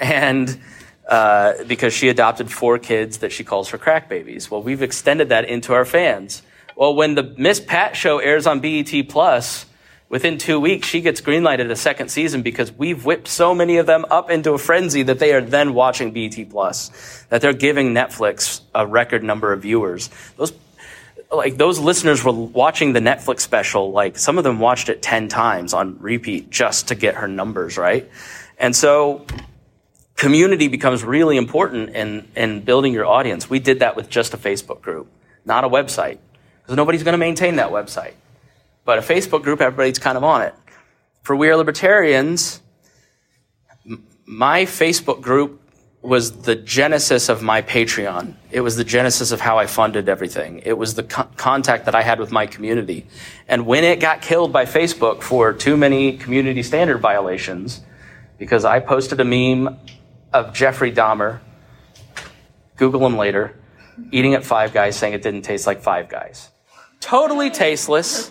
and 0.00 0.60
uh, 1.06 1.64
because 1.64 1.92
she 1.92 2.08
adopted 2.08 2.50
four 2.50 2.78
kids 2.78 3.18
that 3.18 3.32
she 3.32 3.44
calls 3.44 3.68
her 3.70 3.78
crack 3.78 4.08
babies. 4.08 4.50
Well, 4.50 4.62
we've 4.62 4.82
extended 4.82 5.28
that 5.28 5.44
into 5.44 5.74
our 5.74 5.84
fans. 5.84 6.42
Well, 6.76 6.94
when 6.94 7.14
the 7.14 7.34
Miss 7.36 7.60
Pat 7.60 7.96
show 7.96 8.18
airs 8.18 8.46
on 8.46 8.60
BET 8.60 9.08
Plus, 9.08 9.66
within 10.08 10.38
two 10.38 10.58
weeks, 10.58 10.88
she 10.88 11.00
gets 11.00 11.20
greenlighted 11.20 11.70
a 11.70 11.76
second 11.76 12.10
season 12.10 12.42
because 12.42 12.72
we've 12.72 13.04
whipped 13.04 13.28
so 13.28 13.54
many 13.54 13.76
of 13.76 13.86
them 13.86 14.06
up 14.10 14.30
into 14.30 14.52
a 14.52 14.58
frenzy 14.58 15.02
that 15.02 15.18
they 15.18 15.34
are 15.34 15.40
then 15.40 15.74
watching 15.74 16.12
BET 16.12 16.48
Plus, 16.48 17.24
that 17.28 17.40
they're 17.40 17.52
giving 17.52 17.92
Netflix 17.92 18.60
a 18.74 18.86
record 18.86 19.22
number 19.22 19.52
of 19.52 19.62
viewers. 19.62 20.08
Those 20.36 20.52
like 21.32 21.56
those 21.56 21.78
listeners 21.78 22.24
were 22.24 22.32
watching 22.32 22.92
the 22.92 23.00
Netflix 23.00 23.40
special, 23.40 23.92
like 23.92 24.18
some 24.18 24.38
of 24.38 24.44
them 24.44 24.58
watched 24.58 24.88
it 24.88 25.00
10 25.00 25.28
times 25.28 25.72
on 25.72 25.98
repeat 26.00 26.50
just 26.50 26.88
to 26.88 26.94
get 26.94 27.16
her 27.16 27.28
numbers, 27.28 27.78
right? 27.78 28.10
And 28.58 28.74
so 28.74 29.24
community 30.16 30.68
becomes 30.68 31.04
really 31.04 31.36
important 31.36 31.90
in, 31.90 32.28
in 32.36 32.60
building 32.60 32.92
your 32.92 33.06
audience. 33.06 33.48
We 33.48 33.58
did 33.58 33.78
that 33.78 33.96
with 33.96 34.10
just 34.10 34.34
a 34.34 34.36
Facebook 34.36 34.82
group, 34.82 35.08
not 35.44 35.64
a 35.64 35.68
website, 35.68 36.18
because 36.62 36.76
nobody's 36.76 37.02
going 37.02 37.14
to 37.14 37.18
maintain 37.18 37.56
that 37.56 37.70
website. 37.70 38.14
But 38.84 38.98
a 38.98 39.02
Facebook 39.02 39.42
group, 39.42 39.60
everybody's 39.60 39.98
kind 39.98 40.16
of 40.16 40.24
on 40.24 40.42
it. 40.42 40.54
For 41.22 41.36
We 41.36 41.48
Are 41.48 41.56
Libertarians, 41.56 42.60
my 44.26 44.64
Facebook 44.64 45.20
group 45.20 45.60
was 46.02 46.42
the 46.42 46.56
genesis 46.56 47.28
of 47.28 47.42
my 47.42 47.60
Patreon. 47.60 48.34
It 48.50 48.62
was 48.62 48.76
the 48.76 48.84
genesis 48.84 49.32
of 49.32 49.40
how 49.40 49.58
I 49.58 49.66
funded 49.66 50.08
everything. 50.08 50.62
It 50.64 50.78
was 50.78 50.94
the 50.94 51.02
co- 51.02 51.28
contact 51.36 51.84
that 51.84 51.94
I 51.94 52.02
had 52.02 52.18
with 52.18 52.32
my 52.32 52.46
community. 52.46 53.06
And 53.46 53.66
when 53.66 53.84
it 53.84 54.00
got 54.00 54.22
killed 54.22 54.50
by 54.52 54.64
Facebook 54.64 55.22
for 55.22 55.52
too 55.52 55.76
many 55.76 56.16
community 56.16 56.62
standard 56.62 56.98
violations, 56.98 57.82
because 58.38 58.64
I 58.64 58.80
posted 58.80 59.20
a 59.20 59.24
meme 59.24 59.78
of 60.32 60.54
Jeffrey 60.54 60.90
Dahmer. 60.90 61.40
Google 62.76 63.04
him 63.04 63.18
later. 63.18 63.56
eating 64.10 64.34
at 64.34 64.44
Five 64.44 64.72
Guys 64.72 64.96
saying 64.96 65.12
it 65.12 65.22
didn't 65.22 65.42
taste 65.42 65.66
like 65.66 65.82
Five 65.82 66.08
Guys. 66.08 66.50
Totally 67.00 67.50
tasteless. 67.50 68.30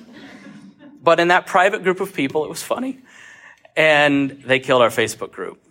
But 1.01 1.19
in 1.19 1.29
that 1.29 1.45
private 1.45 1.83
group 1.83 2.01
of 2.01 2.13
people, 2.13 2.43
it 2.43 2.49
was 2.49 2.63
funny. 2.63 2.99
And 3.75 4.41
they 4.45 4.59
killed 4.59 4.81
our 4.81 4.89
Facebook 4.89 5.31
group. 5.31 5.61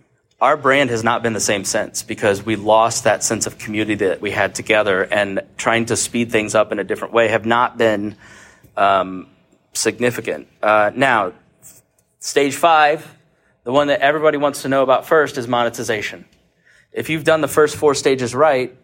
Our 0.40 0.56
brand 0.56 0.90
has 0.90 1.02
not 1.02 1.24
been 1.24 1.32
the 1.32 1.40
same 1.40 1.64
since 1.64 2.04
because 2.04 2.44
we 2.44 2.54
lost 2.54 3.02
that 3.04 3.24
sense 3.24 3.48
of 3.48 3.58
community 3.58 3.96
that 4.06 4.20
we 4.20 4.30
had 4.30 4.54
together 4.54 5.02
and 5.02 5.42
trying 5.56 5.86
to 5.86 5.96
speed 5.96 6.30
things 6.30 6.54
up 6.54 6.70
in 6.70 6.78
a 6.78 6.84
different 6.84 7.12
way 7.12 7.26
have 7.26 7.44
not 7.44 7.76
been 7.76 8.14
um, 8.76 9.26
significant. 9.72 10.46
Uh, 10.62 10.92
now, 10.94 11.32
stage 12.20 12.54
five, 12.54 13.04
the 13.64 13.72
one 13.72 13.88
that 13.88 14.00
everybody 14.00 14.38
wants 14.38 14.62
to 14.62 14.68
know 14.68 14.84
about 14.84 15.06
first 15.06 15.38
is 15.38 15.48
monetization. 15.48 16.24
If 16.92 17.10
you've 17.10 17.24
done 17.24 17.40
the 17.40 17.48
first 17.48 17.74
four 17.74 17.96
stages 17.96 18.32
right 18.32 18.76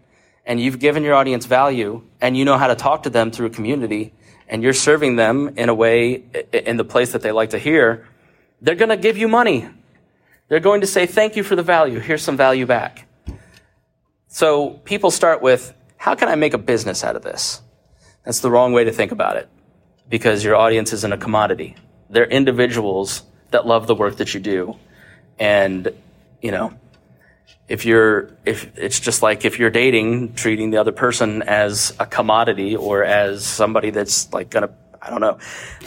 and 0.45 0.61
you've 0.61 0.81
given 0.81 1.05
your 1.05 1.15
audience 1.15 1.47
value 1.47 2.03
and 2.21 2.37
you 2.37 2.45
know 2.45 2.59
how 2.59 2.67
to 2.67 2.75
talk 2.75 3.05
to 3.05 3.11
them 3.11 3.31
through 3.31 3.47
a 3.47 3.51
community 3.51 4.13
and 4.49 4.65
you're 4.65 4.73
serving 4.73 5.15
them 5.15 5.55
in 5.57 5.69
a 5.69 5.75
way 5.75 6.25
in 6.53 6.79
the 6.79 6.85
place 6.85 7.13
that 7.13 7.23
they 7.23 7.31
like 7.31 7.51
to 7.51 7.61
hear, 7.61 8.09
they're 8.61 8.75
going 8.75 8.89
to 8.89 8.97
give 8.97 9.17
you 9.17 9.29
money. 9.29 9.69
They're 10.49 10.61
going 10.61 10.83
to 10.83 10.87
say, 10.87 11.07
thank 11.07 11.37
you 11.37 11.43
for 11.43 11.57
the 11.57 11.63
value. 11.63 11.99
Here's 12.01 12.23
some 12.23 12.37
value 12.37 12.67
back. 12.67 13.09
So 14.29 14.71
people 14.85 15.11
start 15.11 15.43
with, 15.43 15.73
how 15.97 16.15
can 16.15 16.29
I 16.29 16.35
make 16.35 16.55
a 16.55 16.59
business 16.59 17.05
out 17.05 17.17
of 17.17 17.23
this? 17.23 17.63
That's 18.25 18.41
the 18.41 18.51
wrong 18.51 18.73
way 18.73 18.85
to 18.85 18.93
think 18.93 19.13
about 19.13 19.37
it 19.37 19.49
because 20.09 20.45
your 20.45 20.57
audience 20.57 20.93
isn't 20.93 21.13
a 21.13 21.17
commodity. 21.17 21.77
They're 22.11 22.27
individuals 22.27 23.23
that 23.53 23.67
love 23.67 23.87
the 23.87 23.95
work 23.95 24.17
that 24.17 24.35
you 24.35 24.41
do. 24.41 24.77
And, 25.39 25.89
you 26.43 26.51
know, 26.51 26.75
if 27.69 27.87
you're, 27.87 28.37
if 28.45 28.77
it's 28.77 29.01
just 29.01 29.23
like 29.23 29.45
if 29.45 29.59
you're 29.59 29.71
dating, 29.71 30.35
treating 30.35 30.71
the 30.71 30.77
other 30.77 30.93
person 30.93 31.43
as 31.43 31.95
a 31.99 32.07
commodity 32.07 32.77
or 32.77 33.03
as 33.03 33.45
somebody 33.47 33.91
that's 33.91 34.33
like 34.33 34.51
gonna, 34.51 34.71
I 35.01 35.11
don't 35.11 35.21
know, 35.21 35.39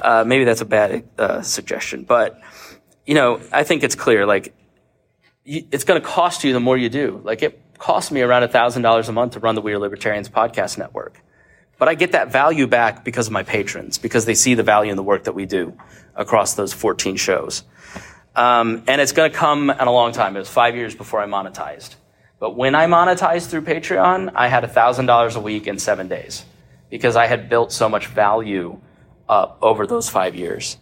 uh, 0.01 0.24
maybe 0.26 0.45
that's 0.45 0.62
a 0.62 0.66
bad 0.66 1.03
uh, 1.18 1.41
suggestion, 1.41 2.03
but 2.03 2.39
you 3.08 3.16
know, 3.16 3.41
I 3.51 3.64
think 3.64 3.84
it's 3.84 3.95
clear. 3.95 4.26
Like, 4.26 4.53
it's 5.45 5.86
going 5.86 5.99
to 5.99 6.05
cost 6.05 6.43
you 6.43 6.51
the 6.51 6.60
more 6.60 6.78
you 6.78 6.89
do. 6.89 7.22
Like, 7.24 7.41
it 7.41 7.60
costs 7.80 8.12
me 8.12 8.22
around 8.22 8.47
thousand 8.49 8.82
dollars 8.84 9.10
a 9.10 9.14
month 9.14 9.34
to 9.34 9.39
run 9.39 9.55
the 9.55 9.62
We 9.62 9.74
Are 9.74 9.80
Libertarians 9.80 10.30
podcast 10.30 10.78
network, 10.78 11.20
but 11.80 11.88
I 11.88 11.95
get 11.95 12.12
that 12.12 12.32
value 12.32 12.68
back 12.68 13.05
because 13.05 13.28
of 13.28 13.34
my 13.34 13.43
patrons, 13.43 13.97
because 13.97 14.26
they 14.26 14.36
see 14.36 14.53
the 14.55 14.64
value 14.64 14.91
in 14.91 14.97
the 14.97 15.03
work 15.03 15.24
that 15.24 15.34
we 15.34 15.45
do 15.45 15.78
across 16.16 16.55
those 16.55 16.74
14 16.74 17.16
shows. 17.16 17.64
Um, 18.36 18.84
and 18.88 18.99
it's 18.99 19.14
going 19.14 19.32
to 19.32 19.36
come 19.36 19.70
in 19.70 19.80
a 19.80 19.91
long 19.91 20.12
time. 20.12 20.36
It 20.36 20.39
was 20.39 20.49
five 20.49 20.76
years 20.76 20.93
before 20.93 21.22
I 21.22 21.28
monetized. 21.28 21.95
But 22.39 22.55
when 22.55 22.76
I 22.76 22.86
monetized 22.86 23.47
through 23.47 23.62
Patreon, 23.62 24.34
I 24.36 24.47
had 24.47 24.64
$1,000 24.64 25.36
a 25.36 25.39
week 25.39 25.66
in 25.66 25.80
seven 25.80 26.08
days 26.08 26.45
because 26.89 27.16
I 27.16 27.26
had 27.26 27.49
built 27.49 27.72
so 27.72 27.89
much 27.89 28.08
value 28.08 28.80
up 29.28 29.58
over 29.62 29.88
those 29.88 30.10
five 30.10 30.36
years. 30.36 30.78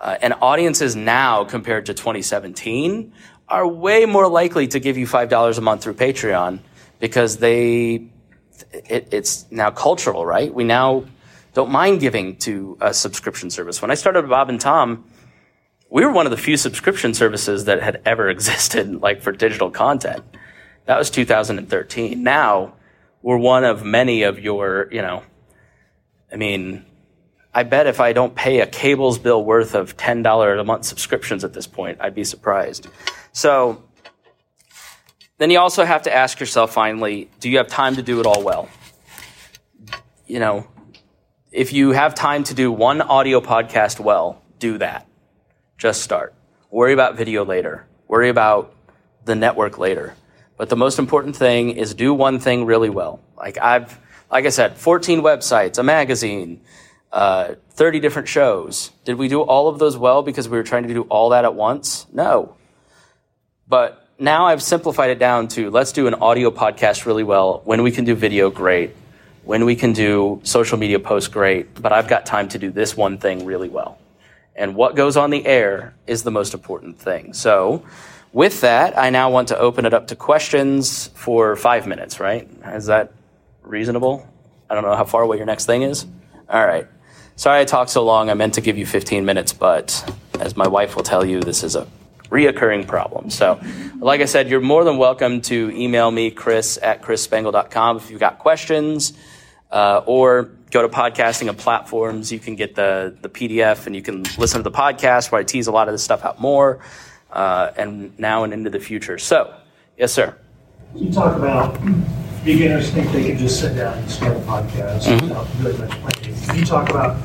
Uh, 0.00 0.16
and 0.22 0.34
audiences 0.40 0.96
now 0.96 1.44
compared 1.44 1.86
to 1.86 1.94
2017 1.94 3.12
are 3.48 3.68
way 3.68 4.06
more 4.06 4.28
likely 4.28 4.66
to 4.66 4.80
give 4.80 4.96
you 4.96 5.06
$5 5.06 5.58
a 5.58 5.60
month 5.60 5.82
through 5.82 5.94
Patreon 5.94 6.60
because 7.00 7.36
they, 7.36 8.08
it, 8.72 9.08
it's 9.12 9.44
now 9.50 9.70
cultural, 9.70 10.24
right? 10.24 10.52
We 10.54 10.64
now 10.64 11.04
don't 11.52 11.70
mind 11.70 12.00
giving 12.00 12.36
to 12.36 12.78
a 12.80 12.94
subscription 12.94 13.50
service. 13.50 13.82
When 13.82 13.90
I 13.90 13.94
started 13.94 14.26
Bob 14.28 14.48
and 14.48 14.60
Tom, 14.60 15.04
we 15.90 16.04
were 16.04 16.12
one 16.12 16.26
of 16.26 16.30
the 16.30 16.38
few 16.38 16.56
subscription 16.56 17.12
services 17.12 17.66
that 17.66 17.82
had 17.82 18.00
ever 18.06 18.28
existed, 18.34 19.02
like 19.02 19.20
for 19.20 19.32
digital 19.32 19.70
content. 19.70 20.24
That 20.86 20.96
was 20.96 21.10
2013. 21.10 22.22
Now 22.22 22.74
we're 23.20 23.36
one 23.36 23.64
of 23.64 23.84
many 23.84 24.22
of 24.22 24.38
your, 24.38 24.88
you 24.90 25.02
know, 25.02 25.24
I 26.32 26.36
mean, 26.36 26.86
I 27.52 27.64
bet 27.64 27.86
if 27.86 28.00
I 28.00 28.12
don't 28.12 28.34
pay 28.34 28.60
a 28.60 28.66
cables 28.66 29.18
bill 29.18 29.44
worth 29.44 29.74
of 29.74 29.96
$10 29.96 30.60
a 30.60 30.64
month 30.64 30.84
subscriptions 30.84 31.42
at 31.42 31.52
this 31.52 31.66
point, 31.66 31.98
I'd 32.00 32.14
be 32.14 32.24
surprised. 32.24 32.86
So 33.32 33.82
then 35.38 35.50
you 35.50 35.58
also 35.58 35.84
have 35.84 36.02
to 36.02 36.14
ask 36.14 36.38
yourself 36.38 36.72
finally, 36.72 37.28
do 37.40 37.48
you 37.50 37.58
have 37.58 37.66
time 37.66 37.96
to 37.96 38.02
do 38.02 38.20
it 38.20 38.26
all 38.26 38.44
well? 38.44 38.68
You 40.26 40.38
know, 40.38 40.68
if 41.50 41.72
you 41.72 41.90
have 41.90 42.14
time 42.14 42.44
to 42.44 42.54
do 42.54 42.70
one 42.70 43.00
audio 43.00 43.40
podcast 43.40 43.98
well, 43.98 44.42
do 44.60 44.78
that. 44.78 45.08
Just 45.76 46.02
start. 46.02 46.34
Worry 46.70 46.92
about 46.92 47.16
video 47.16 47.44
later. 47.44 47.86
Worry 48.06 48.28
about 48.28 48.74
the 49.24 49.34
network 49.34 49.78
later. 49.78 50.14
But 50.56 50.68
the 50.68 50.76
most 50.76 50.98
important 50.98 51.34
thing 51.34 51.70
is 51.70 51.94
do 51.94 52.14
one 52.14 52.38
thing 52.38 52.66
really 52.66 52.90
well. 52.90 53.20
Like 53.36 53.58
I've, 53.58 53.98
like 54.30 54.46
I 54.46 54.50
said, 54.50 54.76
14 54.76 55.22
websites, 55.22 55.78
a 55.78 55.82
magazine, 55.82 56.60
uh, 57.12 57.54
30 57.70 58.00
different 58.00 58.28
shows. 58.28 58.90
Did 59.04 59.16
we 59.16 59.28
do 59.28 59.40
all 59.42 59.68
of 59.68 59.78
those 59.78 59.96
well 59.96 60.22
because 60.22 60.48
we 60.48 60.56
were 60.56 60.62
trying 60.62 60.86
to 60.86 60.94
do 60.94 61.02
all 61.02 61.30
that 61.30 61.44
at 61.44 61.54
once? 61.54 62.06
No. 62.12 62.54
But 63.66 64.06
now 64.18 64.46
I've 64.46 64.62
simplified 64.62 65.10
it 65.10 65.18
down 65.18 65.48
to 65.48 65.70
let's 65.70 65.92
do 65.92 66.06
an 66.06 66.14
audio 66.14 66.50
podcast 66.50 67.06
really 67.06 67.24
well. 67.24 67.62
When 67.64 67.82
we 67.82 67.90
can 67.90 68.04
do 68.04 68.14
video, 68.14 68.50
great. 68.50 68.94
When 69.44 69.64
we 69.64 69.74
can 69.74 69.92
do 69.92 70.40
social 70.44 70.78
media 70.78 71.00
posts, 71.00 71.28
great. 71.28 71.80
But 71.80 71.92
I've 71.92 72.08
got 72.08 72.26
time 72.26 72.48
to 72.50 72.58
do 72.58 72.70
this 72.70 72.96
one 72.96 73.18
thing 73.18 73.44
really 73.44 73.68
well. 73.68 73.98
And 74.54 74.74
what 74.74 74.94
goes 74.94 75.16
on 75.16 75.30
the 75.30 75.46
air 75.46 75.94
is 76.06 76.22
the 76.22 76.30
most 76.30 76.52
important 76.52 76.98
thing. 76.98 77.32
So, 77.32 77.84
with 78.32 78.60
that, 78.60 78.96
I 78.96 79.10
now 79.10 79.30
want 79.30 79.48
to 79.48 79.58
open 79.58 79.86
it 79.86 79.94
up 79.94 80.08
to 80.08 80.16
questions 80.16 81.08
for 81.14 81.56
five 81.56 81.86
minutes, 81.86 82.20
right? 82.20 82.48
Is 82.66 82.86
that 82.86 83.12
reasonable? 83.62 84.28
I 84.68 84.74
don't 84.74 84.84
know 84.84 84.94
how 84.94 85.04
far 85.04 85.22
away 85.22 85.38
your 85.38 85.46
next 85.46 85.66
thing 85.66 85.82
is. 85.82 86.06
All 86.48 86.64
right. 86.64 86.86
Sorry 87.40 87.62
I 87.62 87.64
talked 87.64 87.88
so 87.88 88.04
long. 88.04 88.28
I 88.28 88.34
meant 88.34 88.52
to 88.56 88.60
give 88.60 88.76
you 88.76 88.84
15 88.84 89.24
minutes, 89.24 89.54
but 89.54 90.14
as 90.38 90.58
my 90.58 90.68
wife 90.68 90.94
will 90.94 91.02
tell 91.02 91.24
you, 91.24 91.40
this 91.40 91.62
is 91.62 91.74
a 91.74 91.88
reoccurring 92.24 92.86
problem. 92.86 93.30
So, 93.30 93.58
like 93.98 94.20
I 94.20 94.26
said, 94.26 94.50
you're 94.50 94.60
more 94.60 94.84
than 94.84 94.98
welcome 94.98 95.40
to 95.48 95.70
email 95.70 96.10
me, 96.10 96.30
Chris 96.30 96.78
at 96.82 97.00
chrisspangle.com, 97.00 97.96
if 97.96 98.10
you've 98.10 98.20
got 98.20 98.40
questions, 98.40 99.14
uh, 99.70 100.02
or 100.04 100.50
go 100.70 100.82
to 100.82 100.88
podcasting 100.90 101.48
and 101.48 101.56
platforms. 101.56 102.30
You 102.30 102.38
can 102.38 102.56
get 102.56 102.74
the, 102.74 103.16
the 103.22 103.30
PDF 103.30 103.86
and 103.86 103.96
you 103.96 104.02
can 104.02 104.24
listen 104.36 104.62
to 104.62 104.62
the 104.62 104.76
podcast 104.76 105.32
where 105.32 105.40
I 105.40 105.44
tease 105.44 105.66
a 105.66 105.72
lot 105.72 105.88
of 105.88 105.94
this 105.94 106.04
stuff 106.04 106.26
out 106.26 106.42
more, 106.42 106.80
uh, 107.32 107.70
and 107.74 108.18
now 108.18 108.44
and 108.44 108.52
into 108.52 108.68
the 108.68 108.80
future. 108.80 109.16
So, 109.16 109.54
yes, 109.96 110.12
sir. 110.12 110.36
You 110.94 111.10
talk 111.10 111.38
about 111.38 111.80
beginners 112.44 112.90
think 112.90 113.10
they 113.12 113.28
can 113.28 113.38
just 113.38 113.60
sit 113.60 113.76
down 113.76 113.98
and 113.98 114.10
start 114.10 114.36
a 114.36 114.40
podcast 114.40 115.02
mm-hmm. 115.02 115.28
without 115.28 115.46
really 115.60 115.78
much 115.78 115.90
planning. 116.00 116.40
Can 116.42 116.58
you 116.58 116.64
talk 116.64 116.88
about 116.88 117.20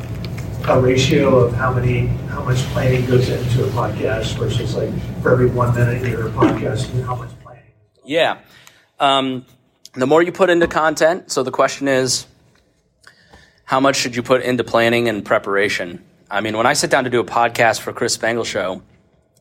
a 0.68 0.80
ratio 0.80 1.38
of 1.38 1.54
how 1.54 1.74
many, 1.74 2.08
how 2.28 2.44
much 2.44 2.58
planning 2.74 3.06
goes 3.06 3.30
into 3.30 3.64
a 3.64 3.68
podcast 3.70 4.38
versus 4.38 4.76
like 4.76 4.92
for 5.22 5.32
every 5.32 5.46
one 5.46 5.74
minute 5.76 6.08
you're 6.08 6.28
a 6.28 6.32
podcast, 6.32 7.04
how 7.06 7.16
much 7.16 7.30
planning? 7.44 7.64
Yeah. 8.04 8.40
Um, 9.00 9.46
the 9.94 10.08
more 10.08 10.22
you 10.22 10.32
put 10.32 10.50
into 10.50 10.68
content, 10.68 11.32
so 11.32 11.44
the 11.44 11.52
question 11.52 11.88
is, 11.88 12.28
how 13.64 13.80
much 13.80 13.96
should 13.96 14.16
you 14.16 14.24
put 14.24 14.42
into 14.42 14.64
planning 14.64 15.08
and 15.08 15.24
preparation? 15.24 16.04
I 16.30 16.42
mean, 16.42 16.58
when 16.58 16.66
I 16.66 16.74
sit 16.74 16.90
down 16.90 17.06
to 17.06 17.10
do 17.10 17.20
a 17.20 17.26
podcast 17.26 17.80
for 17.80 17.94
Chris 17.94 18.14
Spangle 18.14 18.44
Show 18.44 18.82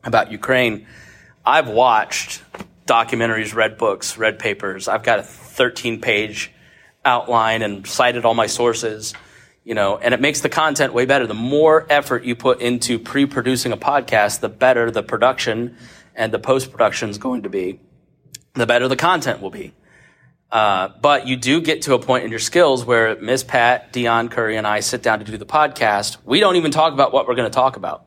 about 0.03 0.31
Ukraine, 0.31 0.87
I've 1.45 1.67
watched 1.67 2.41
documentaries, 2.87 3.53
read 3.53 3.77
books, 3.77 4.17
read 4.17 4.39
papers. 4.39 4.87
I've 4.87 5.03
got 5.03 5.19
a 5.19 5.23
13 5.55 6.01
page 6.01 6.51
outline 7.03 7.61
and 7.61 7.85
cited 7.85 8.25
all 8.25 8.33
my 8.33 8.47
sources 8.47 9.13
you 9.65 9.73
know, 9.73 9.97
and 9.97 10.13
it 10.13 10.21
makes 10.21 10.41
the 10.41 10.49
content 10.49 10.93
way 10.93 11.05
better. 11.05 11.25
The 11.25 11.33
more 11.33 11.87
effort 11.89 12.23
you 12.23 12.35
put 12.35 12.61
into 12.61 12.99
pre-producing 12.99 13.71
a 13.71 13.77
podcast, 13.77 14.39
the 14.39 14.47
better 14.47 14.91
the 14.91 15.01
production 15.01 15.75
and 16.13 16.31
the 16.31 16.39
post-production 16.39 17.09
is 17.09 17.17
going 17.17 17.43
to 17.43 17.49
be. 17.49 17.79
The 18.53 18.67
better 18.67 18.87
the 18.87 18.95
content 18.95 19.41
will 19.41 19.49
be. 19.49 19.73
Uh, 20.51 20.89
but 21.01 21.27
you 21.27 21.35
do 21.35 21.59
get 21.59 21.81
to 21.81 21.95
a 21.95 21.99
point 21.99 22.23
in 22.23 22.29
your 22.29 22.39
skills 22.39 22.85
where 22.85 23.19
Miss 23.19 23.43
Pat, 23.43 23.91
Dion 23.91 24.29
Curry, 24.29 24.55
and 24.55 24.67
I 24.67 24.79
sit 24.79 25.01
down 25.01 25.19
to 25.19 25.25
do 25.25 25.35
the 25.35 25.45
podcast. 25.45 26.17
We 26.23 26.39
don't 26.39 26.55
even 26.55 26.71
talk 26.71 26.93
about 26.93 27.11
what 27.11 27.27
we're 27.27 27.35
going 27.35 27.49
to 27.49 27.53
talk 27.53 27.75
about. 27.75 28.05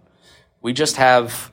We 0.63 0.73
just 0.73 0.97
have, 0.97 1.53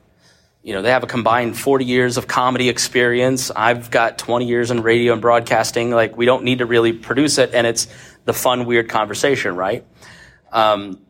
you 0.65 0.73
know, 0.73 0.81
they 0.81 0.89
have 0.89 1.03
a 1.03 1.07
combined 1.07 1.55
40 1.55 1.85
years 1.85 2.17
of 2.17 2.27
comedy 2.27 2.69
experience. 2.69 3.51
I've 3.55 3.91
got 3.91 4.17
20 4.17 4.47
years 4.47 4.71
in 4.71 4.81
radio 4.81 5.13
and 5.13 5.21
broadcasting. 5.21 5.91
Like, 5.91 6.17
we 6.17 6.25
don't 6.25 6.43
need 6.43 6.57
to 6.57 6.65
really 6.65 6.91
produce 6.91 7.37
it. 7.37 7.53
And 7.53 7.67
it's 7.67 7.87
the 8.25 8.33
fun, 8.33 8.65
weird 8.65 8.89
conversation, 8.89 9.55
right? 9.55 9.85
Um, 10.51 11.01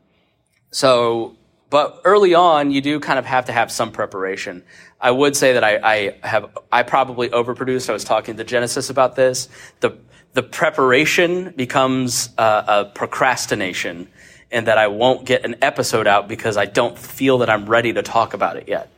so, 0.72 1.38
but 1.70 2.02
early 2.04 2.34
on, 2.34 2.72
you 2.72 2.82
do 2.82 3.00
kind 3.00 3.18
of 3.18 3.24
have 3.24 3.46
to 3.46 3.54
have 3.54 3.72
some 3.72 3.94
preparation. 3.94 4.62
I 5.00 5.12
would 5.12 5.38
say 5.38 5.54
that 5.54 5.64
I, 5.64 5.80
I 6.22 6.28
have, 6.28 6.50
I 6.70 6.84
probably 6.84 7.30
overproduced. 7.30 7.90
I 7.90 7.94
was 7.94 8.04
talking 8.04 8.36
to 8.36 8.44
Genesis 8.44 8.90
about 8.90 9.16
this. 9.16 9.48
The, 9.80 9.98
the 10.34 10.44
preparation 10.44 11.54
becomes 11.56 12.28
uh, 12.38 12.64
a 12.68 12.86
procrastination 12.94 14.10
and 14.52 14.68
that 14.68 14.78
I 14.78 14.88
won't 14.88 15.26
get 15.26 15.46
an 15.46 15.56
episode 15.62 16.08
out 16.08 16.28
because 16.28 16.58
I 16.58 16.66
don't 16.66 17.00
feel 17.00 17.38
that 17.38 17.50
I'm 17.50 17.68
ready 17.68 17.94
to 17.94 18.04
talk 18.04 18.34
about 18.34 18.58
it 18.58 18.68
yet. 18.68 18.92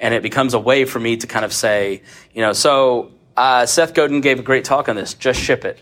And 0.00 0.14
it 0.14 0.22
becomes 0.22 0.54
a 0.54 0.58
way 0.58 0.84
for 0.86 0.98
me 0.98 1.18
to 1.18 1.26
kind 1.26 1.44
of 1.44 1.52
say, 1.52 2.02
you 2.34 2.40
know, 2.40 2.52
so 2.52 3.12
uh, 3.36 3.66
Seth 3.66 3.94
Godin 3.94 4.20
gave 4.20 4.38
a 4.38 4.42
great 4.42 4.64
talk 4.64 4.88
on 4.88 4.96
this. 4.96 5.14
Just 5.14 5.40
ship 5.40 5.64
it 5.64 5.80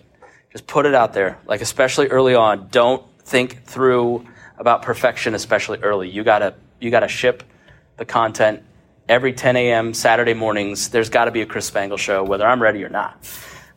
Just 0.53 0.67
put 0.67 0.87
it 0.87 0.95
out 0.95 1.13
there. 1.15 1.39
Like 1.47 1.61
especially 1.61 2.09
early 2.09 2.35
on, 2.35 2.69
don't 2.71 3.03
think 3.21 3.65
through 3.65 4.27
about 4.59 4.83
perfection, 4.83 5.35
especially 5.35 5.79
early. 5.79 6.11
You 6.11 6.25
gotta 6.25 6.55
you 6.81 6.91
gotta 6.91 7.09
ship 7.09 7.45
the 7.97 8.05
content 8.05 8.63
every 9.09 9.33
10 9.33 9.57
a.m. 9.57 9.95
Saturday 9.95 10.35
mornings. 10.35 10.91
There's 10.91 11.11
got 11.11 11.25
to 11.25 11.31
be 11.31 11.41
a 11.41 11.47
Chris 11.47 11.67
Spangle 11.67 11.97
show, 11.97 12.23
whether 12.23 12.47
I'm 12.47 12.63
ready 12.63 12.85
or 12.85 12.89
not. 12.89 13.27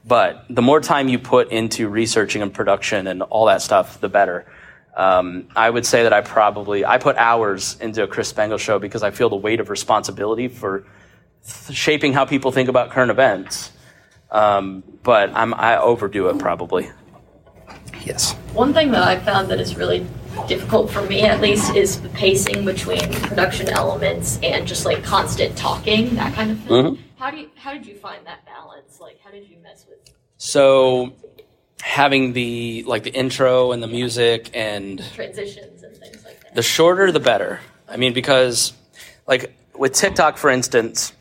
But 0.06 0.46
the 0.50 0.62
more 0.62 0.82
time 0.82 1.08
you 1.08 1.20
put 1.20 1.52
into 1.52 1.88
researching 1.88 2.42
and 2.42 2.54
production 2.54 3.08
and 3.08 3.22
all 3.22 3.46
that 3.46 3.62
stuff, 3.62 4.02
the 4.02 4.10
better. 4.10 4.46
Um, 4.96 5.48
I 5.56 5.70
would 5.70 5.86
say 5.86 6.04
that 6.04 6.14
I 6.14 6.22
probably 6.22 6.86
I 6.86 6.98
put 6.98 7.16
hours 7.18 7.78
into 7.80 8.04
a 8.04 8.08
Chris 8.08 8.28
Spangle 8.28 8.58
show 8.58 8.78
because 8.78 9.04
I 9.04 9.12
feel 9.12 9.30
the 9.30 9.38
weight 9.38 9.60
of 9.60 9.70
responsibility 9.70 10.48
for 10.48 10.86
th- 11.46 11.78
shaping 11.78 12.14
how 12.14 12.26
people 12.26 12.52
think 12.52 12.68
about 12.68 12.90
current 12.90 13.12
events. 13.12 13.72
Um, 14.32 14.84
but 15.04 15.32
I'm, 15.34 15.54
I 15.54 15.78
overdo 15.78 16.28
it 16.30 16.40
probably. 16.40 16.90
Yes. 18.06 18.34
One 18.54 18.74
thing 18.74 18.92
that 18.92 19.04
I 19.04 19.20
found 19.20 19.50
that 19.52 19.60
is 19.60 19.76
really 19.78 20.06
difficult 20.48 20.90
for 20.90 21.02
me, 21.04 21.22
at 21.22 21.42
least, 21.42 21.76
is 21.76 22.02
the 22.02 22.10
pacing 22.10 22.66
between 22.66 23.12
production 23.22 23.70
elements 23.70 24.40
and 24.42 24.68
just 24.68 24.86
like 24.86 25.04
constant 25.04 25.58
talking, 25.58 26.16
that 26.16 26.34
kind 26.34 26.52
of 26.52 26.60
thing. 26.60 26.72
Mm-hmm. 26.72 27.02
How 27.18 27.32
do 27.32 27.38
you, 27.38 27.50
how 27.56 27.74
did 27.74 27.86
you 27.86 27.96
find 27.96 28.26
that 28.26 28.46
balance? 28.46 29.00
Like, 29.00 29.20
how 29.24 29.32
did 29.32 29.48
you 29.48 29.58
mess 29.62 29.86
with? 29.88 30.00
So 30.38 31.14
having 31.82 32.34
the 32.34 32.84
like 32.88 33.04
the 33.04 33.14
intro 33.14 33.72
and 33.72 33.82
the 33.82 33.88
music 33.88 34.50
and 34.54 35.04
transitions 35.14 35.84
and 35.84 35.96
things 35.98 36.24
like 36.24 36.40
that. 36.42 36.56
the 36.56 36.62
shorter 36.62 37.12
the 37.12 37.20
better. 37.20 37.60
I 37.88 37.98
mean, 37.98 38.14
because 38.14 38.74
like 39.28 39.54
with 39.76 39.94
TikTok, 39.94 40.38
for 40.38 40.50
instance, 40.50 41.14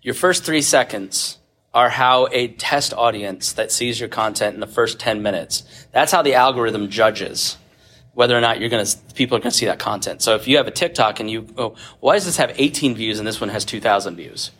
your 0.00 0.14
first 0.14 0.44
three 0.44 0.62
seconds 0.62 1.38
are 1.74 1.88
how 1.88 2.28
a 2.32 2.48
test 2.48 2.92
audience 2.92 3.52
that 3.52 3.72
sees 3.72 3.98
your 3.98 4.08
content 4.08 4.54
in 4.54 4.60
the 4.60 4.66
first 4.66 4.98
10 4.98 5.22
minutes, 5.22 5.64
that's 5.92 6.12
how 6.12 6.22
the 6.22 6.34
algorithm 6.34 6.90
judges 6.90 7.56
whether 8.14 8.36
or 8.36 8.40
not 8.40 8.60
you're 8.60 8.68
going 8.68 8.84
to, 8.84 8.98
people 9.14 9.36
are 9.36 9.40
going 9.40 9.50
to 9.50 9.56
see 9.56 9.66
that 9.66 9.78
content. 9.78 10.22
So 10.22 10.34
if 10.34 10.46
you 10.46 10.58
have 10.58 10.66
a 10.66 10.70
TikTok 10.70 11.20
and 11.20 11.30
you, 11.30 11.46
oh, 11.56 11.74
why 12.00 12.14
does 12.14 12.26
this 12.26 12.36
have 12.36 12.52
18 12.56 12.94
views 12.94 13.18
and 13.18 13.26
this 13.26 13.40
one 13.40 13.48
has 13.48 13.64
2,000 13.64 14.16
views? 14.16 14.50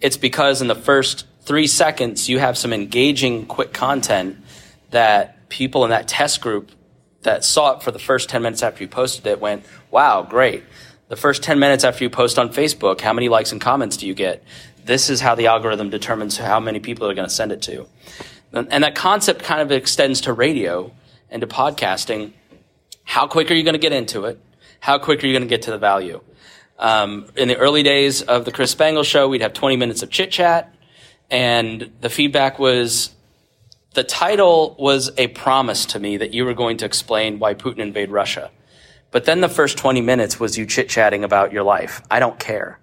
It's 0.00 0.16
because 0.16 0.62
in 0.62 0.68
the 0.68 0.74
first 0.74 1.26
three 1.44 1.66
seconds, 1.66 2.28
you 2.28 2.38
have 2.38 2.56
some 2.56 2.72
engaging, 2.72 3.46
quick 3.46 3.72
content 3.72 4.38
that 4.90 5.48
people 5.48 5.84
in 5.84 5.90
that 5.90 6.08
test 6.08 6.40
group 6.40 6.70
that 7.22 7.44
saw 7.44 7.76
it 7.76 7.82
for 7.82 7.90
the 7.90 7.98
first 7.98 8.28
10 8.28 8.42
minutes 8.42 8.62
after 8.62 8.82
you 8.82 8.88
posted 8.88 9.26
it 9.26 9.40
went, 9.40 9.64
wow, 9.90 10.22
great. 10.22 10.62
The 11.08 11.16
first 11.16 11.42
10 11.42 11.58
minutes 11.58 11.84
after 11.84 12.04
you 12.04 12.10
post 12.10 12.38
on 12.38 12.50
Facebook, 12.50 13.00
how 13.00 13.12
many 13.12 13.28
likes 13.28 13.52
and 13.52 13.60
comments 13.60 13.96
do 13.96 14.06
you 14.06 14.14
get? 14.14 14.42
This 14.84 15.10
is 15.10 15.20
how 15.20 15.34
the 15.34 15.46
algorithm 15.46 15.90
determines 15.90 16.36
how 16.36 16.60
many 16.60 16.80
people 16.80 17.08
are 17.08 17.14
going 17.14 17.28
to 17.28 17.34
send 17.34 17.52
it 17.52 17.62
to. 17.62 17.86
And 18.52 18.84
that 18.84 18.94
concept 18.94 19.42
kind 19.42 19.60
of 19.60 19.72
extends 19.72 20.22
to 20.22 20.32
radio 20.32 20.92
and 21.30 21.40
to 21.40 21.46
podcasting. 21.46 22.32
How 23.02 23.26
quick 23.26 23.50
are 23.50 23.54
you 23.54 23.64
going 23.64 23.74
to 23.74 23.80
get 23.80 23.92
into 23.92 24.24
it? 24.24 24.38
How 24.80 24.98
quick 24.98 25.24
are 25.24 25.26
you 25.26 25.32
going 25.32 25.42
to 25.42 25.48
get 25.48 25.62
to 25.62 25.70
the 25.70 25.78
value? 25.78 26.20
Um, 26.78 27.26
in 27.36 27.48
the 27.48 27.56
early 27.56 27.82
days 27.82 28.22
of 28.22 28.44
the 28.44 28.52
Chris 28.52 28.70
Spangle 28.70 29.02
show, 29.02 29.28
we'd 29.28 29.40
have 29.40 29.54
20 29.54 29.76
minutes 29.76 30.02
of 30.02 30.10
chit 30.10 30.30
chat, 30.30 30.73
and 31.34 31.90
the 32.00 32.08
feedback 32.08 32.60
was 32.60 33.12
the 33.94 34.04
title 34.04 34.76
was 34.78 35.10
a 35.18 35.26
promise 35.26 35.84
to 35.86 35.98
me 35.98 36.16
that 36.18 36.32
you 36.32 36.44
were 36.44 36.54
going 36.54 36.76
to 36.76 36.84
explain 36.84 37.40
why 37.40 37.54
Putin 37.54 37.78
invaded 37.78 38.12
Russia. 38.12 38.52
But 39.10 39.24
then 39.24 39.40
the 39.40 39.48
first 39.48 39.76
20 39.76 40.00
minutes 40.00 40.38
was 40.38 40.56
you 40.56 40.64
chit 40.64 40.88
chatting 40.88 41.24
about 41.24 41.52
your 41.52 41.64
life. 41.64 42.02
I 42.08 42.20
don't 42.20 42.38
care. 42.38 42.78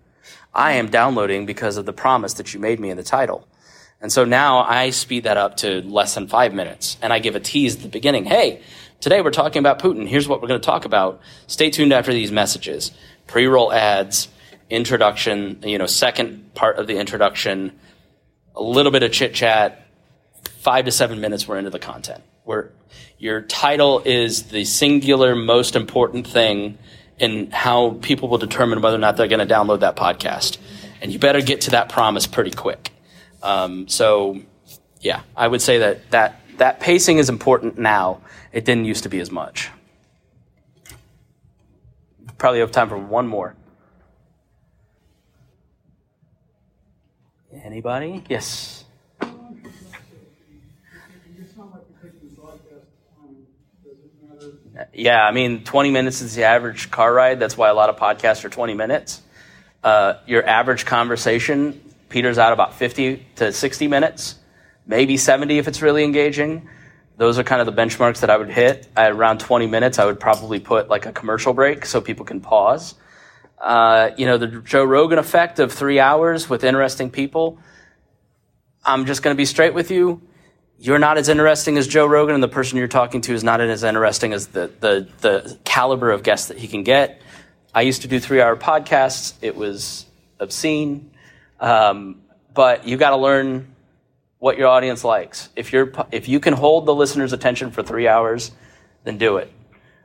I 0.54 0.74
am 0.74 0.90
downloading 0.90 1.46
because 1.46 1.78
of 1.78 1.86
the 1.86 1.94
promise 1.94 2.34
that 2.34 2.54
you 2.54 2.60
made 2.60 2.82
me 2.82 2.90
in 2.90 2.98
the 2.98 3.04
title. 3.04 3.48
And 4.02 4.12
so 4.12 4.26
now 4.26 4.64
I 4.64 4.90
speed 4.90 5.24
that 5.24 5.38
up 5.38 5.56
to 5.58 5.82
less 5.84 6.16
than 6.16 6.28
five 6.28 6.54
minutes 6.54 6.98
and 7.02 7.14
I 7.14 7.20
give 7.20 7.38
a 7.38 7.40
tease 7.40 7.78
at 7.78 7.84
the 7.84 7.88
beginning. 7.88 8.26
Hey, 8.26 8.62
today 9.00 9.22
we're 9.22 9.32
talking 9.32 9.62
about 9.62 9.80
Putin. 9.80 10.06
Here's 10.06 10.28
what 10.28 10.42
we're 10.42 10.50
going 10.50 10.60
to 10.60 10.66
talk 10.66 10.84
about. 10.84 11.22
Stay 11.48 11.70
tuned 11.70 11.94
after 11.94 12.12
these 12.12 12.34
messages. 12.34 12.92
Pre-roll 13.28 13.72
ads, 13.72 14.28
introduction, 14.70 15.62
you 15.64 15.78
know, 15.78 15.86
second 15.86 16.54
part 16.54 16.80
of 16.80 16.88
the 16.88 16.98
introduction, 16.98 17.80
a 18.56 18.62
little 18.62 18.92
bit 18.92 19.04
of 19.04 19.12
chit 19.12 19.34
chat, 19.34 19.86
five 20.60 20.86
to 20.86 20.92
seven 20.92 21.22
minutes 21.22 21.48
we're 21.48 21.58
into 21.58 21.70
the 21.70 21.80
content. 21.80 22.24
Where 22.44 22.72
your 23.18 23.42
title 23.42 24.02
is 24.04 24.44
the 24.44 24.66
singular 24.66 25.36
most 25.36 25.76
important 25.76 26.28
thing 26.28 26.78
in 27.20 27.52
how 27.52 27.98
people 28.02 28.30
will 28.30 28.40
determine 28.40 28.82
whether 28.82 28.96
or 28.96 29.00
not 29.00 29.16
they're 29.18 29.28
going 29.28 29.48
to 29.48 29.54
download 29.54 29.82
that 29.82 29.96
podcast. 29.96 30.58
And 31.02 31.12
you 31.12 31.20
better 31.20 31.42
get 31.42 31.62
to 31.62 31.72
that 31.72 31.90
promise 31.90 32.28
pretty 32.28 32.52
quick. 32.52 32.92
Um, 33.44 33.88
so, 33.88 34.40
yeah, 35.00 35.22
I 35.36 35.48
would 35.48 35.62
say 35.62 35.80
that, 35.80 36.10
that 36.12 36.42
that 36.58 36.80
pacing 36.80 37.18
is 37.18 37.30
important 37.30 37.80
now. 37.80 38.22
It 38.52 38.66
didn't 38.66 38.86
used 38.86 39.04
to 39.04 39.10
be 39.10 39.20
as 39.20 39.32
much. 39.32 39.72
Probably 42.38 42.60
have 42.60 42.72
time 42.72 42.90
for 42.90 42.98
one 42.98 43.28
more. 43.28 43.56
Anybody? 47.64 48.24
Yes. 48.28 48.86
Yeah, 54.94 55.24
I 55.24 55.32
mean, 55.32 55.64
20 55.64 55.92
minutes 55.92 56.22
is 56.22 56.36
the 56.36 56.44
average 56.44 56.90
car 56.90 57.14
ride. 57.14 57.40
That's 57.40 57.56
why 57.56 57.70
a 57.70 57.74
lot 57.74 57.90
of 57.90 57.98
podcasts 57.98 58.44
are 58.46 58.50
20 58.50 58.74
minutes. 58.74 59.22
Uh, 59.84 60.16
your 60.26 60.46
average 60.46 60.86
conversation 60.86 61.80
peters 62.10 62.38
out 62.38 62.52
about 62.52 62.74
50 62.74 63.26
to 63.36 63.54
60 63.54 63.88
minutes, 63.88 64.36
maybe 64.88 65.18
70 65.18 65.60
if 65.60 65.68
it's 65.68 65.82
really 65.82 66.04
engaging. 66.04 66.68
Those 67.18 67.38
are 67.38 67.44
kind 67.44 67.62
of 67.62 67.68
the 67.68 67.80
benchmarks 67.80 68.22
that 68.22 68.32
I 68.32 68.38
would 68.38 68.50
hit. 68.50 68.88
At 68.96 69.12
around 69.12 69.40
20 69.40 69.68
minutes, 69.68 70.00
I 70.00 70.06
would 70.06 70.20
probably 70.20 70.60
put 70.60 70.90
like 70.90 71.06
a 71.06 71.12
commercial 71.12 71.54
break 71.54 71.86
so 71.86 72.02
people 72.02 72.26
can 72.26 72.42
pause. 72.42 72.96
Uh, 73.62 74.12
you 74.18 74.26
know, 74.26 74.38
the 74.38 74.48
Joe 74.48 74.84
Rogan 74.84 75.20
effect 75.20 75.60
of 75.60 75.72
three 75.72 76.00
hours 76.00 76.50
with 76.50 76.64
interesting 76.64 77.12
people. 77.12 77.60
I'm 78.84 79.06
just 79.06 79.22
going 79.22 79.36
to 79.36 79.38
be 79.38 79.46
straight 79.46 79.74
with 79.76 79.92
you 79.92 80.22
you're 80.82 80.98
not 80.98 81.20
as 81.20 81.30
interesting 81.30 81.78
as 81.78 81.88
Joe 81.88 82.08
Rogan, 82.08 82.34
and 82.34 82.44
the 82.44 82.48
person 82.48 82.80
you're 82.80 82.88
talking 82.88 83.22
to 83.22 83.34
is 83.34 83.44
not 83.44 83.62
as 83.62 83.84
interesting 83.84 84.34
as 84.34 84.48
the, 84.48 84.72
the, 84.80 85.08
the 85.20 85.60
caliber 85.64 86.10
of 86.10 86.24
guests 86.24 86.48
that 86.48 86.58
he 86.58 86.68
can 86.68 86.82
get. 86.82 87.22
I 87.74 87.84
used 87.84 88.02
to 88.02 88.08
do 88.08 88.20
three 88.20 88.42
hour 88.42 88.56
podcasts. 88.56 89.36
It 89.42 89.56
was 89.56 90.08
obscene. 90.40 91.12
Um, 91.60 92.24
but 92.52 92.88
you 92.88 92.98
got 92.98 93.12
to 93.12 93.18
learn 93.18 93.76
what 94.40 94.58
your 94.58 94.70
audience 94.70 95.04
likes. 95.04 95.50
If 95.56 95.72
you're, 95.72 95.94
if 96.12 96.28
you 96.28 96.40
can 96.40 96.54
hold 96.54 96.88
the 96.88 96.96
listener's 96.96 97.32
attention 97.32 97.70
for 97.70 97.84
three 97.84 98.08
hours, 98.08 98.52
then 99.04 99.20
do 99.20 99.38
it. 99.38 99.54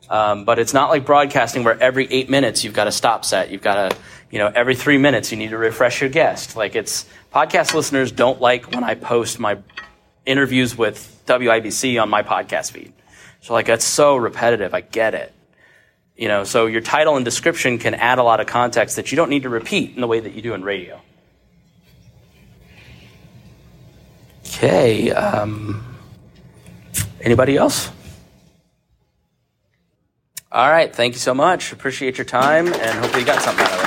Um, 0.08 0.44
but 0.44 0.58
it's 0.58 0.72
not 0.72 0.90
like 0.90 1.04
broadcasting 1.04 1.64
where 1.64 1.80
every 1.80 2.06
eight 2.12 2.30
minutes 2.30 2.62
you've 2.62 2.74
got 2.74 2.86
a 2.86 2.92
stop 2.92 3.24
set. 3.24 3.50
You've 3.50 3.62
got 3.62 3.90
to, 3.90 3.96
you 4.30 4.38
know, 4.38 4.50
every 4.54 4.76
three 4.76 4.98
minutes 4.98 5.32
you 5.32 5.38
need 5.38 5.50
to 5.50 5.58
refresh 5.58 6.00
your 6.00 6.10
guest. 6.10 6.56
Like 6.56 6.76
it's 6.76 7.06
podcast 7.34 7.74
listeners 7.74 8.12
don't 8.12 8.40
like 8.40 8.70
when 8.70 8.84
I 8.84 8.94
post 8.94 9.40
my 9.40 9.58
interviews 10.24 10.76
with 10.76 11.22
WIBC 11.26 12.00
on 12.00 12.08
my 12.08 12.22
podcast 12.22 12.72
feed. 12.72 12.92
So 13.40 13.52
like 13.52 13.66
that's 13.66 13.84
so 13.84 14.16
repetitive. 14.16 14.74
I 14.74 14.80
get 14.80 15.14
it. 15.14 15.32
You 16.16 16.28
know, 16.28 16.44
so 16.44 16.66
your 16.66 16.80
title 16.80 17.16
and 17.16 17.24
description 17.24 17.78
can 17.78 17.94
add 17.94 18.18
a 18.18 18.22
lot 18.22 18.40
of 18.40 18.46
context 18.46 18.96
that 18.96 19.12
you 19.12 19.16
don't 19.16 19.28
need 19.28 19.42
to 19.42 19.50
repeat 19.50 19.94
in 19.94 20.00
the 20.00 20.06
way 20.06 20.20
that 20.20 20.32
you 20.32 20.40
do 20.40 20.54
in 20.54 20.62
radio. 20.64 21.00
Okay. 24.46 25.10
Um, 25.10 25.84
anybody 27.20 27.56
else? 27.56 27.90
All 30.56 30.70
right. 30.70 30.90
Thank 30.90 31.12
you 31.12 31.20
so 31.20 31.34
much. 31.34 31.70
Appreciate 31.74 32.16
your 32.16 32.24
time 32.24 32.68
and 32.68 32.98
hopefully 32.98 33.20
you 33.20 33.26
got 33.26 33.42
something 33.42 33.66
out 33.66 33.74
of 33.74 33.80
it. 33.80 33.85